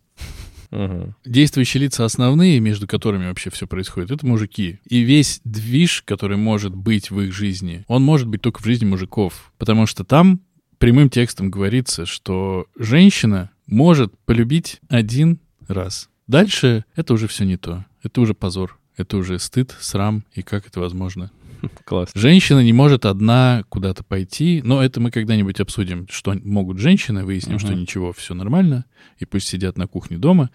Мгм. 0.72 1.16
Действующие 1.26 1.84
лица 1.84 2.06
основные, 2.06 2.60
между 2.60 2.88
которыми 2.88 3.28
вообще 3.28 3.50
все 3.50 3.68
происходит, 3.68 4.12
это 4.12 4.26
мужики. 4.26 4.80
И 4.88 5.02
весь 5.02 5.42
движ, 5.44 6.02
который 6.04 6.38
может 6.38 6.74
быть 6.74 7.12
в 7.12 7.20
их 7.20 7.34
жизни, 7.34 7.84
он 7.88 8.04
может 8.04 8.28
быть 8.28 8.42
только 8.42 8.62
в 8.62 8.66
жизни 8.66 8.86
мужиков. 8.86 9.52
Потому 9.58 9.86
что 9.86 10.04
там 10.04 10.40
прямым 10.78 11.10
текстом 11.10 11.52
говорится, 11.52 12.06
что 12.06 12.68
женщина 12.78 13.52
может 13.68 14.18
полюбить 14.26 14.80
один 14.90 15.40
раз. 15.68 16.10
Дальше 16.28 16.86
это 16.96 17.14
уже 17.14 17.28
все 17.28 17.46
не 17.46 17.58
то. 17.58 17.86
Это 18.04 18.22
уже 18.22 18.34
позор. 18.34 18.80
Это 18.98 19.18
уже 19.18 19.40
стыд, 19.40 19.76
срам, 19.80 20.24
и 20.34 20.42
как 20.42 20.68
это 20.68 20.80
возможно. 20.80 21.32
Класс. 21.86 22.10
Женщина 22.14 22.60
не 22.64 22.74
может 22.74 23.06
одна 23.06 23.64
куда-то 23.70 24.04
пойти, 24.04 24.62
но 24.64 24.84
это 24.84 25.00
мы 25.00 25.12
когда-нибудь 25.12 25.60
обсудим, 25.60 26.08
что 26.10 26.34
могут 26.44 26.78
женщины, 26.80 27.24
выясним, 27.26 27.56
Мгм. 27.56 27.60
что 27.66 27.74
ничего, 27.76 28.14
все 28.14 28.34
нормально, 28.34 28.86
и 29.20 29.26
пусть 29.26 29.48
сидят 29.48 29.78
на 29.78 29.88
кухне 29.88 30.18
дома. 30.18 30.50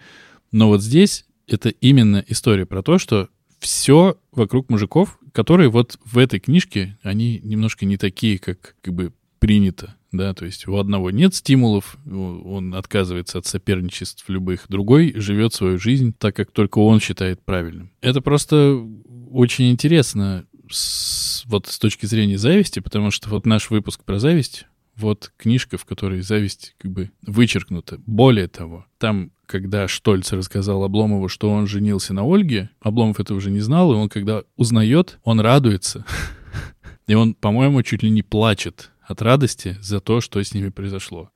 Но 0.51 0.67
вот 0.67 0.81
здесь 0.81 1.25
это 1.47 1.69
именно 1.69 2.23
история 2.27 2.65
про 2.65 2.81
то, 2.83 2.97
что 2.97 3.29
все 3.59 4.17
вокруг 4.31 4.69
мужиков, 4.69 5.17
которые 5.31 5.69
вот 5.69 5.99
в 6.05 6.17
этой 6.17 6.39
книжке, 6.39 6.97
они 7.03 7.39
немножко 7.43 7.85
не 7.85 7.97
такие, 7.97 8.37
как 8.39 8.75
как 8.81 8.93
бы 8.93 9.13
принято, 9.39 9.95
да, 10.11 10.33
то 10.33 10.45
есть 10.45 10.67
у 10.67 10.77
одного 10.77 11.11
нет 11.11 11.35
стимулов, 11.35 11.97
он 12.09 12.73
отказывается 12.73 13.37
от 13.37 13.45
соперничеств 13.45 14.27
любых, 14.29 14.65
другой 14.67 15.13
живет 15.15 15.53
свою 15.53 15.77
жизнь 15.79 16.13
так, 16.17 16.35
как 16.35 16.51
только 16.51 16.79
он 16.79 16.99
считает 16.99 17.41
правильным. 17.43 17.91
Это 18.01 18.21
просто 18.21 18.83
очень 19.31 19.69
интересно 19.69 20.45
с, 20.71 21.43
вот 21.45 21.67
с 21.67 21.79
точки 21.79 22.05
зрения 22.05 22.37
зависти, 22.37 22.79
потому 22.79 23.11
что 23.11 23.29
вот 23.29 23.45
наш 23.45 23.69
выпуск 23.69 24.03
про 24.03 24.19
зависть, 24.19 24.65
вот 24.95 25.31
книжка, 25.37 25.77
в 25.77 25.85
которой 25.85 26.21
зависть 26.21 26.75
как 26.79 26.91
бы 26.91 27.11
вычеркнута. 27.21 27.99
Более 28.05 28.47
того, 28.47 28.85
там, 28.97 29.31
когда 29.45 29.87
Штольц 29.87 30.33
рассказал 30.33 30.83
Обломову, 30.83 31.29
что 31.29 31.51
он 31.51 31.67
женился 31.67 32.13
на 32.13 32.23
Ольге, 32.23 32.69
Обломов 32.81 33.19
это 33.19 33.33
уже 33.33 33.51
не 33.51 33.59
знал, 33.59 33.93
и 33.93 33.95
он, 33.95 34.09
когда 34.09 34.43
узнает, 34.55 35.19
он 35.23 35.39
радуется. 35.39 36.05
И 37.07 37.13
он, 37.13 37.35
по-моему, 37.35 37.83
чуть 37.83 38.03
ли 38.03 38.09
не 38.09 38.21
плачет 38.21 38.91
от 39.01 39.21
радости 39.21 39.77
за 39.79 40.01
то, 40.01 40.19
что 40.19 40.43
с 40.43 40.53
ними 40.53 40.67
произошло. 40.67 41.29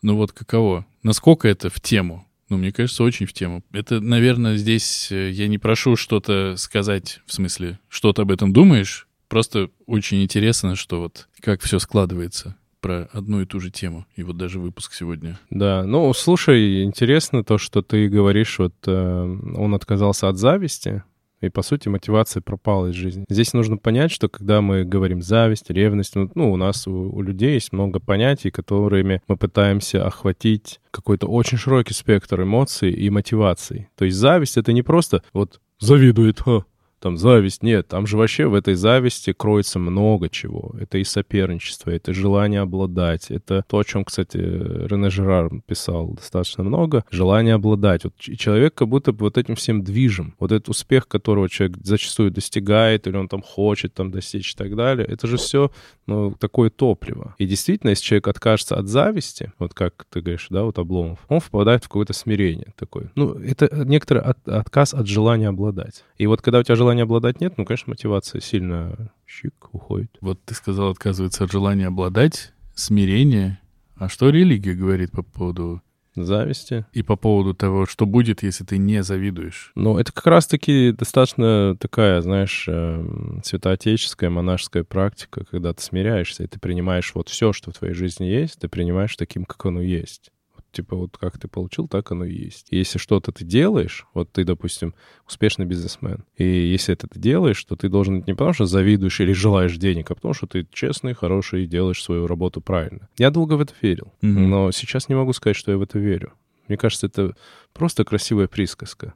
Ну 0.00 0.16
вот 0.16 0.32
каково? 0.32 0.86
Насколько 1.02 1.48
это 1.48 1.68
в 1.68 1.80
тему? 1.80 2.26
Ну, 2.52 2.58
мне 2.58 2.70
кажется, 2.70 3.02
очень 3.02 3.24
в 3.24 3.32
тему. 3.32 3.64
Это, 3.72 3.98
наверное, 3.98 4.58
здесь 4.58 5.10
э, 5.10 5.30
я 5.30 5.48
не 5.48 5.56
прошу 5.56 5.96
что-то 5.96 6.56
сказать, 6.58 7.20
в 7.24 7.32
смысле, 7.32 7.78
что 7.88 8.12
ты 8.12 8.20
об 8.20 8.30
этом 8.30 8.52
думаешь. 8.52 9.08
Просто 9.28 9.70
очень 9.86 10.22
интересно, 10.22 10.76
что 10.76 11.00
вот 11.00 11.28
как 11.40 11.62
все 11.62 11.78
складывается 11.78 12.54
про 12.82 13.08
одну 13.10 13.40
и 13.40 13.46
ту 13.46 13.58
же 13.58 13.70
тему. 13.70 14.04
И 14.16 14.22
вот 14.22 14.36
даже 14.36 14.60
выпуск 14.60 14.92
сегодня. 14.92 15.40
Да, 15.48 15.84
ну, 15.84 16.12
слушай, 16.12 16.82
интересно 16.82 17.42
то, 17.42 17.56
что 17.56 17.80
ты 17.80 18.06
говоришь, 18.10 18.58
вот 18.58 18.74
э, 18.86 19.38
он 19.56 19.74
отказался 19.74 20.28
от 20.28 20.36
зависти, 20.36 21.04
и, 21.42 21.50
по 21.50 21.62
сути, 21.62 21.88
мотивация 21.88 22.40
пропала 22.40 22.86
из 22.86 22.94
жизни. 22.94 23.24
Здесь 23.28 23.52
нужно 23.52 23.76
понять, 23.76 24.10
что 24.10 24.28
когда 24.28 24.60
мы 24.60 24.84
говорим 24.84 25.22
зависть, 25.22 25.70
ревность, 25.70 26.14
ну, 26.14 26.30
ну, 26.34 26.52
у 26.52 26.56
нас, 26.56 26.86
у, 26.86 27.10
у 27.12 27.20
людей 27.20 27.54
есть 27.54 27.72
много 27.72 28.00
понятий, 28.00 28.50
которыми 28.50 29.20
мы 29.28 29.36
пытаемся 29.36 30.06
охватить 30.06 30.80
какой-то 30.90 31.26
очень 31.26 31.58
широкий 31.58 31.94
спектр 31.94 32.42
эмоций 32.42 32.90
и 32.90 33.10
мотиваций. 33.10 33.88
То 33.96 34.04
есть 34.04 34.16
зависть— 34.16 34.56
это 34.58 34.72
не 34.72 34.82
просто 34.82 35.22
вот 35.32 35.60
завидует, 35.80 36.40
ха, 36.40 36.64
там 37.02 37.16
зависть. 37.16 37.62
Нет, 37.62 37.88
там 37.88 38.06
же 38.06 38.16
вообще 38.16 38.46
в 38.46 38.54
этой 38.54 38.74
зависти 38.74 39.32
кроется 39.32 39.78
много 39.78 40.28
чего. 40.28 40.72
Это 40.78 40.98
и 40.98 41.04
соперничество, 41.04 41.90
это 41.90 42.14
желание 42.14 42.60
обладать. 42.60 43.30
Это 43.30 43.64
то, 43.68 43.78
о 43.78 43.84
чем, 43.84 44.04
кстати, 44.04 44.36
Рене 44.36 45.10
Жерар 45.10 45.50
писал 45.66 46.12
достаточно 46.12 46.62
много. 46.62 47.04
Желание 47.10 47.54
обладать. 47.54 48.04
Вот 48.04 48.16
человек 48.16 48.74
как 48.74 48.88
будто 48.88 49.12
бы 49.12 49.26
вот 49.26 49.36
этим 49.36 49.56
всем 49.56 49.82
движим. 49.82 50.34
Вот 50.38 50.52
этот 50.52 50.68
успех, 50.68 51.08
которого 51.08 51.48
человек 51.48 51.78
зачастую 51.82 52.30
достигает, 52.30 53.06
или 53.06 53.16
он 53.16 53.28
там 53.28 53.42
хочет 53.42 53.94
там 53.94 54.10
достичь 54.10 54.52
и 54.52 54.56
так 54.56 54.76
далее, 54.76 55.06
это 55.06 55.26
же 55.26 55.36
все 55.36 55.72
ну, 56.06 56.32
такое 56.38 56.70
топливо. 56.70 57.34
И 57.38 57.46
действительно, 57.46 57.90
если 57.90 58.04
человек 58.04 58.28
откажется 58.28 58.76
от 58.76 58.86
зависти, 58.86 59.52
вот 59.58 59.74
как 59.74 60.06
ты 60.10 60.20
говоришь, 60.20 60.46
да, 60.50 60.62
вот 60.62 60.78
Обломов, 60.78 61.18
он 61.28 61.40
впадает 61.40 61.84
в 61.84 61.88
какое-то 61.88 62.12
смирение 62.12 62.72
такое. 62.76 63.10
Ну, 63.16 63.32
это 63.34 63.68
некоторый 63.84 64.22
от- 64.22 64.48
отказ 64.48 64.94
от 64.94 65.06
желания 65.06 65.48
обладать. 65.48 66.04
И 66.18 66.26
вот 66.26 66.42
когда 66.42 66.60
у 66.60 66.62
тебя 66.62 66.76
желания 66.92 67.04
обладать 67.04 67.40
нет, 67.40 67.54
ну, 67.56 67.64
конечно, 67.64 67.90
мотивация 67.90 68.40
сильно 68.42 69.10
щик 69.26 69.54
уходит. 69.72 70.10
Вот 70.20 70.42
ты 70.44 70.54
сказал, 70.54 70.90
отказывается 70.90 71.44
от 71.44 71.50
желания 71.50 71.86
обладать, 71.86 72.52
смирение. 72.74 73.58
А 73.96 74.08
что 74.10 74.28
религия 74.28 74.74
говорит 74.74 75.10
по 75.12 75.22
поводу 75.22 75.80
Зависти. 76.14 76.84
и 76.92 77.02
по 77.02 77.16
поводу 77.16 77.54
того, 77.54 77.86
что 77.86 78.04
будет, 78.04 78.42
если 78.42 78.64
ты 78.64 78.76
не 78.76 79.02
завидуешь? 79.02 79.72
Ну, 79.74 79.96
это 79.98 80.12
как 80.12 80.26
раз-таки 80.26 80.92
достаточно 80.92 81.74
такая, 81.80 82.20
знаешь, 82.20 82.66
эм, 82.68 83.40
святоотеческая, 83.42 84.28
монашеская 84.28 84.84
практика, 84.84 85.46
когда 85.50 85.72
ты 85.72 85.82
смиряешься, 85.82 86.44
и 86.44 86.46
ты 86.46 86.60
принимаешь 86.60 87.12
вот 87.14 87.30
все, 87.30 87.54
что 87.54 87.70
в 87.70 87.78
твоей 87.78 87.94
жизни 87.94 88.26
есть, 88.26 88.60
ты 88.60 88.68
принимаешь 88.68 89.16
таким, 89.16 89.46
как 89.46 89.64
оно 89.64 89.80
есть. 89.80 90.30
Типа, 90.72 90.96
вот 90.96 91.18
как 91.18 91.38
ты 91.38 91.48
получил, 91.48 91.86
так 91.86 92.10
оно 92.12 92.24
и 92.24 92.34
есть. 92.34 92.66
Если 92.70 92.98
что-то 92.98 93.30
ты 93.30 93.44
делаешь, 93.44 94.06
вот 94.14 94.32
ты, 94.32 94.42
допустим, 94.44 94.94
успешный 95.28 95.66
бизнесмен, 95.66 96.24
и 96.38 96.44
если 96.44 96.94
это 96.94 97.06
ты 97.08 97.20
делаешь, 97.20 97.62
то 97.64 97.76
ты 97.76 97.90
должен 97.90 98.24
не 98.26 98.32
потому, 98.32 98.54
что 98.54 98.64
завидуешь 98.64 99.20
или 99.20 99.32
желаешь 99.32 99.76
денег, 99.76 100.10
а 100.10 100.14
потому, 100.14 100.32
что 100.32 100.46
ты 100.46 100.66
честный, 100.72 101.12
хороший 101.12 101.64
и 101.64 101.66
делаешь 101.66 102.02
свою 102.02 102.26
работу 102.26 102.62
правильно. 102.62 103.08
Я 103.18 103.30
долго 103.30 103.54
в 103.54 103.60
это 103.60 103.74
верил, 103.82 104.12
Мгм. 104.22 104.48
но 104.48 104.70
сейчас 104.72 105.10
не 105.10 105.14
могу 105.14 105.34
сказать, 105.34 105.56
что 105.56 105.70
я 105.72 105.76
в 105.78 105.82
это 105.82 105.98
верю. 105.98 106.32
Мне 106.68 106.78
кажется, 106.78 107.06
это 107.06 107.36
просто 107.74 108.04
красивая 108.04 108.46
присказка. 108.48 109.12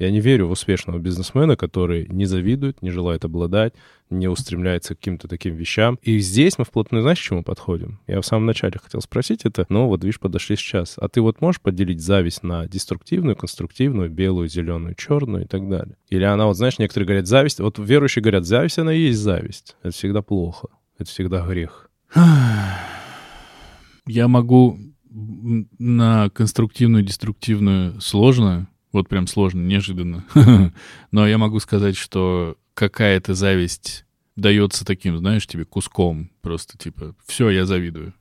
Я 0.00 0.10
не 0.10 0.20
верю 0.20 0.46
в 0.46 0.52
успешного 0.52 0.98
бизнесмена, 0.98 1.56
который 1.56 2.06
не 2.08 2.24
завидует, 2.24 2.80
не 2.80 2.88
желает 2.88 3.26
обладать, 3.26 3.74
не 4.08 4.28
устремляется 4.28 4.94
к 4.94 4.98
каким-то 4.98 5.28
таким 5.28 5.54
вещам. 5.54 5.98
И 6.00 6.18
здесь 6.20 6.56
мы 6.56 6.64
вплотную, 6.64 7.02
знаешь, 7.02 7.20
к 7.20 7.22
чему 7.22 7.42
подходим? 7.42 8.00
Я 8.06 8.22
в 8.22 8.24
самом 8.24 8.46
начале 8.46 8.78
хотел 8.82 9.02
спросить 9.02 9.44
это, 9.44 9.66
но 9.68 9.88
вот, 9.88 10.02
видишь, 10.02 10.18
подошли 10.18 10.56
сейчас. 10.56 10.94
А 10.96 11.10
ты 11.10 11.20
вот 11.20 11.42
можешь 11.42 11.60
поделить 11.60 12.00
зависть 12.00 12.42
на 12.42 12.66
деструктивную, 12.66 13.36
конструктивную, 13.36 14.08
белую, 14.08 14.48
зеленую, 14.48 14.94
черную 14.94 15.44
и 15.44 15.46
так 15.46 15.68
далее? 15.68 15.96
Или 16.08 16.24
она, 16.24 16.46
вот 16.46 16.56
знаешь, 16.56 16.78
некоторые 16.78 17.06
говорят, 17.06 17.26
зависть, 17.26 17.60
вот 17.60 17.78
верующие 17.78 18.22
говорят, 18.22 18.46
зависть, 18.46 18.78
она 18.78 18.94
и 18.94 19.00
есть 19.00 19.20
зависть. 19.20 19.76
Это 19.82 19.94
всегда 19.94 20.22
плохо, 20.22 20.68
это 20.96 21.10
всегда 21.10 21.46
грех. 21.46 21.90
Я 24.06 24.28
могу 24.28 24.78
на 25.10 26.30
конструктивную, 26.30 27.04
деструктивную 27.04 28.00
сложно, 28.00 28.66
вот 28.92 29.08
прям 29.08 29.26
сложно, 29.26 29.60
неожиданно. 29.60 30.24
Но 31.10 31.26
я 31.26 31.38
могу 31.38 31.60
сказать, 31.60 31.96
что 31.96 32.56
какая-то 32.74 33.34
зависть 33.34 34.04
дается 34.36 34.84
таким, 34.84 35.18
знаешь, 35.18 35.46
тебе 35.46 35.64
куском. 35.64 36.30
Просто 36.40 36.78
типа, 36.78 37.14
все, 37.26 37.50
я 37.50 37.66
завидую. 37.66 38.14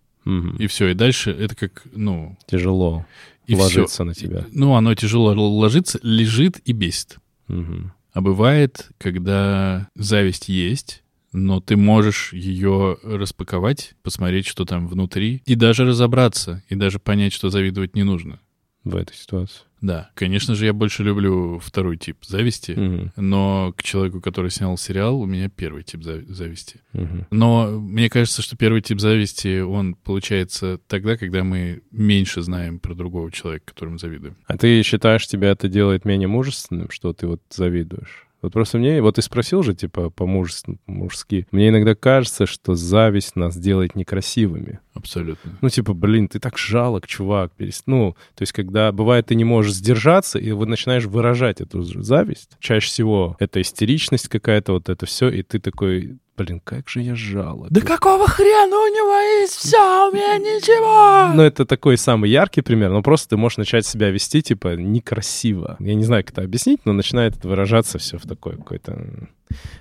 И 0.60 0.68
все, 0.68 0.90
и 0.90 0.94
дальше 0.94 1.32
это 1.32 1.56
как, 1.56 1.84
ну, 1.94 2.38
Тяжело 2.46 3.06
и 3.48 3.54
все. 3.54 3.62
ложиться 3.64 4.04
на 4.04 4.14
тебя. 4.14 4.46
Ну, 4.52 4.76
оно 4.76 4.94
тяжело 4.94 5.34
ложится, 5.34 6.00
лежит 6.04 6.60
и 6.66 6.72
бесит. 6.72 7.18
А 7.48 8.22
бывает, 8.22 8.90
когда 8.98 9.88
зависть 9.96 10.50
есть, 10.50 11.04
но 11.32 11.62
ты 11.62 11.78
можешь 11.78 12.34
ее 12.34 12.98
распаковать, 13.04 13.94
посмотреть, 14.04 14.48
что 14.48 14.66
там 14.66 14.88
внутри, 14.88 15.42
и 15.46 15.56
даже 15.56 15.86
разобраться, 15.86 16.64
и 16.70 16.76
даже 16.76 17.00
понять, 17.00 17.34
что 17.34 17.50
завидовать 17.50 17.96
не 17.96 18.04
нужно. 18.04 18.40
В 18.84 18.96
этой 18.96 19.16
ситуации. 19.16 19.62
Да, 19.82 20.10
конечно 20.14 20.56
же, 20.56 20.66
я 20.66 20.74
больше 20.74 21.04
люблю 21.04 21.60
второй 21.60 21.98
тип 21.98 22.18
зависти, 22.26 22.72
Мгм. 22.72 23.12
но 23.16 23.74
к 23.78 23.84
человеку, 23.84 24.20
который 24.22 24.52
снял 24.52 24.78
сериал, 24.78 25.22
у 25.22 25.26
меня 25.26 25.50
первый 25.50 25.84
тип 25.84 26.02
зави- 26.02 26.26
зависти. 26.32 26.82
Мгм. 26.94 27.28
Но 27.32 27.80
мне 27.80 28.10
кажется, 28.10 28.42
что 28.42 28.58
первый 28.58 28.82
тип 28.82 29.00
зависти, 29.00 29.62
он 29.62 29.96
получается 29.96 30.80
тогда, 30.88 31.16
когда 31.18 31.44
мы 31.44 31.82
меньше 31.92 32.42
знаем 32.42 32.80
про 32.80 32.94
другого 32.94 33.32
человека, 33.32 33.66
которому 33.74 33.98
завидуем. 33.98 34.36
А 34.48 34.58
ты 34.58 34.82
считаешь, 34.84 35.26
тебя 35.28 35.50
это 35.52 35.68
делает 35.70 36.04
менее 36.06 36.28
мужественным, 36.28 36.90
что 36.90 37.14
ты 37.14 37.28
вот 37.28 37.42
завидуешь? 37.50 38.26
Вот 38.42 38.54
просто 38.54 38.78
мне, 38.78 39.02
вот 39.02 39.16
ты 39.16 39.22
спросил 39.22 39.64
же, 39.64 39.74
типа, 39.74 40.10
по-мужски. 40.10 41.48
Мне 41.52 41.70
иногда 41.70 41.96
кажется, 41.96 42.46
что 42.46 42.76
зависть 42.76 43.36
нас 43.36 43.58
делает 43.58 43.96
некрасивыми. 43.96 44.80
Абсолютно. 44.94 45.58
Ну, 45.62 45.70
типа, 45.70 45.94
блин, 45.94 46.28
ты 46.28 46.40
так 46.40 46.58
жалок, 46.58 47.08
чувак. 47.08 47.52
перес- 47.58 47.84
Ну, 47.86 48.16
то 48.36 48.42
есть, 48.42 48.52
когда 48.54 48.92
бывает, 48.92 49.28
ты 49.28 49.36
не 49.36 49.44
можешь 49.46 49.74
сдержаться, 49.74 50.40
и 50.40 50.52
вот 50.52 50.68
начинаешь 50.68 51.06
выражать 51.06 51.62
эту 51.62 51.82
зависть. 51.84 52.52
Чаще 52.60 52.88
всего 52.88 53.36
это 53.40 53.62
истеричность 53.62 54.28
какая-то, 54.28 54.74
вот 54.74 54.90
это 54.90 55.06
все, 55.06 55.30
и 55.30 55.42
ты 55.44 55.60
такой, 55.60 56.18
блин, 56.40 56.62
как 56.64 56.88
же 56.90 57.02
я 57.02 57.16
жалок. 57.16 57.70
Да 57.70 57.82
какого 57.82 58.28
хрена 58.28 58.78
у 58.78 58.88
него 58.88 59.42
есть 59.42 59.56
все, 59.56 60.10
у 60.10 60.14
меня 60.14 60.38
ничего? 60.38 61.34
Ну, 61.36 61.44
это 61.44 61.66
такой 61.66 61.98
самый 61.98 62.30
яркий 62.30 62.62
пример, 62.62 62.92
но 62.92 63.02
просто 63.02 63.30
ты 63.30 63.38
можешь 63.38 63.58
начать 63.58 63.86
себя 63.86 64.10
вести, 64.10 64.42
типа, 64.42 64.76
некрасиво. 64.76 65.76
Я 65.80 65.96
не 65.96 66.04
знаю, 66.06 66.24
как 66.24 66.34
это 66.34 66.44
объяснить, 66.44 66.82
но 66.86 66.94
начинает 66.94 67.44
выражаться 67.44 67.98
все 67.98 68.18
в 68.18 68.24
такой 68.24 68.56
какой-то... 68.58 69.28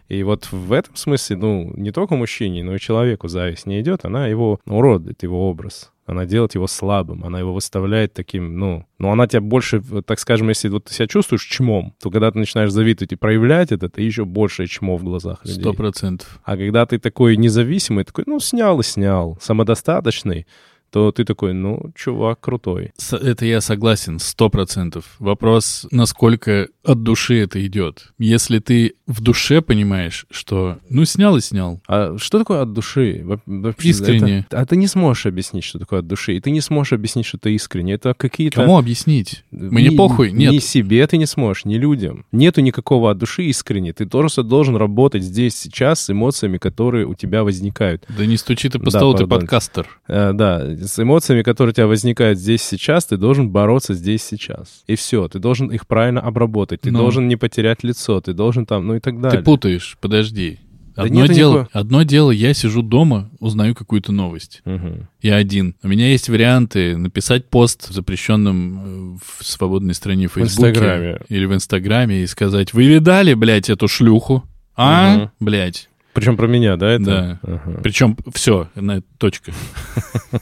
И 0.09 0.23
вот 0.23 0.51
в 0.51 0.73
этом 0.73 0.97
смысле, 0.97 1.37
ну, 1.37 1.73
не 1.77 1.93
только 1.93 2.17
мужчине, 2.17 2.65
но 2.65 2.75
и 2.75 2.79
человеку 2.79 3.29
зависть 3.29 3.67
не 3.67 3.81
идет, 3.81 4.05
она 4.05 4.27
его 4.27 4.61
уродует, 4.67 5.23
его 5.23 5.49
образ. 5.49 5.93
Она 6.07 6.25
делает 6.25 6.55
его 6.55 6.67
слабым, 6.67 7.23
она 7.25 7.39
его 7.39 7.53
выставляет 7.53 8.15
таким, 8.15 8.59
ну... 8.59 8.87
Но 8.99 9.13
она 9.13 9.27
тебя 9.27 9.43
больше, 9.43 9.83
так 10.07 10.19
скажем, 10.19 10.49
если 10.49 10.71
вот 10.71 10.85
ты 10.85 10.95
себя 10.95 11.07
чувствуешь 11.07 11.45
чмом, 11.45 11.95
то 12.03 12.11
когда 12.11 12.31
ты 12.31 12.39
начинаешь 12.39 12.71
завидовать 12.71 13.13
и 13.13 13.17
проявлять 13.17 13.73
это, 13.73 13.91
ты 13.91 14.01
еще 14.01 14.25
больше 14.25 14.67
чмо 14.67 14.97
в 14.97 15.05
глазах 15.05 15.45
людей. 15.45 15.61
Сто 15.61 15.75
процентов. 15.75 16.41
А 16.45 16.57
когда 16.57 16.87
ты 16.87 16.99
такой 16.99 17.37
независимый, 17.37 18.05
такой, 18.05 18.25
ну, 18.27 18.41
снял 18.41 18.81
и 18.81 18.83
снял, 18.83 19.37
самодостаточный, 19.43 20.47
то 20.91 21.13
ты 21.13 21.25
такой, 21.25 21.53
ну, 21.53 21.93
чувак 21.95 22.41
крутой. 22.41 22.93
Это 23.13 23.45
я 23.45 23.61
согласен, 23.61 24.19
сто 24.19 24.49
процентов. 24.49 25.05
Вопрос, 25.19 25.87
насколько 25.91 26.69
от 26.85 27.03
души 27.03 27.39
это 27.41 27.65
идет. 27.67 28.13
Если 28.19 28.59
ты 28.59 28.95
в 29.07 29.21
душе 29.21 29.61
понимаешь, 29.61 30.27
что 30.31 30.79
ну 30.89 31.05
снял 31.05 31.37
и 31.37 31.41
снял, 31.41 31.81
А 31.87 32.17
что 32.19 32.39
такое 32.39 32.63
от 32.63 32.73
души? 32.73 33.21
Во- 33.25 33.41
вообще, 33.47 33.89
Искренне. 33.91 34.47
это- 34.49 34.61
а 34.61 34.67
ты 34.67 34.77
не 34.77 34.87
сможешь 34.87 35.27
объяснить, 35.27 35.65
что 35.65 35.79
такое 35.79 36.01
от 36.01 36.07
души. 36.07 36.37
И 36.37 36.41
ты 36.41 36.51
не 36.51 36.61
сможешь 36.61 36.93
объяснить, 36.95 37.27
что 37.27 37.37
это 37.37 37.51
искренне. 37.51 37.95
Это 37.95 38.15
какие-то... 38.15 38.63
кому 38.63 38.79
объяснить? 38.79 39.45
Мне 39.51 39.89
Ни- 39.91 39.97
похуй, 39.97 40.33
нет. 40.33 40.53
Ни 40.53 40.59
себе 40.59 41.07
ты 41.07 41.17
не 41.19 41.27
сможешь, 41.27 41.65
ни 41.67 41.75
людям. 41.77 42.25
Нету 42.33 42.61
никакого 42.63 43.11
от 43.11 43.19
души 43.19 43.45
искренне. 43.45 43.93
Ты 43.93 44.07
просто 44.07 44.43
должен 44.43 44.77
работать 44.77 45.23
здесь, 45.23 45.55
сейчас 45.57 46.01
с 46.05 46.11
эмоциями, 46.11 46.59
которые 46.59 47.07
у 47.07 47.15
тебя 47.15 47.45
возникают. 47.45 48.05
Да 48.09 48.25
не 48.27 48.37
стучи 48.39 48.69
ты 48.69 48.79
по 48.79 48.87
Да, 48.87 48.91
столу, 48.99 49.13
ты 49.15 49.19
пардон. 49.27 49.41
подкастер. 49.41 49.87
Э, 50.09 50.33
да, 50.33 50.75
с 50.81 50.99
эмоциями, 51.03 51.43
которые 51.43 51.71
у 51.73 51.75
тебя 51.75 51.87
возникают 51.87 52.39
здесь 52.39 52.63
сейчас, 52.63 53.07
ты 53.07 53.17
должен 53.17 53.51
бороться 53.51 53.95
здесь 53.95 54.23
сейчас. 54.23 54.83
И 54.87 54.95
все, 54.97 55.29
ты 55.29 55.39
должен 55.39 55.69
их 55.69 55.87
правильно 55.87 56.21
обработать, 56.21 56.81
ты 56.83 56.91
Ну. 56.91 56.99
должен 56.99 57.29
не 57.29 57.37
потерять 57.37 57.83
лицо, 57.85 58.21
ты 58.21 58.33
должен 58.33 58.67
там, 58.67 58.87
ну 58.87 58.95
и 58.97 59.01
так 59.01 59.21
далее. 59.21 59.39
Ты 59.41 59.45
путаешь, 59.45 59.97
подожди. 60.01 60.59
Да 60.97 61.05
Одно 61.05 61.23
нету 61.23 61.33
дело, 61.35 61.53
никакого- 61.61 61.81
одно 61.81 62.03
дело, 62.03 62.31
я 62.33 62.53
сижу 62.55 62.83
дома, 62.83 63.31
узнаю 63.39 63.77
какую-то 63.77 64.11
новость. 64.11 64.63
Мгм. 64.65 65.09
Я 65.23 65.37
один. 65.37 65.77
У 65.85 65.89
меня 65.89 66.09
есть 66.11 66.29
варианты 66.29 66.97
написать 66.97 67.49
пост 67.49 67.89
в 67.89 67.93
запрещенном 67.93 69.15
э, 69.15 69.19
в 69.39 69.45
свободной 69.45 69.95
стране 69.95 70.27
в 70.27 70.33
Фейсбуке 70.33 70.71
Инстаграме. 70.71 71.21
или 71.29 71.45
в 71.45 71.55
Инстаграме 71.55 72.23
и 72.23 72.27
сказать, 72.27 72.75
вы 72.75 72.85
видали, 72.87 73.35
блядь, 73.35 73.71
эту 73.71 73.87
шлюху? 73.87 74.43
А, 74.75 75.17
Мгм. 75.17 75.31
блядь. 75.41 75.89
Причем 76.19 76.37
про 76.37 76.47
меня, 76.47 76.77
да, 76.77 76.91
это? 76.91 77.05
Да. 77.05 77.41
Ага. 77.43 77.81
Причем 77.83 78.17
все, 78.35 78.69
на 78.75 79.03
точка. 79.19 79.53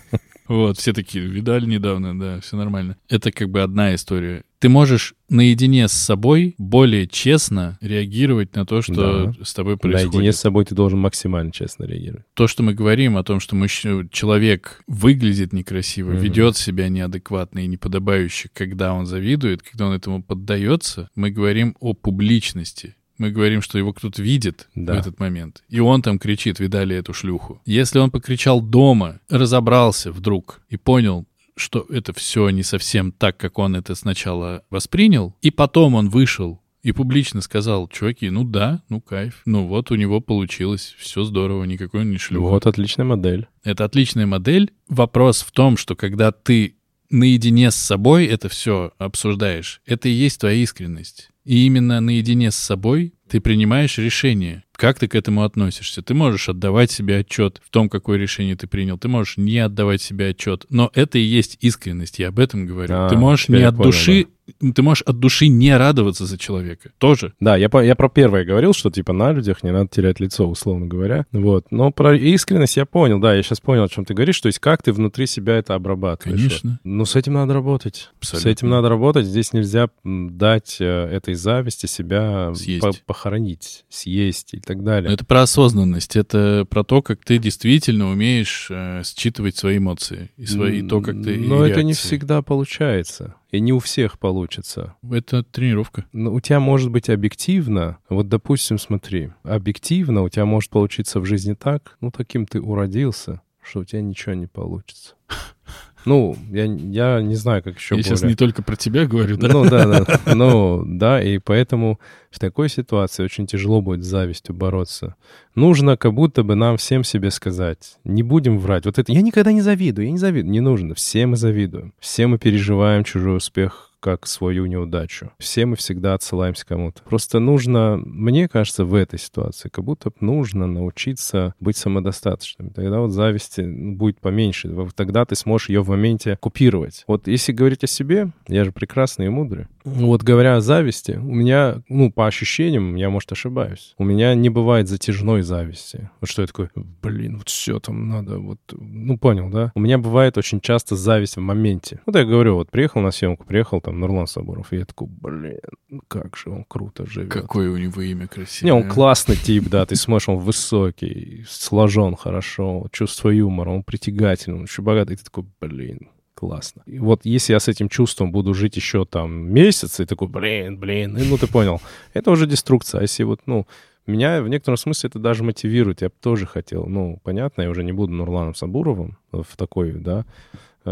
Вот, 0.48 0.78
все 0.78 0.92
такие, 0.92 1.26
видали 1.26 1.66
недавно, 1.66 2.16
да, 2.16 2.40
все 2.40 2.56
нормально. 2.56 2.96
Это 3.08 3.32
как 3.32 3.50
бы 3.50 3.62
одна 3.62 3.96
история. 3.96 4.44
Ты 4.60 4.68
можешь 4.68 5.14
наедине 5.28 5.88
с 5.88 5.92
собой 5.92 6.54
более 6.56 7.08
честно 7.08 7.76
реагировать 7.80 8.54
на 8.54 8.64
то, 8.64 8.80
что 8.80 9.34
с 9.42 9.52
тобой 9.54 9.76
происходит. 9.76 10.12
Наедине 10.12 10.32
с 10.32 10.36
собой 10.38 10.64
ты 10.64 10.76
должен 10.76 11.00
максимально 11.00 11.50
честно 11.50 11.82
реагировать. 11.82 12.26
То, 12.34 12.46
что 12.46 12.62
мы 12.62 12.74
говорим 12.74 13.16
о 13.16 13.24
том, 13.24 13.40
что 13.40 13.56
мужч- 13.56 14.08
человек 14.12 14.82
выглядит 14.86 15.52
некрасиво, 15.52 16.12
Мгм. 16.12 16.20
ведет 16.20 16.56
себя 16.56 16.88
неадекватно 16.88 17.58
и 17.58 17.66
неподобающе, 17.66 18.48
когда 18.54 18.94
он 18.94 19.04
завидует, 19.04 19.62
когда 19.62 19.88
он 19.88 19.94
этому 19.94 20.22
поддается, 20.22 21.08
мы 21.16 21.30
говорим 21.30 21.76
о 21.80 21.92
публичности. 21.94 22.94
Мы 23.18 23.30
говорим, 23.30 23.62
что 23.62 23.78
его 23.78 23.92
кто-то 23.92 24.22
видит 24.22 24.68
Да. 24.74 24.94
в 24.94 24.98
этот 24.98 25.18
момент. 25.18 25.62
И 25.68 25.80
он 25.80 26.02
там 26.02 26.18
кричит, 26.18 26.60
видали 26.60 26.94
эту 26.96 27.12
шлюху. 27.12 27.60
Если 27.64 27.98
он 27.98 28.10
покричал 28.10 28.60
дома, 28.60 29.20
разобрался 29.28 30.12
вдруг 30.12 30.60
и 30.68 30.76
понял, 30.76 31.26
что 31.56 31.86
это 31.88 32.12
все 32.12 32.50
не 32.50 32.62
совсем 32.62 33.12
так, 33.12 33.36
как 33.38 33.58
он 33.58 33.74
это 33.76 33.94
сначала 33.94 34.62
воспринял, 34.70 35.34
и 35.40 35.50
потом 35.50 35.94
он 35.94 36.10
вышел 36.10 36.60
и 36.82 36.92
публично 36.92 37.40
сказал, 37.40 37.88
чуваки, 37.88 38.30
ну 38.30 38.44
да, 38.44 38.82
ну 38.88 39.00
кайф, 39.00 39.40
ну 39.44 39.66
вот 39.66 39.90
у 39.90 39.96
него 39.96 40.20
получилось, 40.20 40.94
все 40.98 41.24
здорово, 41.24 41.64
никакой 41.64 42.02
он 42.02 42.10
не 42.10 42.18
шлюха. 42.18 42.48
Вот 42.48 42.66
отличная 42.66 43.06
модель. 43.06 43.48
Это 43.64 43.84
отличная 43.84 44.26
модель. 44.26 44.70
Вопрос 44.88 45.40
в 45.40 45.50
том, 45.50 45.76
что 45.76 45.96
когда 45.96 46.30
ты 46.30 46.76
наедине 47.10 47.70
с 47.70 47.76
собой 47.76 48.26
это 48.26 48.48
все 48.48 48.92
обсуждаешь, 48.98 49.80
это 49.86 50.08
и 50.08 50.12
есть 50.12 50.40
твоя 50.40 50.62
искренность. 50.62 51.30
И 51.46 51.64
именно 51.64 52.00
наедине 52.00 52.50
с 52.50 52.56
собой 52.56 53.14
ты 53.28 53.40
принимаешь 53.40 53.98
решение, 53.98 54.64
как 54.72 54.98
ты 54.98 55.06
к 55.06 55.14
этому 55.14 55.44
относишься. 55.44 56.02
Ты 56.02 56.12
можешь 56.12 56.48
отдавать 56.48 56.90
себе 56.90 57.18
отчет 57.18 57.62
в 57.64 57.70
том, 57.70 57.88
какое 57.88 58.18
решение 58.18 58.56
ты 58.56 58.66
принял. 58.66 58.98
Ты 58.98 59.06
можешь 59.06 59.36
не 59.36 59.58
отдавать 59.58 60.02
себе 60.02 60.30
отчет. 60.30 60.66
Но 60.70 60.90
это 60.92 61.18
и 61.18 61.22
есть 61.22 61.56
искренность, 61.60 62.18
я 62.18 62.28
об 62.28 62.40
этом 62.40 62.66
говорю. 62.66 62.92
А, 62.92 63.08
ты 63.08 63.16
можешь 63.16 63.48
не 63.48 63.62
от 63.62 63.76
понял, 63.76 63.90
души 63.90 64.26
ты 64.74 64.82
можешь 64.82 65.02
от 65.02 65.18
души 65.18 65.48
не 65.48 65.76
радоваться 65.76 66.26
за 66.26 66.38
человека. 66.38 66.90
Тоже. 66.98 67.32
Да, 67.40 67.56
я, 67.56 67.68
по- 67.68 67.84
я 67.84 67.94
про 67.96 68.08
первое 68.08 68.44
говорил, 68.44 68.72
что 68.72 68.90
типа 68.90 69.12
на 69.12 69.32
людях 69.32 69.62
не 69.62 69.72
надо 69.72 69.88
терять 69.88 70.20
лицо, 70.20 70.48
условно 70.48 70.86
говоря. 70.86 71.26
Вот. 71.32 71.66
Но 71.70 71.90
про 71.90 72.16
искренность 72.16 72.76
я 72.76 72.86
понял, 72.86 73.18
да, 73.20 73.34
я 73.34 73.42
сейчас 73.42 73.60
понял, 73.60 73.84
о 73.84 73.88
чем 73.88 74.04
ты 74.04 74.14
говоришь. 74.14 74.40
То 74.40 74.46
есть 74.46 74.58
как 74.58 74.82
ты 74.82 74.92
внутри 74.92 75.26
себя 75.26 75.56
это 75.56 75.74
обрабатываешь. 75.74 76.38
Конечно. 76.40 76.80
Ну, 76.84 77.04
с 77.04 77.16
этим 77.16 77.32
надо 77.34 77.54
работать. 77.54 78.10
Абсолютно. 78.18 78.50
С 78.50 78.52
этим 78.52 78.68
надо 78.70 78.88
работать. 78.88 79.26
Здесь 79.26 79.52
нельзя 79.52 79.88
дать 80.04 80.76
э, 80.80 80.84
этой 80.84 81.34
зависти 81.34 81.86
себя 81.86 82.52
Съесть. 82.54 82.80
по- 82.80 82.92
похоронить, 83.06 83.84
съесть 83.88 84.54
и 84.54 84.60
так 84.60 84.84
далее. 84.84 85.08
Но 85.08 85.14
это 85.14 85.24
про 85.24 85.42
осознанность, 85.42 86.16
это 86.16 86.66
про 86.68 86.84
то, 86.84 87.02
как 87.02 87.24
ты 87.24 87.38
действительно 87.38 88.10
умеешь 88.10 88.68
э, 88.70 89.02
считывать 89.04 89.56
свои 89.56 89.78
эмоции 89.78 90.30
и 90.36 90.46
свои, 90.46 90.80
и 90.80 90.88
то, 90.88 91.00
как 91.00 91.14
ты... 91.22 91.36
Но 91.38 91.66
это 91.66 91.82
не 91.82 91.92
всегда 91.94 92.42
получается. 92.42 93.34
И 93.50 93.60
не 93.60 93.72
у 93.72 93.78
всех 93.78 94.18
получится. 94.18 94.96
Это 95.08 95.42
тренировка. 95.42 96.04
Ну, 96.12 96.34
у 96.34 96.40
тебя 96.40 96.58
может 96.58 96.90
быть 96.90 97.08
объективно, 97.08 97.98
вот, 98.08 98.28
допустим, 98.28 98.78
смотри, 98.78 99.30
объективно 99.44 100.22
у 100.22 100.28
тебя 100.28 100.44
может 100.44 100.70
получиться 100.70 101.20
в 101.20 101.24
жизни 101.24 101.54
так, 101.54 101.96
ну, 102.00 102.10
таким 102.10 102.46
ты 102.46 102.60
уродился, 102.60 103.40
что 103.62 103.80
у 103.80 103.84
тебя 103.84 104.02
ничего 104.02 104.34
не 104.34 104.46
получится. 104.46 105.14
Ну, 106.06 106.36
я, 106.50 106.64
я 106.64 107.20
не 107.20 107.34
знаю, 107.34 107.62
как 107.62 107.76
еще 107.76 107.96
Я 107.96 108.02
сейчас 108.02 108.20
более- 108.20 108.32
не 108.32 108.36
только 108.36 108.62
про 108.62 108.76
тебя 108.76 109.06
говорю, 109.06 109.36
да? 109.36 109.48
Ну, 109.48 109.68
да, 109.68 109.86
да. 110.04 110.34
Ну, 110.34 110.82
да, 110.86 111.20
и 111.22 111.38
поэтому 111.38 111.98
в 112.30 112.38
такой 112.38 112.68
ситуации 112.68 113.24
очень 113.24 113.46
тяжело 113.46 113.82
будет 113.82 114.04
с 114.04 114.06
завистью 114.06 114.54
бороться. 114.54 115.16
Нужно 115.54 115.96
как 115.96 116.14
будто 116.14 116.42
бы 116.44 116.54
нам 116.54 116.76
всем 116.76 117.02
себе 117.04 117.30
сказать, 117.30 117.96
не 118.04 118.22
будем 118.22 118.58
врать. 118.58 118.84
Вот 118.86 118.98
это, 118.98 119.12
я 119.12 119.20
никогда 119.20 119.52
не 119.52 119.62
завидую, 119.62 120.06
я 120.06 120.12
не 120.12 120.18
завидую. 120.18 120.52
Не 120.52 120.60
нужно, 120.60 120.94
все 120.94 121.26
мы 121.26 121.36
завидуем. 121.36 121.92
Все 121.98 122.26
мы 122.26 122.38
переживаем 122.38 123.04
чужой 123.04 123.38
успех 123.38 123.85
как 124.00 124.26
свою 124.26 124.66
неудачу. 124.66 125.30
Все 125.38 125.66
мы 125.66 125.76
всегда 125.76 126.14
отсылаемся 126.14 126.66
кому-то. 126.66 127.02
Просто 127.02 127.38
нужно, 127.38 127.96
мне 127.96 128.48
кажется, 128.48 128.84
в 128.84 128.94
этой 128.94 129.18
ситуации, 129.18 129.68
как 129.68 129.84
будто 129.84 130.10
нужно 130.20 130.66
научиться 130.66 131.54
быть 131.60 131.76
самодостаточным. 131.76 132.70
Тогда 132.70 133.00
вот 133.00 133.10
зависти 133.10 133.62
ну, 133.62 133.96
будет 133.96 134.20
поменьше. 134.20 134.74
Тогда 134.94 135.24
ты 135.24 135.34
сможешь 135.34 135.68
ее 135.68 135.82
в 135.82 135.88
моменте 135.88 136.36
купировать. 136.40 137.04
Вот 137.06 137.28
если 137.28 137.52
говорить 137.52 137.84
о 137.84 137.86
себе, 137.86 138.30
я 138.48 138.64
же 138.64 138.72
прекрасный 138.72 139.26
и 139.26 139.30
мудрый. 139.30 139.66
Вот 139.84 140.22
говоря 140.22 140.56
о 140.56 140.60
зависти, 140.60 141.12
у 141.12 141.32
меня, 141.34 141.82
ну, 141.88 142.10
по 142.10 142.26
ощущениям, 142.26 142.96
я, 142.96 143.08
может, 143.08 143.30
ошибаюсь. 143.30 143.94
У 143.98 144.04
меня 144.04 144.34
не 144.34 144.48
бывает 144.48 144.88
затяжной 144.88 145.42
зависти. 145.42 146.10
Вот 146.20 146.28
что 146.28 146.42
я 146.42 146.48
такой, 146.48 146.68
блин, 146.74 147.38
вот 147.38 147.48
все 147.48 147.78
там 147.78 148.08
надо, 148.08 148.38
вот, 148.38 148.58
ну, 148.72 149.16
понял, 149.16 149.48
да? 149.48 149.70
У 149.74 149.80
меня 149.80 149.98
бывает 149.98 150.36
очень 150.38 150.60
часто 150.60 150.96
зависть 150.96 151.36
в 151.36 151.40
моменте. 151.40 152.00
Вот 152.04 152.16
я 152.16 152.24
говорю, 152.24 152.56
вот 152.56 152.70
приехал 152.70 153.00
на 153.00 153.12
съемку, 153.12 153.44
приехал 153.46 153.80
там 153.86 154.00
Нурлан 154.00 154.26
Сабуров, 154.26 154.72
и 154.72 154.78
я 154.78 154.84
такой, 154.84 155.06
блин, 155.08 155.60
ну 155.88 156.02
как 156.08 156.36
же 156.36 156.50
он 156.50 156.64
круто 156.64 157.06
живет. 157.06 157.30
Какое 157.30 157.70
у 157.70 157.76
него 157.76 158.02
имя 158.02 158.26
красивое. 158.26 158.72
Не, 158.72 158.76
он 158.76 158.88
классный 158.90 159.36
тип, 159.36 159.68
да, 159.68 159.86
ты 159.86 159.94
смотришь, 159.94 160.28
он 160.28 160.38
высокий, 160.38 161.44
сложен 161.48 162.16
хорошо, 162.16 162.88
чувство 162.90 163.30
юмора, 163.30 163.70
он 163.70 163.84
притягательный, 163.84 164.58
он 164.58 164.64
еще 164.64 164.82
богатый, 164.82 165.12
и 165.12 165.16
ты 165.16 165.24
такой, 165.24 165.44
блин, 165.60 166.10
классно. 166.34 166.82
И 166.86 166.98
вот 166.98 167.20
если 167.24 167.52
я 167.52 167.60
с 167.60 167.68
этим 167.68 167.88
чувством 167.88 168.32
буду 168.32 168.54
жить 168.54 168.74
еще 168.74 169.04
там 169.04 169.52
месяц, 169.52 170.00
и 170.00 170.04
такой, 170.04 170.26
блин, 170.26 170.78
блин, 170.78 171.16
и, 171.16 171.22
ну 171.22 171.38
ты 171.38 171.46
понял, 171.46 171.80
это 172.12 172.32
уже 172.32 172.48
деструкция. 172.48 172.98
А 172.98 173.02
если 173.02 173.22
вот, 173.22 173.42
ну, 173.46 173.68
меня 174.08 174.42
в 174.42 174.48
некотором 174.48 174.78
смысле 174.78 175.10
это 175.10 175.20
даже 175.20 175.44
мотивирует. 175.44 176.02
Я 176.02 176.08
бы 176.08 176.14
тоже 176.20 176.46
хотел, 176.46 176.86
ну, 176.86 177.20
понятно, 177.22 177.62
я 177.62 177.70
уже 177.70 177.84
не 177.84 177.92
буду 177.92 178.12
Нурланом 178.12 178.56
Сабуровым 178.56 179.16
в 179.30 179.56
такой, 179.56 179.92
да, 179.92 180.24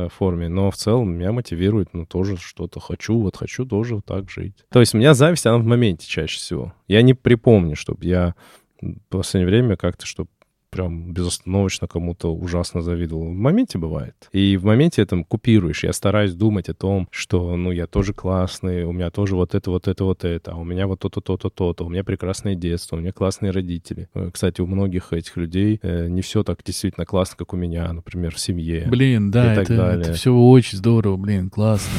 форме, 0.08 0.48
но 0.48 0.70
в 0.70 0.76
целом 0.76 1.14
меня 1.14 1.32
мотивирует, 1.32 1.88
ну, 1.92 2.06
тоже 2.06 2.36
что-то 2.36 2.80
хочу, 2.80 3.18
вот 3.18 3.36
хочу 3.36 3.64
тоже 3.64 4.00
так 4.00 4.30
жить. 4.30 4.64
То 4.70 4.80
есть 4.80 4.94
у 4.94 4.98
меня 4.98 5.14
зависть, 5.14 5.46
она 5.46 5.58
в 5.58 5.64
моменте 5.64 6.06
чаще 6.06 6.38
всего. 6.38 6.72
Я 6.88 7.02
не 7.02 7.14
припомню, 7.14 7.76
чтобы 7.76 8.04
я 8.04 8.34
в 8.80 8.98
последнее 9.08 9.48
время 9.48 9.76
как-то, 9.76 10.06
чтобы 10.06 10.28
прям 10.74 11.12
безостановочно 11.12 11.86
кому-то 11.86 12.34
ужасно 12.34 12.82
завидовал. 12.82 13.26
В 13.26 13.32
моменте 13.32 13.78
бывает. 13.78 14.28
И 14.32 14.56
в 14.56 14.64
моменте 14.64 15.02
этом 15.02 15.22
купируешь. 15.22 15.84
Я 15.84 15.92
стараюсь 15.92 16.34
думать 16.34 16.68
о 16.68 16.74
том, 16.74 17.06
что, 17.12 17.56
ну, 17.56 17.70
я 17.70 17.86
тоже 17.86 18.12
классный, 18.12 18.82
у 18.82 18.90
меня 18.90 19.10
тоже 19.10 19.36
вот 19.36 19.54
это, 19.54 19.70
вот 19.70 19.86
это, 19.86 20.04
вот 20.04 20.24
это, 20.24 20.50
а 20.50 20.56
у 20.56 20.64
меня 20.64 20.88
вот 20.88 20.98
то-то, 20.98 21.20
то-то, 21.20 21.48
то-то, 21.48 21.84
у 21.86 21.88
меня 21.88 22.02
прекрасное 22.02 22.56
детство, 22.56 22.96
у 22.96 22.98
меня 22.98 23.12
классные 23.12 23.52
родители. 23.52 24.08
Э, 24.14 24.30
Кстати, 24.32 24.60
у 24.60 24.66
многих 24.66 25.12
этих 25.12 25.36
людей 25.36 25.78
э, 25.80 26.08
не 26.08 26.22
все 26.22 26.42
так 26.42 26.58
действительно 26.64 27.06
классно, 27.06 27.36
как 27.36 27.52
у 27.52 27.56
меня, 27.56 27.92
например, 27.92 28.34
в 28.34 28.40
семье. 28.40 28.86
Блин, 28.88 29.30
да, 29.30 29.52
и 29.52 29.56
так 29.56 29.64
это, 29.64 29.76
далее. 29.76 30.12
все 30.14 30.34
очень 30.34 30.78
здорово, 30.78 31.16
блин, 31.16 31.50
классно. 31.50 31.92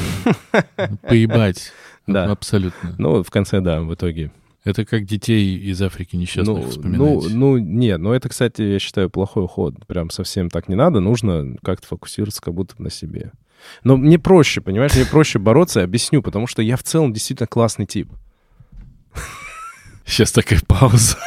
Поебать. 1.07 1.71
Да. 2.07 2.25
Абсолютно. 2.25 2.95
Ну, 2.97 3.23
в 3.23 3.29
конце, 3.29 3.61
да, 3.61 3.81
в 3.81 3.93
итоге. 3.93 4.31
Это 4.65 4.83
как 4.83 5.05
детей 5.05 5.57
из 5.57 5.79
Африки 5.83 6.15
несчастных 6.15 6.57
ну, 6.57 6.69
вспоминать. 6.69 6.99
ну, 6.99 7.29
ну, 7.29 7.57
нет, 7.59 7.99
но 7.99 8.15
это, 8.15 8.29
кстати, 8.29 8.63
я 8.63 8.79
считаю, 8.79 9.11
плохой 9.11 9.47
ход. 9.47 9.75
Прям 9.85 10.09
совсем 10.09 10.49
так 10.49 10.67
не 10.67 10.75
надо. 10.75 10.99
Нужно 10.99 11.55
как-то 11.63 11.85
фокусироваться 11.85 12.41
как 12.41 12.55
будто 12.55 12.81
на 12.81 12.89
себе. 12.89 13.31
Но 13.83 13.95
мне 13.95 14.17
проще, 14.17 14.61
понимаешь, 14.61 14.95
мне 14.95 15.05
проще 15.05 15.37
бороться, 15.37 15.81
я 15.81 15.85
объясню, 15.85 16.23
потому 16.23 16.47
что 16.47 16.63
я 16.63 16.77
в 16.77 16.83
целом 16.83 17.13
действительно 17.13 17.45
классный 17.45 17.85
тип. 17.85 18.11
Сейчас 20.05 20.31
такая 20.31 20.59
пауза. 20.67 21.17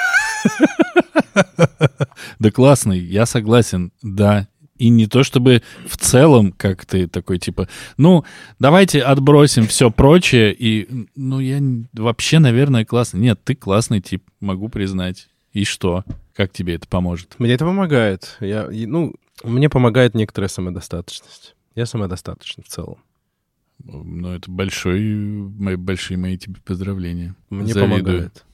Да 2.38 2.50
классный, 2.50 2.98
я 2.98 3.26
согласен, 3.26 3.92
да. 4.02 4.48
И 4.78 4.88
не 4.88 5.06
то 5.06 5.24
чтобы 5.24 5.62
в 5.86 5.96
целом, 5.96 6.52
как 6.52 6.86
ты 6.86 7.08
такой, 7.08 7.38
типа, 7.38 7.68
ну, 7.96 8.24
давайте 8.58 9.02
отбросим 9.02 9.66
все 9.66 9.90
прочее, 9.90 10.54
и, 10.56 11.06
ну, 11.16 11.40
я 11.40 11.60
вообще, 11.92 12.38
наверное, 12.38 12.84
классный. 12.84 13.20
Нет, 13.20 13.40
ты 13.42 13.54
классный 13.54 14.00
тип, 14.00 14.22
могу 14.40 14.68
признать. 14.68 15.28
И 15.52 15.64
что? 15.64 16.04
Как 16.34 16.52
тебе 16.52 16.76
это 16.76 16.86
поможет? 16.86 17.34
Мне 17.38 17.54
это 17.54 17.64
помогает. 17.64 18.36
Я, 18.40 18.68
ну, 18.70 19.14
мне 19.42 19.68
помогает 19.68 20.14
некоторая 20.14 20.48
самодостаточность. 20.48 21.56
Я 21.74 21.86
самодостаточен 21.86 22.62
в 22.62 22.68
целом. 22.68 22.98
Ну, 23.84 24.34
это 24.34 24.50
большой, 24.50 25.00
мои, 25.00 25.76
большие 25.76 26.16
мои 26.16 26.36
тебе 26.36 26.56
поздравления. 26.64 27.34
Мне 27.50 27.72
Завидую. 27.72 28.02
помогает. 28.02 28.44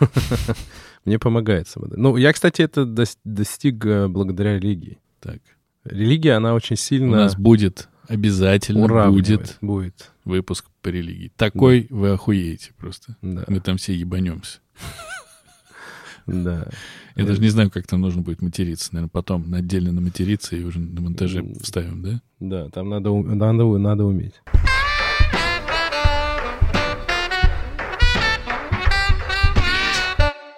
Мне 1.04 1.18
помогает 1.18 1.68
самодостаточность. 1.68 2.02
Ну, 2.02 2.16
я, 2.16 2.32
кстати, 2.32 2.62
это 2.62 2.82
дос- 2.82 3.18
достиг 3.24 3.84
э, 3.86 4.08
благодаря 4.08 4.56
религии. 4.56 4.98
Так, 5.20 5.40
Религия, 5.90 6.34
она 6.34 6.54
очень 6.54 6.74
у 6.74 6.76
сильно 6.76 7.16
нас 7.16 7.36
будет, 7.36 7.88
обязательно 8.08 8.86
будет 9.10 9.58
Будет, 9.60 10.10
выпуск 10.24 10.66
по 10.82 10.88
религии. 10.88 11.32
Такой 11.36 11.86
вы 11.90 12.10
охуеете 12.10 12.72
просто. 12.76 13.16
да. 13.22 13.44
Мы 13.48 13.60
там 13.60 13.76
все 13.76 13.94
ебанемся. 13.94 14.58
да. 16.26 16.68
Я 17.16 17.24
даже 17.24 17.40
не 17.40 17.48
знаю, 17.48 17.70
как 17.70 17.86
там 17.86 18.00
нужно 18.00 18.22
будет 18.22 18.42
материться. 18.42 18.90
Наверное, 18.92 19.10
потом 19.10 19.52
отдельно 19.52 19.90
наматериться 19.92 20.54
и 20.56 20.62
уже 20.62 20.78
на 20.78 21.00
монтаже 21.00 21.44
вставим, 21.60 22.02
да? 22.02 22.20
Да, 22.38 22.68
там 22.70 22.88
надо, 22.90 23.10
у- 23.10 23.22
надо, 23.24 23.64
у- 23.64 23.78
надо 23.78 24.04
уметь. 24.04 24.34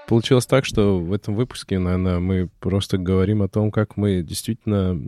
Получилось 0.07 0.47
так, 0.47 0.65
что 0.65 0.99
в 0.99 1.13
этом 1.13 1.37
выпуске, 1.37 1.79
наверное, 1.79 2.19
мы 2.19 2.49
просто 2.59 2.99
говорим 2.99 3.43
о 3.43 3.49
том, 3.49 3.71
как 3.71 3.97
мы 3.97 4.23
действительно... 4.23 5.01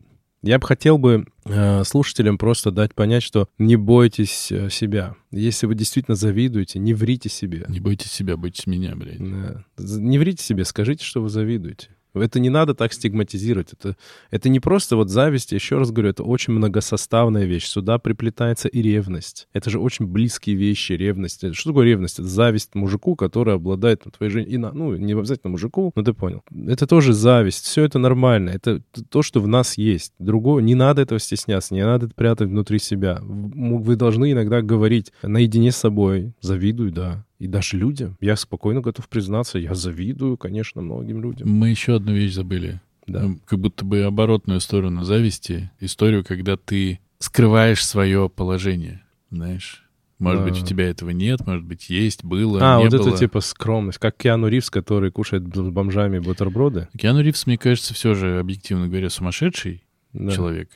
Я 0.42 0.59
бы 0.59 0.66
хотел 0.66 0.98
бы 0.98 1.26
э, 1.44 1.85
слушателям 1.85 2.37
просто 2.37 2.72
дать 2.72 2.94
понять, 2.94 3.22
что 3.22 3.48
не 3.59 3.76
бойтесь 3.76 4.50
э, 4.50 4.70
себя. 4.70 5.14
Если 5.31 5.66
вы 5.66 5.76
действительно 5.76 6.16
завидуете, 6.16 6.81
не 6.81 6.94
врите 6.94 7.28
себе. 7.28 7.64
Не 7.68 7.78
бойтесь 7.78 8.11
себя, 8.11 8.37
бойтесь 8.37 8.66
меня, 8.66 8.96
блядь. 8.96 9.18
Да. 9.18 9.64
Не 9.78 10.18
врите 10.18 10.42
себе, 10.42 10.64
скажите, 10.64 11.05
что 11.05 11.22
вы 11.22 11.28
завидуете. 11.28 11.90
Это 12.14 12.40
не 12.40 12.51
надо 12.51 12.75
так 12.75 12.92
стигматизировать. 12.92 13.72
Это, 13.72 13.96
это 14.31 14.48
не 14.48 14.61
просто 14.61 14.96
вот 14.96 15.09
зависть, 15.09 15.53
еще 15.53 15.79
раз 15.79 15.90
говорю, 15.90 16.11
это 16.11 16.22
очень 16.22 16.53
многосоставная 16.53 17.44
вещь. 17.44 17.66
Сюда 17.66 17.98
приплетается 17.98 18.68
и 18.68 18.83
ревность. 18.83 19.48
Это 19.53 19.70
же 19.70 19.79
очень 19.79 20.07
близкие 20.07 20.57
вещи, 20.57 20.92
ревность. 20.92 21.55
Что 21.55 21.70
такое 21.70 21.87
ревность? 21.87 22.18
Это 22.18 22.29
зависть 22.29 22.75
мужику, 22.75 23.16
который 23.16 23.55
обладает 23.55 24.05
твоей 24.16 24.31
жизнью. 24.31 24.55
И 24.55 24.59
на, 24.59 24.72
ну, 24.72 24.94
не 24.96 25.12
обязательно 25.12 25.53
мужику, 25.53 25.92
но 25.94 26.03
ты 26.03 26.12
понял. 26.12 26.42
Это 26.66 26.87
тоже 26.87 27.12
зависть. 27.12 27.64
Все 27.64 27.85
это 27.85 27.98
нормально. 27.98 28.51
Это 28.51 28.83
то, 29.09 29.22
что 29.22 29.40
в 29.40 29.48
нас 29.48 29.79
есть. 29.79 30.12
Другого, 30.18 30.61
не 30.61 30.75
надо 30.75 31.03
этого 31.03 31.18
стесняться, 31.20 31.75
не 31.75 31.85
надо 31.85 32.07
это 32.07 32.14
прятать 32.14 32.48
внутри 32.48 32.79
себя. 32.79 33.18
Вы 33.22 33.96
должны 33.96 34.33
иногда 34.33 34.61
говорить 34.62 35.12
наедине 35.22 35.72
с 35.72 35.77
собой. 35.77 36.33
Завидую, 36.40 36.92
да. 36.92 37.25
И 37.42 37.48
даже 37.48 37.76
людям. 37.76 38.16
Я 38.20 38.37
спокойно 38.37 38.81
готов 38.83 39.09
признаться, 39.09 39.59
я 39.59 39.74
завидую, 39.74 40.37
конечно, 40.37 40.81
многим 40.81 41.20
людям. 41.20 41.48
Мы 41.50 41.70
еще 41.70 41.96
одну 41.96 42.12
вещь 42.14 42.35
забыли. 42.35 42.81
Да. 43.09 43.22
Ну, 43.22 43.40
Как 43.46 43.59
будто 43.59 43.85
бы 43.85 44.02
оборотную 44.05 44.61
сторону 44.61 45.02
зависти. 45.02 45.68
Историю, 45.81 46.24
когда 46.24 46.57
ты 46.57 47.00
скрываешь 47.18 47.85
свое 47.85 48.28
положение, 48.28 49.02
знаешь. 49.33 49.83
Может 50.20 50.44
Да. 50.44 50.50
быть, 50.50 50.62
у 50.62 50.64
тебя 50.64 50.88
этого 50.88 51.11
нет, 51.11 51.44
может 51.44 51.64
быть, 51.64 51.90
есть, 51.90 52.22
было, 52.24 52.61
А, 52.62 52.78
не 52.78 52.85
вот 52.85 52.92
было. 52.92 53.09
это 53.09 53.18
типа 53.18 53.40
скромность. 53.40 53.98
Как 53.98 54.16
Киану 54.16 54.46
Ривз, 54.46 54.70
который 54.70 55.11
кушает 55.11 55.42
с 55.52 55.59
бомжами 55.59 56.20
бутерброды. 56.20 56.87
Киану 56.96 57.22
Ривз, 57.22 57.46
мне 57.48 57.59
кажется, 57.59 57.92
все 57.92 58.14
же, 58.14 58.38
объективно 58.38 58.87
говоря, 58.87 59.11
сумасшедший 59.11 59.83
Да. 60.12 60.31
человек. 60.31 60.68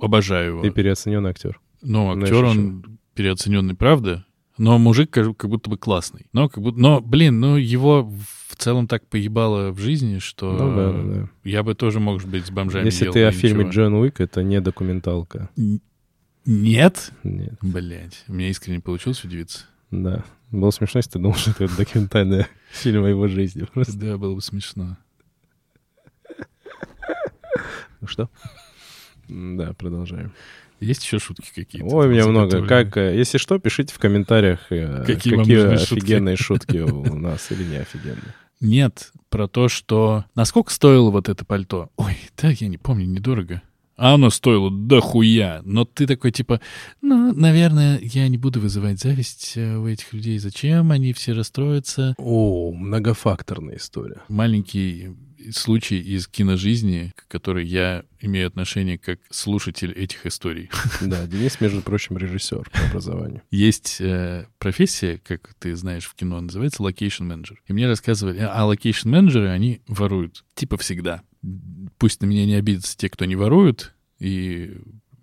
Обожаю 0.00 0.54
его. 0.56 0.66
И 0.66 0.70
переоцененный 0.70 1.30
актер. 1.30 1.60
Но 1.82 2.10
актер, 2.12 2.44
он 2.44 2.98
переоцененный, 3.14 3.76
правда. 3.76 4.24
Но 4.60 4.76
мужик 4.78 5.10
как, 5.10 5.38
как 5.38 5.48
будто 5.48 5.70
бы 5.70 5.78
классный. 5.78 6.26
Но, 6.34 6.50
как 6.50 6.62
будто, 6.62 6.78
но, 6.78 7.00
блин, 7.00 7.40
ну 7.40 7.56
его 7.56 8.02
в 8.02 8.56
целом 8.56 8.86
так 8.86 9.06
поебало 9.06 9.70
в 9.70 9.78
жизни, 9.78 10.18
что 10.18 10.52
Ну 10.52 10.76
да, 10.76 10.92
да, 10.92 11.02
да. 11.22 11.30
я 11.44 11.62
бы 11.62 11.74
тоже, 11.74 11.98
может 11.98 12.28
быть, 12.28 12.44
с 12.44 12.50
бомжами 12.50 12.84
Если 12.84 13.10
ты 13.10 13.24
о 13.24 13.32
фильме 13.32 13.64
ничего. 13.64 13.84
Джон 13.84 13.94
Уик, 13.94 14.20
это 14.20 14.42
не 14.42 14.60
документалка. 14.60 15.48
Нет? 16.44 17.12
Нет, 17.24 17.54
Блять, 17.62 18.22
у 18.28 18.34
меня 18.34 18.50
искренне 18.50 18.80
получилось 18.80 19.24
удивиться. 19.24 19.64
да. 19.90 20.24
Было 20.50 20.70
смешно, 20.72 20.98
если 20.98 21.12
ты 21.12 21.18
думал, 21.20 21.36
что 21.36 21.52
это 21.64 21.74
документальный 21.76 22.44
фильм 22.70 23.04
о 23.04 23.08
его 23.08 23.28
жизни. 23.28 23.64
Просто. 23.72 23.96
Да, 23.96 24.18
было 24.18 24.34
бы 24.34 24.42
смешно. 24.42 24.98
Ну 28.00 28.06
Что? 28.06 28.28
Да, 29.28 29.72
продолжаем. 29.74 30.32
Есть 30.80 31.04
еще 31.04 31.18
шутки 31.18 31.50
какие-то? 31.54 31.86
Ой, 31.94 32.06
у 32.06 32.10
меня 32.10 32.26
много. 32.26 32.50
заготовленные? 32.50 32.84
Как, 32.84 32.96
э, 32.96 33.16
если 33.16 33.38
что, 33.38 33.58
пишите 33.58 33.94
в 33.94 33.98
комментариях, 33.98 34.60
э, 34.70 35.04
Какие 35.06 35.36
какие, 35.36 35.56
нужны 35.56 35.78
шутки. 35.78 35.94
офигенные 35.94 36.36
шутки 36.36 36.78
у 36.78 37.14
нас 37.14 37.50
или 37.50 37.64
не 37.64 37.76
офигенные. 37.76 38.34
Нет, 38.60 39.12
про 39.28 39.48
то, 39.48 39.68
что... 39.68 40.24
Насколько 40.34 40.72
стоило 40.72 41.10
вот 41.10 41.28
это 41.28 41.44
пальто? 41.44 41.90
Ой, 41.96 42.16
да, 42.40 42.50
я 42.50 42.68
не 42.68 42.78
помню, 42.78 43.06
недорого. 43.06 43.62
А 43.96 44.14
оно 44.14 44.30
стоило 44.30 44.70
дохуя. 44.70 45.60
Но 45.64 45.84
ты 45.84 46.06
такой, 46.06 46.32
типа, 46.32 46.62
ну, 47.02 47.34
наверное, 47.34 47.98
я 48.00 48.28
не 48.28 48.38
буду 48.38 48.58
вызывать 48.58 48.98
зависть 48.98 49.52
э, 49.56 49.76
у 49.76 49.86
этих 49.86 50.14
людей. 50.14 50.38
Зачем? 50.38 50.90
Они 50.90 51.12
все 51.12 51.34
расстроятся. 51.34 52.14
О, 52.16 52.72
многофакторная 52.72 53.76
история. 53.76 54.22
Маленький 54.28 55.10
случай 55.52 55.98
из 55.98 56.26
киножизни, 56.28 57.12
к 57.16 57.28
которой 57.28 57.66
я 57.66 58.04
имею 58.20 58.46
отношение 58.46 58.98
как 58.98 59.20
слушатель 59.30 59.92
этих 59.92 60.26
историй. 60.26 60.70
Да, 61.00 61.26
Денис, 61.26 61.60
между 61.60 61.80
прочим, 61.82 62.16
режиссер 62.16 62.68
по 62.70 62.86
образованию. 62.88 63.42
Есть 63.50 64.00
э, 64.00 64.46
профессия, 64.58 65.20
как 65.24 65.54
ты 65.58 65.74
знаешь 65.74 66.04
в 66.04 66.14
кино, 66.14 66.40
называется 66.40 66.82
location 66.82 67.24
manager. 67.24 67.62
И 67.66 67.72
мне 67.72 67.86
рассказывали, 67.86 68.38
а 68.38 68.64
location 68.64 69.08
менеджеры, 69.08 69.48
они 69.48 69.80
воруют, 69.88 70.44
типа 70.54 70.76
всегда. 70.76 71.22
Пусть 71.98 72.20
на 72.22 72.26
меня 72.26 72.44
не 72.46 72.54
обидятся 72.54 72.96
те, 72.96 73.08
кто 73.08 73.24
не 73.24 73.36
воруют, 73.36 73.94
и 74.18 74.76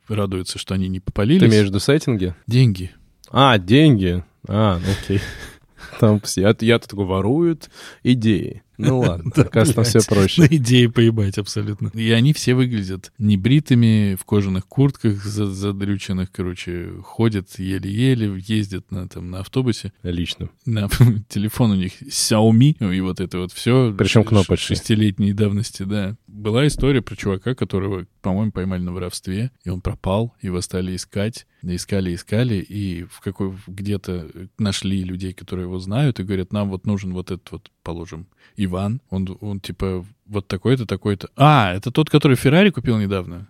радуются, 0.07 0.57
что 0.57 0.73
они 0.73 0.87
не 0.87 0.99
попалились. 0.99 1.49
Ты 1.49 1.63
виду 1.63 1.79
сеттинги? 1.79 2.35
Деньги. 2.47 2.91
А, 3.29 3.57
деньги. 3.57 4.23
А, 4.47 4.79
окей. 4.79 5.21
Там 5.99 6.21
я, 6.35 6.55
я-то 6.59 6.87
такой 6.87 7.05
воруют 7.05 7.69
идеи. 8.03 8.63
Ну 8.77 8.99
ладно, 9.01 9.31
оказывается, 9.35 9.99
все 9.99 10.09
проще. 10.09 10.41
На 10.41 10.45
идеи 10.45 10.87
поебать 10.87 11.37
абсолютно. 11.37 11.89
И 11.93 12.09
они 12.11 12.33
все 12.33 12.53
выглядят 12.53 13.11
небритыми, 13.17 14.15
в 14.15 14.25
кожаных 14.25 14.67
куртках 14.67 15.23
за- 15.23 15.47
задрюченных, 15.47 16.31
короче, 16.31 16.89
ходят 17.03 17.47
еле-еле, 17.57 18.37
ездят 18.39 18.91
на, 18.91 19.07
там, 19.07 19.31
на 19.31 19.39
автобусе. 19.39 19.93
Лично. 20.03 20.49
На 20.65 20.89
телефон 21.29 21.71
у 21.71 21.75
них 21.75 22.01
Xiaomi, 22.01 22.95
и 22.95 23.01
вот 23.01 23.19
это 23.19 23.39
вот 23.39 23.51
все. 23.51 23.93
Причем 23.97 24.23
кнопочный. 24.23 24.75
Шестилетней 24.75 25.33
давности, 25.33 25.83
да. 25.83 26.15
Была 26.27 26.67
история 26.67 27.01
про 27.01 27.15
чувака, 27.15 27.55
которого, 27.55 28.05
по-моему, 28.21 28.51
поймали 28.51 28.81
на 28.81 28.93
воровстве, 28.93 29.51
и 29.63 29.69
он 29.69 29.81
пропал, 29.81 30.35
его 30.41 30.61
стали 30.61 30.95
искать. 30.95 31.47
Искали, 31.63 32.13
искали, 32.13 32.55
и 32.55 33.03
в 33.05 33.19
какой 33.19 33.53
где-то 33.65 34.29
нашли 34.59 35.03
людей, 35.03 35.33
которые 35.33 35.65
его 35.65 35.79
знают, 35.79 36.19
и 36.19 36.23
говорят, 36.23 36.53
нам 36.53 36.69
вот 36.69 36.85
нужен 36.85 37.13
вот 37.13 37.31
этот 37.31 37.51
вот, 37.51 37.71
положим, 37.81 38.27
Иван. 38.67 39.01
Он, 39.09 39.37
он 39.41 39.59
типа 39.59 40.05
вот 40.25 40.47
такой-то, 40.47 40.85
такой-то. 40.85 41.29
А, 41.35 41.73
это 41.73 41.91
тот, 41.91 42.09
который 42.09 42.37
Феррари 42.37 42.69
купил 42.69 42.97
недавно? 42.97 43.47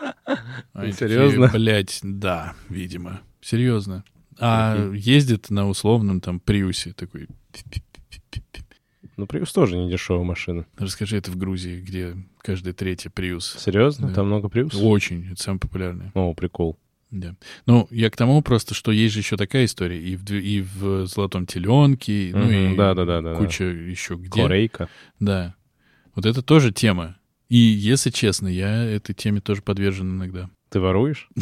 Серьезно? 0.74 1.48
Блять, 1.48 2.00
да, 2.02 2.54
видимо. 2.68 3.20
Серьезно. 3.40 4.04
А 4.38 4.92
ездит 4.94 5.50
на 5.50 5.68
условном 5.68 6.20
там 6.20 6.40
Приусе 6.40 6.92
такой. 6.92 7.28
Ну, 9.16 9.26
Приус 9.26 9.52
тоже 9.52 9.76
не 9.76 9.90
дешевая 9.90 10.24
машина. 10.24 10.64
Расскажи 10.76 11.16
это 11.16 11.32
в 11.32 11.36
Грузии, 11.36 11.80
где 11.80 12.16
каждый 12.40 12.72
третий 12.72 13.08
Приус. 13.08 13.56
Серьезно? 13.58 14.08
Да. 14.08 14.14
Там 14.14 14.26
много 14.26 14.48
Приус? 14.48 14.74
Очень, 14.76 15.32
это 15.32 15.42
самое 15.42 15.58
популярное. 15.60 16.12
О, 16.14 16.34
прикол. 16.34 16.78
Да. 17.10 17.34
Ну, 17.66 17.88
я 17.90 18.10
к 18.10 18.16
тому 18.16 18.42
просто, 18.42 18.74
что 18.74 18.92
есть 18.92 19.14
же 19.14 19.20
еще 19.20 19.36
такая 19.36 19.64
история. 19.64 20.00
И 20.02 20.16
в, 20.16 20.30
и 20.30 20.60
в 20.60 21.06
«Золотом 21.06 21.46
теленке», 21.46 22.30
ну 22.32 22.44
Мгм, 22.44 22.74
и 22.74 22.76
да-да-да-да-да. 22.76 23.38
куча 23.38 23.64
еще 23.64 24.14
где. 24.16 24.42
Корейка. 24.42 24.88
Да. 25.18 25.54
Вот 26.14 26.26
это 26.26 26.42
тоже 26.42 26.72
тема. 26.72 27.16
И, 27.48 27.56
если 27.56 28.10
честно, 28.10 28.48
я 28.48 28.84
этой 28.84 29.14
теме 29.14 29.40
тоже 29.40 29.62
подвержен 29.62 30.16
иногда. 30.16 30.50
Ты 30.70 30.80
воруешь? 30.80 31.28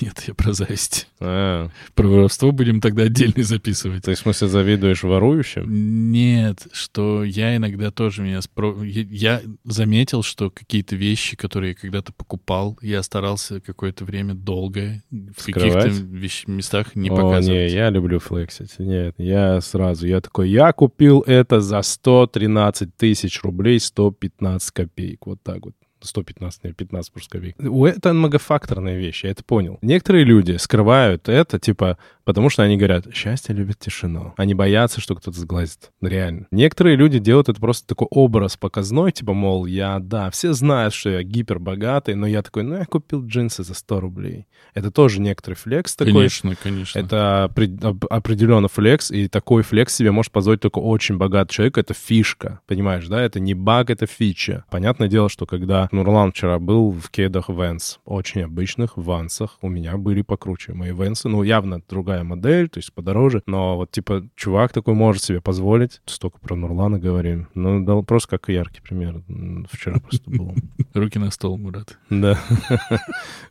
Нет, 0.00 0.24
я 0.26 0.34
про 0.34 0.52
зависть. 0.52 1.06
А, 1.20 1.68
Про 1.94 2.06
воровство 2.08 2.50
будем 2.50 2.80
тогда 2.80 3.04
отдельно 3.04 3.42
записывать. 3.44 4.04
ты 4.04 4.14
в 4.14 4.18
смысле 4.18 4.48
завидуешь 4.48 5.02
ворующим? 5.02 6.10
Нет, 6.10 6.66
что 6.72 7.22
я 7.24 7.56
иногда 7.56 7.90
тоже 7.90 8.22
меня 8.22 8.40
спро... 8.42 8.74
Я, 8.82 9.42
заметил, 9.64 10.22
что 10.22 10.50
какие-то 10.50 10.96
вещи, 10.96 11.36
которые 11.36 11.70
я 11.70 11.74
когда-то 11.76 12.12
покупал, 12.12 12.78
я 12.82 13.02
старался 13.02 13.60
какое-то 13.60 14.04
время 14.04 14.34
долго 14.34 15.02
в 15.10 15.44
каких-то 15.44 15.88
вещ- 15.88 16.50
местах 16.50 16.96
не 16.96 17.10
О, 17.10 17.14
показывать. 17.16 17.48
не, 17.48 17.68
я 17.76 17.90
люблю 17.90 18.18
флексить. 18.18 18.78
Нет, 18.78 19.14
я 19.18 19.60
сразу, 19.60 20.06
я 20.06 20.20
такой, 20.20 20.50
я 20.50 20.72
купил 20.72 21.20
это 21.20 21.60
за 21.60 21.82
113 21.82 22.96
тысяч 22.96 23.42
рублей 23.42 23.78
115 23.78 24.70
копеек. 24.70 25.26
Вот 25.26 25.42
так 25.42 25.64
вот. 25.66 25.74
115, 26.06 26.64
нет, 26.64 26.76
15 26.76 27.12
просто 27.12 27.38
копеек. 27.38 27.56
У- 27.58 27.86
Это 27.86 28.12
многофакторная 28.12 28.96
вещь, 28.98 29.24
я 29.24 29.30
это 29.30 29.42
понял. 29.44 29.78
Некоторые 29.82 30.24
люди 30.24 30.56
скрывают 30.56 31.28
это, 31.28 31.58
типа, 31.58 31.98
потому 32.24 32.50
что 32.50 32.62
они 32.62 32.76
говорят, 32.76 33.12
счастье 33.14 33.54
любит 33.54 33.78
тишину. 33.78 34.34
Они 34.36 34.54
боятся, 34.54 35.00
что 35.00 35.14
кто-то 35.14 35.38
сглазит. 35.38 35.90
Реально. 36.00 36.46
Некоторые 36.50 36.96
люди 36.96 37.18
делают 37.18 37.48
это 37.48 37.60
просто 37.60 37.86
такой 37.86 38.08
образ 38.10 38.56
показной, 38.56 39.12
типа, 39.12 39.32
мол, 39.32 39.66
я, 39.66 39.98
да, 39.98 40.30
все 40.30 40.52
знают, 40.52 40.94
что 40.94 41.10
я 41.10 41.22
гипербогатый, 41.22 42.14
но 42.14 42.26
я 42.26 42.42
такой, 42.42 42.62
ну, 42.62 42.76
я 42.76 42.84
купил 42.84 43.24
джинсы 43.24 43.64
за 43.64 43.74
100 43.74 44.00
рублей. 44.00 44.46
Это 44.74 44.90
тоже 44.90 45.20
некоторый 45.20 45.54
флекс 45.54 45.94
такой. 45.96 46.12
Конечно, 46.12 46.54
конечно. 46.62 46.98
Это 46.98 47.50
опре- 47.52 47.84
оп- 47.86 48.06
определенно 48.10 48.68
флекс, 48.68 49.10
и 49.10 49.28
такой 49.28 49.62
флекс 49.62 49.94
себе 49.94 50.12
может 50.12 50.32
позволить 50.32 50.60
только 50.60 50.78
очень 50.78 51.16
богатый 51.18 51.52
человек. 51.52 51.78
Это 51.78 51.94
фишка, 51.94 52.60
понимаешь, 52.66 53.06
да? 53.08 53.20
Это 53.22 53.40
не 53.40 53.54
баг, 53.54 53.90
это 53.90 54.06
фича. 54.06 54.64
Понятное 54.70 55.08
дело, 55.08 55.28
что 55.28 55.46
когда 55.46 55.88
Нурлан 55.92 56.32
вчера 56.32 56.58
был 56.58 56.90
в 56.92 57.10
кедах 57.10 57.48
Венс, 57.48 57.98
очень 58.04 58.42
обычных 58.42 58.96
вансах, 58.96 59.58
у 59.62 59.68
меня 59.68 59.96
были 59.96 60.22
покруче 60.22 60.72
мои 60.72 60.92
Венсы. 60.92 61.28
Ну, 61.28 61.42
явно 61.42 61.80
другая 61.88 62.11
модель, 62.22 62.68
то 62.68 62.78
есть 62.78 62.92
подороже, 62.92 63.42
но 63.46 63.76
вот, 63.76 63.90
типа, 63.90 64.28
чувак 64.36 64.72
такой 64.72 64.94
может 64.94 65.22
себе 65.22 65.40
позволить. 65.40 66.00
Столько 66.06 66.38
про 66.38 66.54
Нурлана 66.54 66.98
говорим. 66.98 67.48
Ну, 67.54 67.84
да, 67.84 68.00
просто 68.02 68.30
как 68.30 68.48
яркий 68.48 68.80
пример. 68.80 69.22
Вчера 69.70 69.98
просто 70.00 70.30
был. 70.30 70.54
Руки 70.94 71.18
на 71.18 71.30
стол, 71.30 71.56
Мурат. 71.58 71.98
Да. 72.10 72.38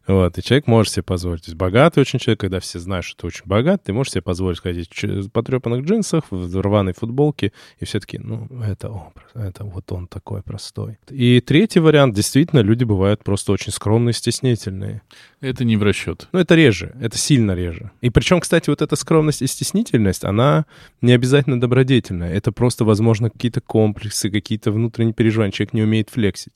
Вот, 0.07 0.37
и 0.37 0.43
человек 0.43 0.67
может 0.67 0.91
себе 0.91 1.03
позволить. 1.03 1.43
То 1.43 1.49
есть 1.49 1.57
богатый 1.57 1.99
очень 1.99 2.19
человек, 2.19 2.39
когда 2.39 2.59
все 2.59 2.79
знают, 2.79 3.05
что 3.05 3.21
ты 3.21 3.27
очень 3.27 3.45
богат, 3.45 3.83
ты 3.83 3.93
можешь 3.93 4.13
себе 4.13 4.21
позволить 4.21 4.59
ходить 4.59 4.89
в 5.03 5.29
потрепанных 5.29 5.85
джинсах, 5.85 6.23
в 6.29 6.61
рваной 6.61 6.93
футболке, 6.93 7.53
и 7.79 7.85
все 7.85 7.99
таки 7.99 8.17
ну, 8.17 8.47
это 8.61 8.89
образ, 8.89 9.29
это 9.33 9.63
вот 9.63 9.91
он 9.91 10.07
такой 10.07 10.41
простой. 10.41 10.97
И 11.09 11.39
третий 11.39 11.79
вариант, 11.79 12.15
действительно, 12.15 12.59
люди 12.59 12.83
бывают 12.83 13.23
просто 13.23 13.51
очень 13.51 13.71
скромные, 13.71 14.13
стеснительные. 14.13 15.01
Это 15.39 15.63
не 15.63 15.77
в 15.77 15.83
расчет. 15.83 16.27
Но 16.31 16.39
это 16.39 16.55
реже, 16.55 16.93
это 16.99 17.17
сильно 17.17 17.53
реже. 17.53 17.91
И 18.01 18.09
причем, 18.09 18.39
кстати, 18.39 18.50
вот 18.67 18.81
эта 18.81 18.95
скромность 18.95 19.41
и 19.41 19.47
стеснительность, 19.47 20.23
она 20.23 20.65
не 21.01 21.13
обязательно 21.13 21.59
добродетельная. 21.59 22.33
Это 22.33 22.51
просто, 22.51 22.85
возможно, 22.85 23.29
какие-то 23.29 23.61
комплексы, 23.61 24.29
какие-то 24.29 24.71
внутренние 24.71 25.13
переживания. 25.13 25.51
Человек 25.51 25.73
не 25.73 25.83
умеет 25.83 26.09
флексить. 26.09 26.53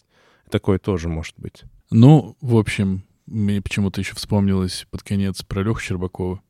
Такое 0.49 0.79
тоже 0.79 1.09
может 1.09 1.35
быть. 1.37 1.63
Ну, 1.91 2.35
в 2.41 2.57
общем, 2.57 3.03
мне 3.27 3.61
почему-то 3.61 4.01
еще 4.01 4.13
вспомнилось 4.15 4.85
под 4.91 5.01
конец 5.03 5.41
про 5.43 5.61
Леху 5.63 5.79
Щербакова, 5.79 6.41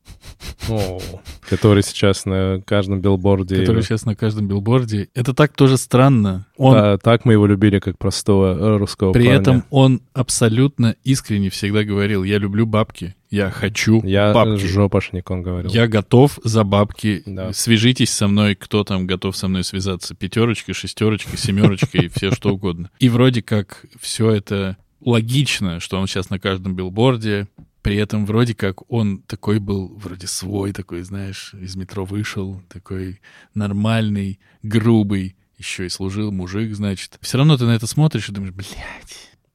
Который 1.50 1.84
сейчас 1.84 2.26
на 2.26 2.62
каждом 2.66 3.02
билборде. 3.02 3.58
который 3.62 3.84
сейчас 3.84 4.06
на 4.06 4.16
каждом 4.16 4.48
билборде. 4.48 5.10
Это 5.14 5.34
так 5.34 5.54
тоже 5.54 5.78
странно. 5.78 6.48
Он 6.58 6.74
Да, 6.74 6.98
так 6.98 7.26
мы 7.26 7.34
его 7.34 7.46
любили, 7.48 7.80
как 7.80 7.98
простого 7.98 8.58
э, 8.58 8.78
русского 8.78 9.14
При 9.14 9.26
парня. 9.26 9.40
этом 9.42 9.64
он 9.70 10.02
абсолютно 10.14 10.96
искренне 11.04 11.50
всегда 11.50 11.84
говорил, 11.84 12.24
я 12.24 12.38
люблю 12.38 12.66
бабки, 12.66 13.16
я 13.30 13.50
хочу 13.52 14.02
Я 14.04 14.34
бабки. 14.34 14.66
жопошник, 14.66 15.30
он 15.32 15.42
говорил. 15.44 15.72
Я 15.72 15.88
готов 15.88 16.40
за 16.44 16.64
бабки. 16.64 17.24
Да. 17.26 17.54
Свяжитесь 17.54 18.12
со 18.12 18.28
мной, 18.28 18.56
кто 18.56 18.84
там 18.84 19.08
готов 19.08 19.36
со 19.36 19.48
мной 19.48 19.64
связаться. 19.64 20.16
Пятерочка, 20.16 20.74
шестерочка, 20.74 21.36
семерочка 21.38 21.98
и 21.98 22.08
все 22.10 22.32
что 22.32 22.54
угодно. 22.54 22.90
И 23.00 23.10
вроде 23.10 23.42
как 23.42 23.86
все 24.00 24.32
это 24.32 24.78
логично, 25.06 25.80
что 25.80 26.00
он 26.00 26.08
сейчас 26.08 26.30
на 26.30 26.40
каждом 26.40 26.76
билборде. 26.76 27.48
При 27.82 27.96
этом 27.98 28.26
вроде 28.26 28.56
как 28.56 28.92
он 28.92 29.20
такой 29.20 29.60
был, 29.60 29.94
вроде 29.96 30.26
свой 30.26 30.74
такой, 30.74 31.04
знаешь, 31.04 31.54
из 31.54 31.76
метро 31.76 32.04
вышел, 32.04 32.62
такой 32.68 33.22
нормальный, 33.54 34.40
грубый, 34.64 35.36
еще 35.60 35.86
и 35.86 35.90
служил 35.90 36.32
мужик, 36.32 36.74
значит. 36.76 37.20
Все 37.22 37.38
равно 37.38 37.58
ты 37.58 37.66
на 37.66 37.76
это 37.76 37.86
смотришь 37.86 38.28
и 38.28 38.32
думаешь, 38.32 38.54
блядь, 38.54 38.76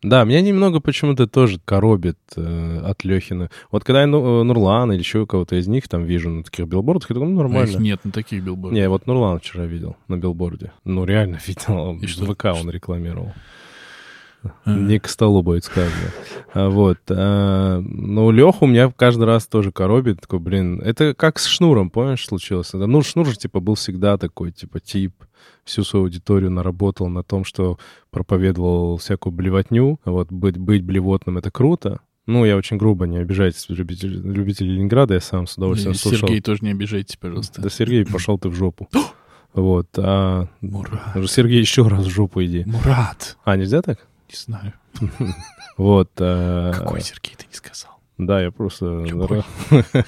Да, 0.00 0.22
меня 0.22 0.40
немного 0.40 0.78
почему-то 0.78 1.26
тоже 1.26 1.60
коробит 1.64 2.18
э, 2.36 2.80
от 2.84 3.02
Лехина. 3.04 3.50
Вот 3.72 3.82
когда 3.82 4.02
я 4.02 4.06
ну, 4.06 4.40
э, 4.40 4.44
Нурлана 4.44 4.92
или 4.92 5.00
еще 5.00 5.26
кого-то 5.26 5.56
из 5.56 5.66
них 5.66 5.88
там 5.88 6.04
вижу 6.04 6.30
на 6.30 6.44
таких 6.44 6.66
билбордах, 6.68 7.10
я 7.10 7.14
думаю, 7.14 7.32
ну, 7.32 7.40
А 7.40 7.42
нормально. 7.42 7.70
их 7.70 7.78
нет 7.80 8.04
на 8.04 8.12
таких 8.12 8.44
билбордах. 8.44 8.78
Не, 8.78 8.88
вот 8.88 9.08
Нурлан 9.08 9.40
вчера 9.40 9.66
видел 9.66 9.96
на 10.06 10.16
билборде. 10.16 10.70
Ну, 10.84 11.04
реально 11.04 11.40
видел. 11.46 11.98
И 12.00 12.06
что? 12.06 12.32
ВК 12.32 12.44
он 12.44 12.70
рекламировал. 12.70 13.34
А. 14.64 14.72
Не 14.72 14.98
к 14.98 15.08
столу 15.08 15.42
будет 15.42 15.64
сказано. 15.64 16.10
А, 16.54 16.68
Вот. 16.68 16.98
а, 17.10 17.80
Но 17.80 18.30
Леху 18.30 18.64
у 18.64 18.68
меня 18.68 18.92
каждый 18.94 19.24
раз 19.24 19.46
тоже 19.46 19.72
коробит. 19.72 20.20
Такой, 20.20 20.38
блин, 20.38 20.80
это 20.80 21.14
как 21.14 21.38
с 21.38 21.46
Шнуром, 21.46 21.90
помнишь, 21.90 22.24
случилось? 22.26 22.72
Ну, 22.72 23.02
Шнур 23.02 23.26
же, 23.26 23.36
типа, 23.36 23.60
был 23.60 23.74
всегда 23.74 24.16
такой, 24.18 24.52
типа, 24.52 24.80
тип. 24.80 25.14
Всю 25.64 25.84
свою 25.84 26.04
аудиторию 26.06 26.50
наработал 26.50 27.08
на 27.08 27.22
том, 27.22 27.44
что 27.44 27.78
проповедовал 28.10 28.96
всякую 28.96 29.32
блевотню. 29.32 29.98
Вот 30.04 30.32
быть, 30.32 30.56
быть 30.58 30.82
блевотным— 30.84 31.38
это 31.38 31.50
круто. 31.50 32.00
Ну, 32.26 32.44
я 32.44 32.56
очень 32.56 32.76
грубо, 32.76 33.06
не 33.06 33.18
обижайтесь, 33.18 33.66
любители, 33.68 34.16
любители 34.16 34.68
Ленинграда, 34.68 35.14
я 35.14 35.20
сам 35.20 35.46
с 35.46 35.56
удовольствием 35.56 35.94
И 35.94 35.98
слушал. 35.98 36.28
Сергей, 36.28 36.40
тоже 36.40 36.60
не 36.62 36.70
обижайтесь, 36.70 37.16
пожалуйста. 37.16 37.60
Да, 37.62 37.70
Сергей, 37.70 38.04
пошел 38.06 38.38
ты 38.38 38.48
в 38.48 38.54
жопу. 38.54 38.88
Вот, 39.52 39.88
а... 39.96 40.46
Мурат. 40.60 41.28
Сергей, 41.28 41.58
еще 41.58 41.88
раз 41.88 42.06
в 42.06 42.08
жопу 42.08 42.40
иди. 42.44 42.62
Мурат. 42.66 43.36
А, 43.42 43.56
нельзя 43.56 43.82
так? 43.82 44.06
Не 44.30 44.36
знаю. 44.36 44.72
Вот. 45.76 46.10
а, 46.20 46.72
Какой 46.72 47.00
Сергей 47.00 47.34
ты 47.36 47.46
не 47.46 47.54
сказал? 47.54 48.00
Да, 48.18 48.42
я 48.42 48.50
просто... 48.50 49.04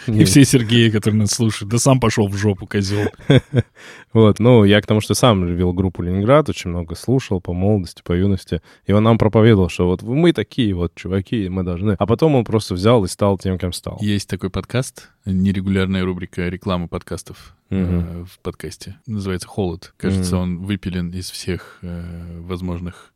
И 0.07 0.25
все 0.25 0.45
Сергеи, 0.45 0.91
которые 0.91 1.21
нас 1.21 1.31
слушают. 1.31 1.71
Да 1.71 1.79
сам 1.79 1.99
пошел 1.99 2.29
в 2.29 2.37
жопу, 2.37 2.67
козел. 2.67 3.09
Вот, 4.13 4.39
ну, 4.39 4.65
я 4.65 4.81
к 4.81 4.87
тому, 4.87 5.01
что 5.01 5.15
сам 5.15 5.47
вел 5.47 5.73
группу 5.73 6.03
Ленинград, 6.03 6.49
очень 6.49 6.71
много 6.71 6.95
слушал 6.95 7.41
по 7.41 7.53
молодости, 7.53 8.03
по 8.05 8.13
юности. 8.13 8.61
И 8.87 8.93
он 8.93 9.03
нам 9.05 9.19
проповедовал, 9.19 9.69
что 9.69 9.87
вот 9.87 10.03
мы 10.03 10.33
такие 10.33 10.75
вот 10.75 10.95
чуваки, 10.95 11.49
мы 11.49 11.63
должны... 11.63 11.93
А 11.99 12.07
потом 12.07 12.35
он 12.35 12.45
просто 12.45 12.75
взял 12.75 13.05
и 13.05 13.09
стал 13.09 13.39
тем, 13.39 13.59
кем 13.59 13.73
стал. 13.73 13.99
Есть 14.01 14.29
такой 14.29 14.51
подкаст, 14.51 15.09
нерегулярная 15.25 16.05
рубрика 16.05 16.49
рекламы 16.49 16.89
подкастов 16.89 17.55
э, 17.71 17.75
Мгм. 17.77 18.27
в 18.27 18.39
подкасте. 18.41 18.97
Называется 19.07 19.49
«Холод». 19.49 19.95
Кажется, 19.97 20.37
Мгм. 20.37 20.43
он 20.43 20.59
выпилен 20.65 21.11
из 21.11 21.31
всех 21.31 21.79
э, 21.83 22.41
возможных 22.41 23.13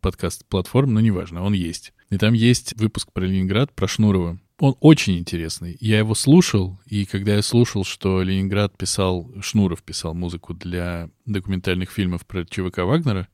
подкаст-платформ, 0.00 0.92
но 0.94 1.00
неважно, 1.00 1.42
он 1.44 1.52
есть. 1.52 1.92
И 2.10 2.18
там 2.18 2.32
есть 2.34 2.74
выпуск 2.76 3.10
про 3.12 3.24
Ленинград, 3.24 3.72
про 3.72 3.86
Шнурова. 3.86 4.38
Он 4.60 4.76
очень 4.80 5.18
интересный. 5.18 5.76
Я 5.80 5.98
его 5.98 6.14
слушал, 6.14 6.78
и 6.86 7.06
когда 7.06 7.34
я 7.34 7.42
слушал, 7.42 7.82
что 7.82 8.22
Ленинград 8.22 8.76
писал, 8.76 9.32
Шнуров 9.40 9.82
писал 9.82 10.14
музыку 10.14 10.52
для 10.52 11.08
документальных 11.24 11.90
фильмов 11.90 12.26
про 12.26 12.44
ЧВК 12.44 12.78
Вагнера, 12.78 13.26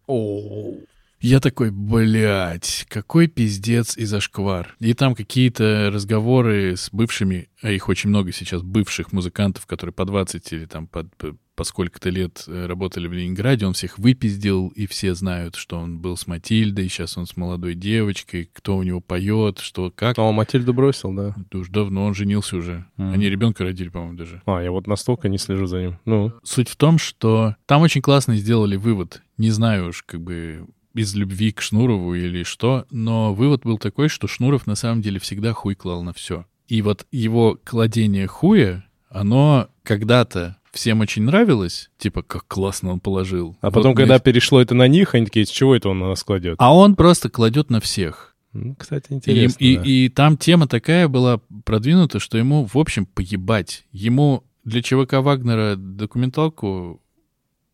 я 1.20 1.40
такой, 1.40 1.70
блядь, 1.72 2.86
какой 2.88 3.26
пиздец 3.26 3.96
и 3.96 4.04
зашквар. 4.04 4.76
И 4.78 4.94
там 4.94 5.14
какие-то 5.16 5.90
разговоры 5.92 6.76
с 6.76 6.90
бывшими, 6.92 7.48
а 7.62 7.70
их 7.70 7.88
очень 7.88 8.10
много 8.10 8.32
сейчас, 8.32 8.62
бывших 8.62 9.12
музыкантов, 9.12 9.66
которые 9.66 9.94
по 9.94 10.04
20 10.04 10.52
или 10.52 10.66
там 10.66 10.86
по, 10.86 11.08
по- 11.56 11.64
сколько-то 11.64 12.10
лет 12.10 12.44
э, 12.46 12.66
работали 12.66 13.08
в 13.08 13.12
Ленинграде, 13.12 13.66
он 13.66 13.72
всех 13.72 13.98
выпиздил, 13.98 14.68
и 14.68 14.86
все 14.86 15.14
знают, 15.14 15.56
что 15.56 15.78
он 15.78 15.98
был 15.98 16.16
с 16.16 16.26
Матильдой, 16.26 16.88
сейчас 16.88 17.16
он 17.18 17.26
с 17.26 17.36
молодой 17.36 17.74
девочкой, 17.74 18.48
кто 18.52 18.76
у 18.76 18.82
него 18.82 19.00
поет, 19.00 19.58
что 19.58 19.90
как. 19.94 20.18
О, 20.18 20.30
Матильду 20.32 20.72
бросил, 20.74 21.12
да. 21.12 21.34
Это 21.36 21.58
уж 21.58 21.68
давно 21.68 22.04
он 22.04 22.14
женился 22.14 22.56
уже. 22.56 22.86
Мгм. 22.96 23.12
Они 23.12 23.28
ребенка 23.28 23.64
родили, 23.64 23.88
по-моему, 23.88 24.16
даже. 24.16 24.42
А, 24.46 24.60
я 24.62 24.70
вот 24.70 24.86
настолько 24.86 25.28
не 25.28 25.38
слежу 25.38 25.66
за 25.66 25.80
ним. 25.80 25.98
Ну, 26.04 26.32
Суть 26.44 26.68
в 26.68 26.76
том, 26.76 26.98
что 26.98 27.56
там 27.66 27.82
очень 27.82 28.02
классно 28.02 28.36
сделали 28.36 28.76
вывод. 28.76 29.22
Не 29.38 29.50
знаю 29.50 29.88
уж, 29.88 30.02
как 30.02 30.20
бы 30.20 30.66
из 30.94 31.14
любви 31.14 31.52
к 31.52 31.60
Шнурову 31.60 32.14
или 32.14 32.42
что, 32.42 32.86
но 32.90 33.34
вывод 33.34 33.62
был 33.64 33.78
такой, 33.78 34.08
что 34.08 34.26
Шнуров 34.28 34.66
на 34.66 34.74
самом 34.74 35.02
деле 35.02 35.18
всегда 35.20 35.52
хуй 35.52 35.74
клал 35.74 36.02
на 36.02 36.12
все. 36.12 36.46
И 36.68 36.82
вот 36.82 37.06
его 37.12 37.58
кладение 37.64 38.26
хуя, 38.26 38.84
оно 39.08 39.68
когда-то 39.82 40.56
всем 40.76 41.00
очень 41.00 41.22
нравилось, 41.24 41.90
типа, 41.98 42.22
как 42.22 42.46
классно 42.46 42.92
он 42.92 43.00
положил. 43.00 43.56
а 43.60 43.66
Вот 43.66 43.74
потом, 43.74 43.90
на 43.92 43.96
когда 43.96 44.16
эти- 44.16 44.22
перешло 44.22 44.60
это 44.60 44.74
на 44.74 44.86
них, 44.88 45.14
они 45.14 45.26
такие, 45.26 45.44
с 45.46 45.50
чего 45.50 45.74
это 45.74 45.88
он 45.88 45.98
на 45.98 46.08
нас 46.08 46.22
кладет? 46.22 46.56
А 46.58 46.74
он 46.74 46.94
просто 46.96 47.28
кладет 47.28 47.70
на 47.70 47.80
всех. 47.80 48.34
Ну, 48.52 48.74
кстати, 48.74 49.06
И, 49.10 49.14
интересно. 49.14 49.56
и- 49.64 49.76
да. 49.76 49.82
и 49.84 50.08
там 50.08 50.36
тема 50.38 50.66
такая 50.66 51.08
была 51.08 51.40
продвинута, 51.64 52.20
что 52.20 52.38
ему, 52.38 52.64
в 52.64 52.76
общем, 52.78 53.04
поебать. 53.04 53.84
Ему 53.92 54.44
для 54.64 54.80
ЧВК 54.82 55.14
Вагнера 55.14 55.76
документалку 55.76 57.02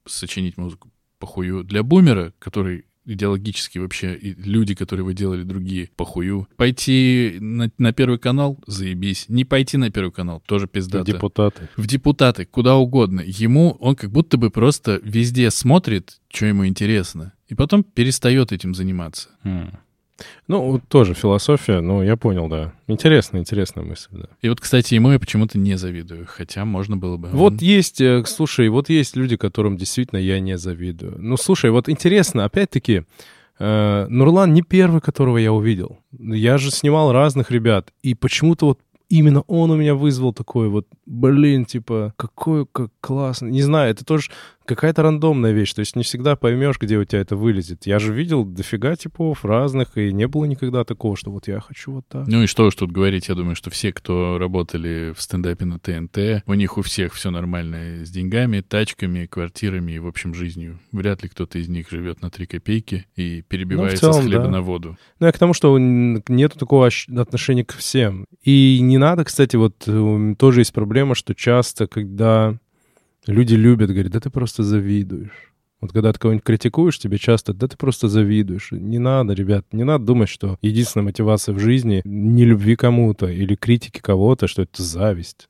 сочинить 0.06 0.56
музыку 0.56 0.90
похую. 1.18 1.62
Для 1.64 1.82
Бумера, 1.82 2.32
который 2.38 2.84
идеологически 3.04 3.78
вообще, 3.78 4.14
и 4.14 4.34
люди, 4.34 4.74
которые 4.74 5.04
вы 5.04 5.14
делали 5.14 5.42
другие, 5.42 5.90
похую. 5.96 6.48
Пойти 6.56 7.36
на, 7.40 7.70
на 7.78 7.92
Первый 7.92 8.18
канал, 8.18 8.58
заебись. 8.66 9.26
Не 9.28 9.44
пойти 9.44 9.76
на 9.76 9.90
Первый 9.90 10.12
канал, 10.12 10.42
тоже 10.46 10.66
пиздато. 10.66 11.04
Депутаты. 11.04 11.68
В 11.76 11.86
депутаты, 11.86 12.44
куда 12.44 12.76
угодно. 12.76 13.22
Ему, 13.24 13.76
он 13.80 13.96
как 13.96 14.10
будто 14.10 14.36
бы 14.36 14.50
просто 14.50 15.00
везде 15.02 15.50
смотрит, 15.50 16.20
что 16.28 16.46
ему 16.46 16.66
интересно. 16.66 17.32
И 17.48 17.54
потом 17.54 17.84
перестает 17.84 18.52
этим 18.52 18.74
заниматься. 18.74 19.28
Ну, 20.48 20.72
вот 20.72 20.82
тоже 20.88 21.14
философия, 21.14 21.80
ну, 21.80 22.02
я 22.02 22.16
понял, 22.16 22.48
да. 22.48 22.72
Интересная, 22.86 23.40
интересная 23.40 23.84
мысль, 23.84 24.08
да. 24.12 24.26
И 24.40 24.48
вот, 24.48 24.60
кстати, 24.60 24.94
ему 24.94 25.12
я 25.12 25.18
почему-то 25.18 25.58
не 25.58 25.76
завидую, 25.76 26.26
хотя 26.28 26.64
можно 26.64 26.96
было 26.96 27.16
бы. 27.16 27.28
Вот 27.28 27.62
есть, 27.62 28.00
э, 28.00 28.22
слушай, 28.26 28.68
вот 28.68 28.88
есть 28.88 29.16
люди, 29.16 29.36
которым 29.36 29.76
действительно 29.76 30.18
я 30.18 30.40
не 30.40 30.58
завидую. 30.58 31.16
Ну, 31.18 31.36
слушай, 31.36 31.70
вот 31.70 31.88
интересно, 31.88 32.44
опять-таки, 32.44 33.04
э, 33.58 34.06
Нурлан 34.08 34.52
не 34.52 34.62
первый, 34.62 35.00
которого 35.00 35.38
я 35.38 35.52
увидел. 35.52 35.98
Я 36.18 36.58
же 36.58 36.70
снимал 36.70 37.12
разных 37.12 37.50
ребят, 37.50 37.92
и 38.02 38.14
почему-то 38.14 38.66
вот 38.66 38.78
именно 39.12 39.42
он 39.42 39.70
у 39.70 39.76
меня 39.76 39.94
вызвал 39.94 40.32
такой 40.32 40.68
вот, 40.68 40.86
блин, 41.04 41.66
типа, 41.66 42.14
какой 42.16 42.66
как 42.72 42.90
классно. 43.00 43.48
Не 43.48 43.60
знаю, 43.60 43.90
это 43.90 44.06
тоже 44.06 44.30
какая-то 44.64 45.02
рандомная 45.02 45.52
вещь, 45.52 45.72
то 45.74 45.80
есть 45.80 45.96
не 45.96 46.02
всегда 46.02 46.36
поймешь, 46.36 46.78
где 46.78 46.98
у 46.98 47.04
тебя 47.04 47.20
это 47.20 47.36
вылезет. 47.36 47.86
Я 47.86 47.98
же 47.98 48.12
видел 48.12 48.44
дофига 48.44 48.96
типов 48.96 49.44
разных, 49.44 49.96
и 49.96 50.12
не 50.12 50.26
было 50.26 50.44
никогда 50.44 50.84
такого, 50.84 51.16
что 51.16 51.30
вот 51.30 51.48
я 51.48 51.60
хочу 51.60 51.92
вот 51.92 52.04
так. 52.08 52.26
Ну 52.26 52.42
и 52.42 52.46
что 52.46 52.66
уж 52.66 52.74
тут 52.74 52.92
говорить, 52.92 53.28
я 53.28 53.34
думаю, 53.34 53.56
что 53.56 53.70
все, 53.70 53.92
кто 53.92 54.38
работали 54.38 55.12
в 55.16 55.22
стендапе 55.22 55.64
на 55.64 55.78
ТНТ, 55.78 56.44
у 56.46 56.54
них 56.54 56.78
у 56.78 56.82
всех 56.82 57.14
все 57.14 57.30
нормально 57.30 58.04
с 58.04 58.10
деньгами, 58.10 58.60
тачками, 58.60 59.26
квартирами 59.26 59.92
и, 59.92 59.98
в 59.98 60.06
общем, 60.06 60.34
жизнью. 60.34 60.78
Вряд 60.92 61.22
ли 61.22 61.28
кто-то 61.28 61.58
из 61.58 61.68
них 61.68 61.90
живет 61.90 62.22
на 62.22 62.30
три 62.30 62.46
копейки 62.46 63.06
и 63.16 63.42
перебивается 63.42 64.06
Ну, 64.06 64.12
целом, 64.12 64.24
с 64.24 64.26
хлеба 64.26 64.44
да. 64.44 64.50
на 64.50 64.60
воду. 64.62 64.96
Ну, 65.18 65.26
я 65.26 65.32
к 65.32 65.38
тому, 65.38 65.54
что 65.54 65.78
нету 65.78 66.58
такого 66.58 66.90
отношения 67.16 67.64
к 67.64 67.72
всем. 67.72 68.26
И 68.42 68.78
не 68.80 68.98
надо, 68.98 69.24
кстати, 69.24 69.56
вот 69.56 69.84
э, 69.86 70.34
тоже 70.38 70.60
есть 70.60 70.72
проблема, 70.72 71.14
что 71.14 71.34
часто, 71.34 71.86
когда 71.86 72.58
люди 73.26 73.54
любят, 73.54 73.90
говорят, 73.90 74.12
да 74.12 74.20
ты 74.20 74.30
просто 74.30 74.62
завидуешь. 74.62 75.52
Вот 75.80 75.92
когда 75.92 76.12
ты 76.12 76.20
кого-нибудь 76.20 76.44
критикуешь, 76.44 76.98
тебе 76.98 77.18
часто, 77.18 77.52
да 77.52 77.66
ты 77.66 77.76
просто 77.76 78.08
завидуешь. 78.08 78.70
Не 78.70 78.98
надо, 78.98 79.32
ребят, 79.32 79.66
не 79.72 79.82
надо 79.82 80.04
думать, 80.04 80.28
что 80.28 80.56
единственная 80.62 81.06
мотивация 81.06 81.54
в 81.54 81.58
жизни 81.58 82.02
не 82.04 82.44
любви 82.44 82.76
кому-то 82.76 83.26
или 83.26 83.56
критики 83.56 83.98
кого-то, 84.00 84.46
что 84.46 84.62
это 84.62 84.80
зависть. 84.80 85.48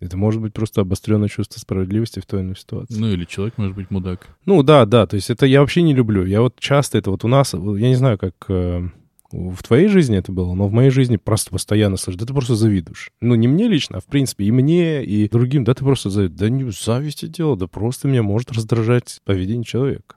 Это 0.00 0.16
может 0.16 0.40
быть 0.40 0.54
просто 0.54 0.80
обостренное 0.80 1.28
чувство 1.28 1.60
справедливости 1.60 2.20
в 2.20 2.26
той 2.26 2.40
или 2.40 2.46
иной 2.46 2.56
ситуации. 2.56 2.98
Ну 2.98 3.08
или 3.08 3.24
человек 3.24 3.58
может 3.58 3.76
быть 3.76 3.90
мудак. 3.90 4.28
Ну 4.46 4.62
да, 4.62 4.86
да, 4.86 5.06
то 5.06 5.16
есть 5.16 5.28
это 5.28 5.44
я 5.44 5.60
вообще 5.60 5.82
не 5.82 5.92
люблю. 5.92 6.24
Я 6.24 6.40
вот 6.40 6.58
часто 6.58 6.96
это 6.98 7.10
вот 7.10 7.24
у 7.24 7.28
нас, 7.28 7.52
я 7.52 7.88
не 7.88 7.96
знаю, 7.96 8.16
как 8.16 8.34
э, 8.48 8.88
в 9.30 9.62
твоей 9.62 9.88
жизни 9.88 10.16
это 10.16 10.32
было, 10.32 10.54
но 10.54 10.68
в 10.68 10.72
моей 10.72 10.90
жизни 10.90 11.16
просто 11.16 11.50
постоянно 11.50 11.96
слышу, 11.96 12.18
да 12.18 12.26
ты 12.26 12.32
просто 12.32 12.54
завидуешь. 12.54 13.10
Ну 13.20 13.34
не 13.34 13.46
мне 13.46 13.68
лично, 13.68 13.98
а 13.98 14.00
в 14.00 14.06
принципе 14.06 14.44
и 14.44 14.50
мне, 14.50 15.04
и 15.04 15.28
другим, 15.28 15.64
да 15.64 15.74
ты 15.74 15.84
просто 15.84 16.08
завидуешь. 16.08 16.38
Да 16.38 16.48
не 16.48 16.70
зависти 16.70 17.26
дело, 17.26 17.56
да 17.56 17.66
просто 17.66 18.08
меня 18.08 18.22
может 18.22 18.52
раздражать 18.52 19.20
поведение 19.24 19.64
человека. 19.64 20.16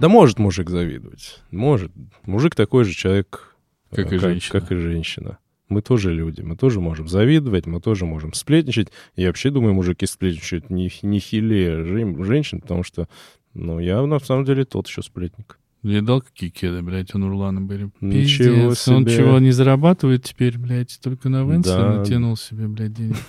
Да 0.00 0.08
может 0.08 0.38
мужик 0.38 0.70
завидовать, 0.70 1.42
может. 1.50 1.92
Мужик 2.24 2.54
такой 2.54 2.84
же 2.84 2.94
человек, 2.94 3.54
Как 3.94 4.10
э, 4.10 4.16
и 4.16 4.18
женщина. 4.18 4.60
Как 4.60 4.72
и 4.72 4.76
женщина. 4.76 5.38
Мы 5.70 5.80
тоже 5.80 6.12
люди, 6.12 6.42
мы 6.42 6.56
тоже 6.56 6.80
можем 6.80 7.08
завидовать, 7.08 7.64
мы 7.66 7.80
тоже 7.80 8.04
можем 8.04 8.34
сплетничать. 8.34 8.88
Я 9.16 9.28
вообще 9.28 9.50
думаю, 9.50 9.72
мужики 9.72 10.04
сплетничают 10.04 10.68
не, 10.68 10.90
не 11.02 11.18
хилее 11.20 11.84
жен- 11.84 12.22
женщин, 12.24 12.60
потому 12.60 12.82
что, 12.82 13.08
ну, 13.54 13.78
я 13.78 14.02
на 14.04 14.18
самом 14.18 14.44
деле 14.44 14.64
тот 14.66 14.86
еще 14.88 15.00
сплетник. 15.02 15.58
Видал, 15.82 16.20
какие 16.20 16.50
кеды, 16.50 16.82
блядь, 16.82 17.14
у 17.14 17.18
Нурлана 17.18 17.62
были? 17.62 17.90
Ничего 18.02 18.68
Пиздец, 18.68 18.88
Он 18.88 19.06
себе. 19.06 19.16
чего, 19.16 19.38
не 19.38 19.50
зарабатывает 19.50 20.24
теперь, 20.24 20.58
блядь, 20.58 20.98
только 21.02 21.30
на 21.30 21.42
Венсе 21.44 21.70
Да. 21.70 21.98
натянул 22.00 22.36
себе, 22.36 22.68
блядь, 22.68 22.92
денег. 22.92 23.16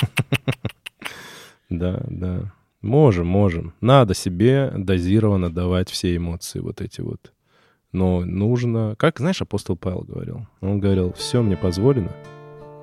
Да, 1.69 2.03
да. 2.09 2.51
Можем, 2.81 3.27
можем. 3.27 3.73
Надо 3.79 4.13
себе 4.13 4.73
дозированно 4.75 5.49
давать 5.53 5.89
все 5.89 6.15
эмоции 6.15 6.59
вот 6.59 6.81
эти 6.81 6.99
вот. 7.01 7.31
Но 7.93 8.25
нужно... 8.25 8.95
Как, 8.97 9.19
знаешь, 9.19 9.41
апостол 9.41 9.77
Павел 9.77 10.01
говорил? 10.01 10.47
Он 10.61 10.79
говорил, 10.79 11.13
все 11.13 11.41
мне 11.41 11.55
позволено, 11.55 12.11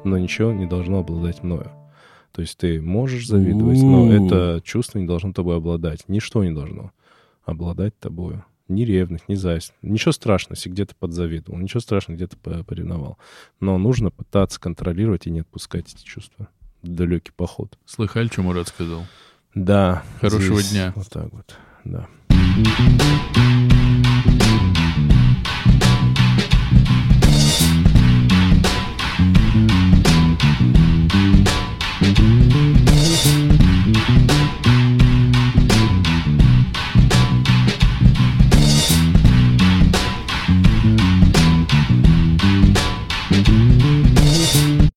но 0.08 0.18
ничего 0.18 0.52
не 0.52 0.66
должно 0.66 0.98
обладать 0.98 1.42
мною. 1.42 1.70
То 2.32 2.42
есть 2.42 2.58
ты 2.58 2.80
можешь 2.80 3.26
завидовать, 3.26 3.82
но 3.82 4.12
это 4.12 4.60
чувство 4.64 4.98
не 4.98 5.06
должно 5.06 5.32
тобой 5.32 5.56
обладать. 5.56 6.08
Ничто 6.08 6.44
не 6.44 6.52
должно 6.52 6.92
обладать 7.44 7.98
тобою. 7.98 8.44
Ни 8.68 8.82
ревность, 8.82 9.28
ни 9.28 9.34
зависть. 9.34 9.72
Ничего 9.80 10.12
страшного, 10.12 10.54
если 10.54 10.68
где-то 10.68 10.94
подзавидовал. 10.94 11.58
Ничего 11.58 11.80
страшного, 11.80 12.16
где-то 12.16 12.36
поревновал. 12.36 13.18
Но 13.60 13.78
нужно 13.78 14.10
пытаться 14.10 14.60
контролировать 14.60 15.26
и 15.26 15.30
не 15.30 15.40
отпускать 15.40 15.92
эти 15.92 16.04
чувства. 16.04 16.48
Далекий 16.82 17.32
поход. 17.34 17.78
Слыхали, 17.86 18.28
что 18.28 18.42
Мурат 18.42 18.68
сказал? 18.68 19.06
Да. 19.54 20.02
Хорошего 20.20 20.60
здесь 20.60 20.72
дня. 20.72 20.92
Вот 20.94 21.08
так 21.08 21.32
вот, 21.32 21.56
да. 21.84 22.06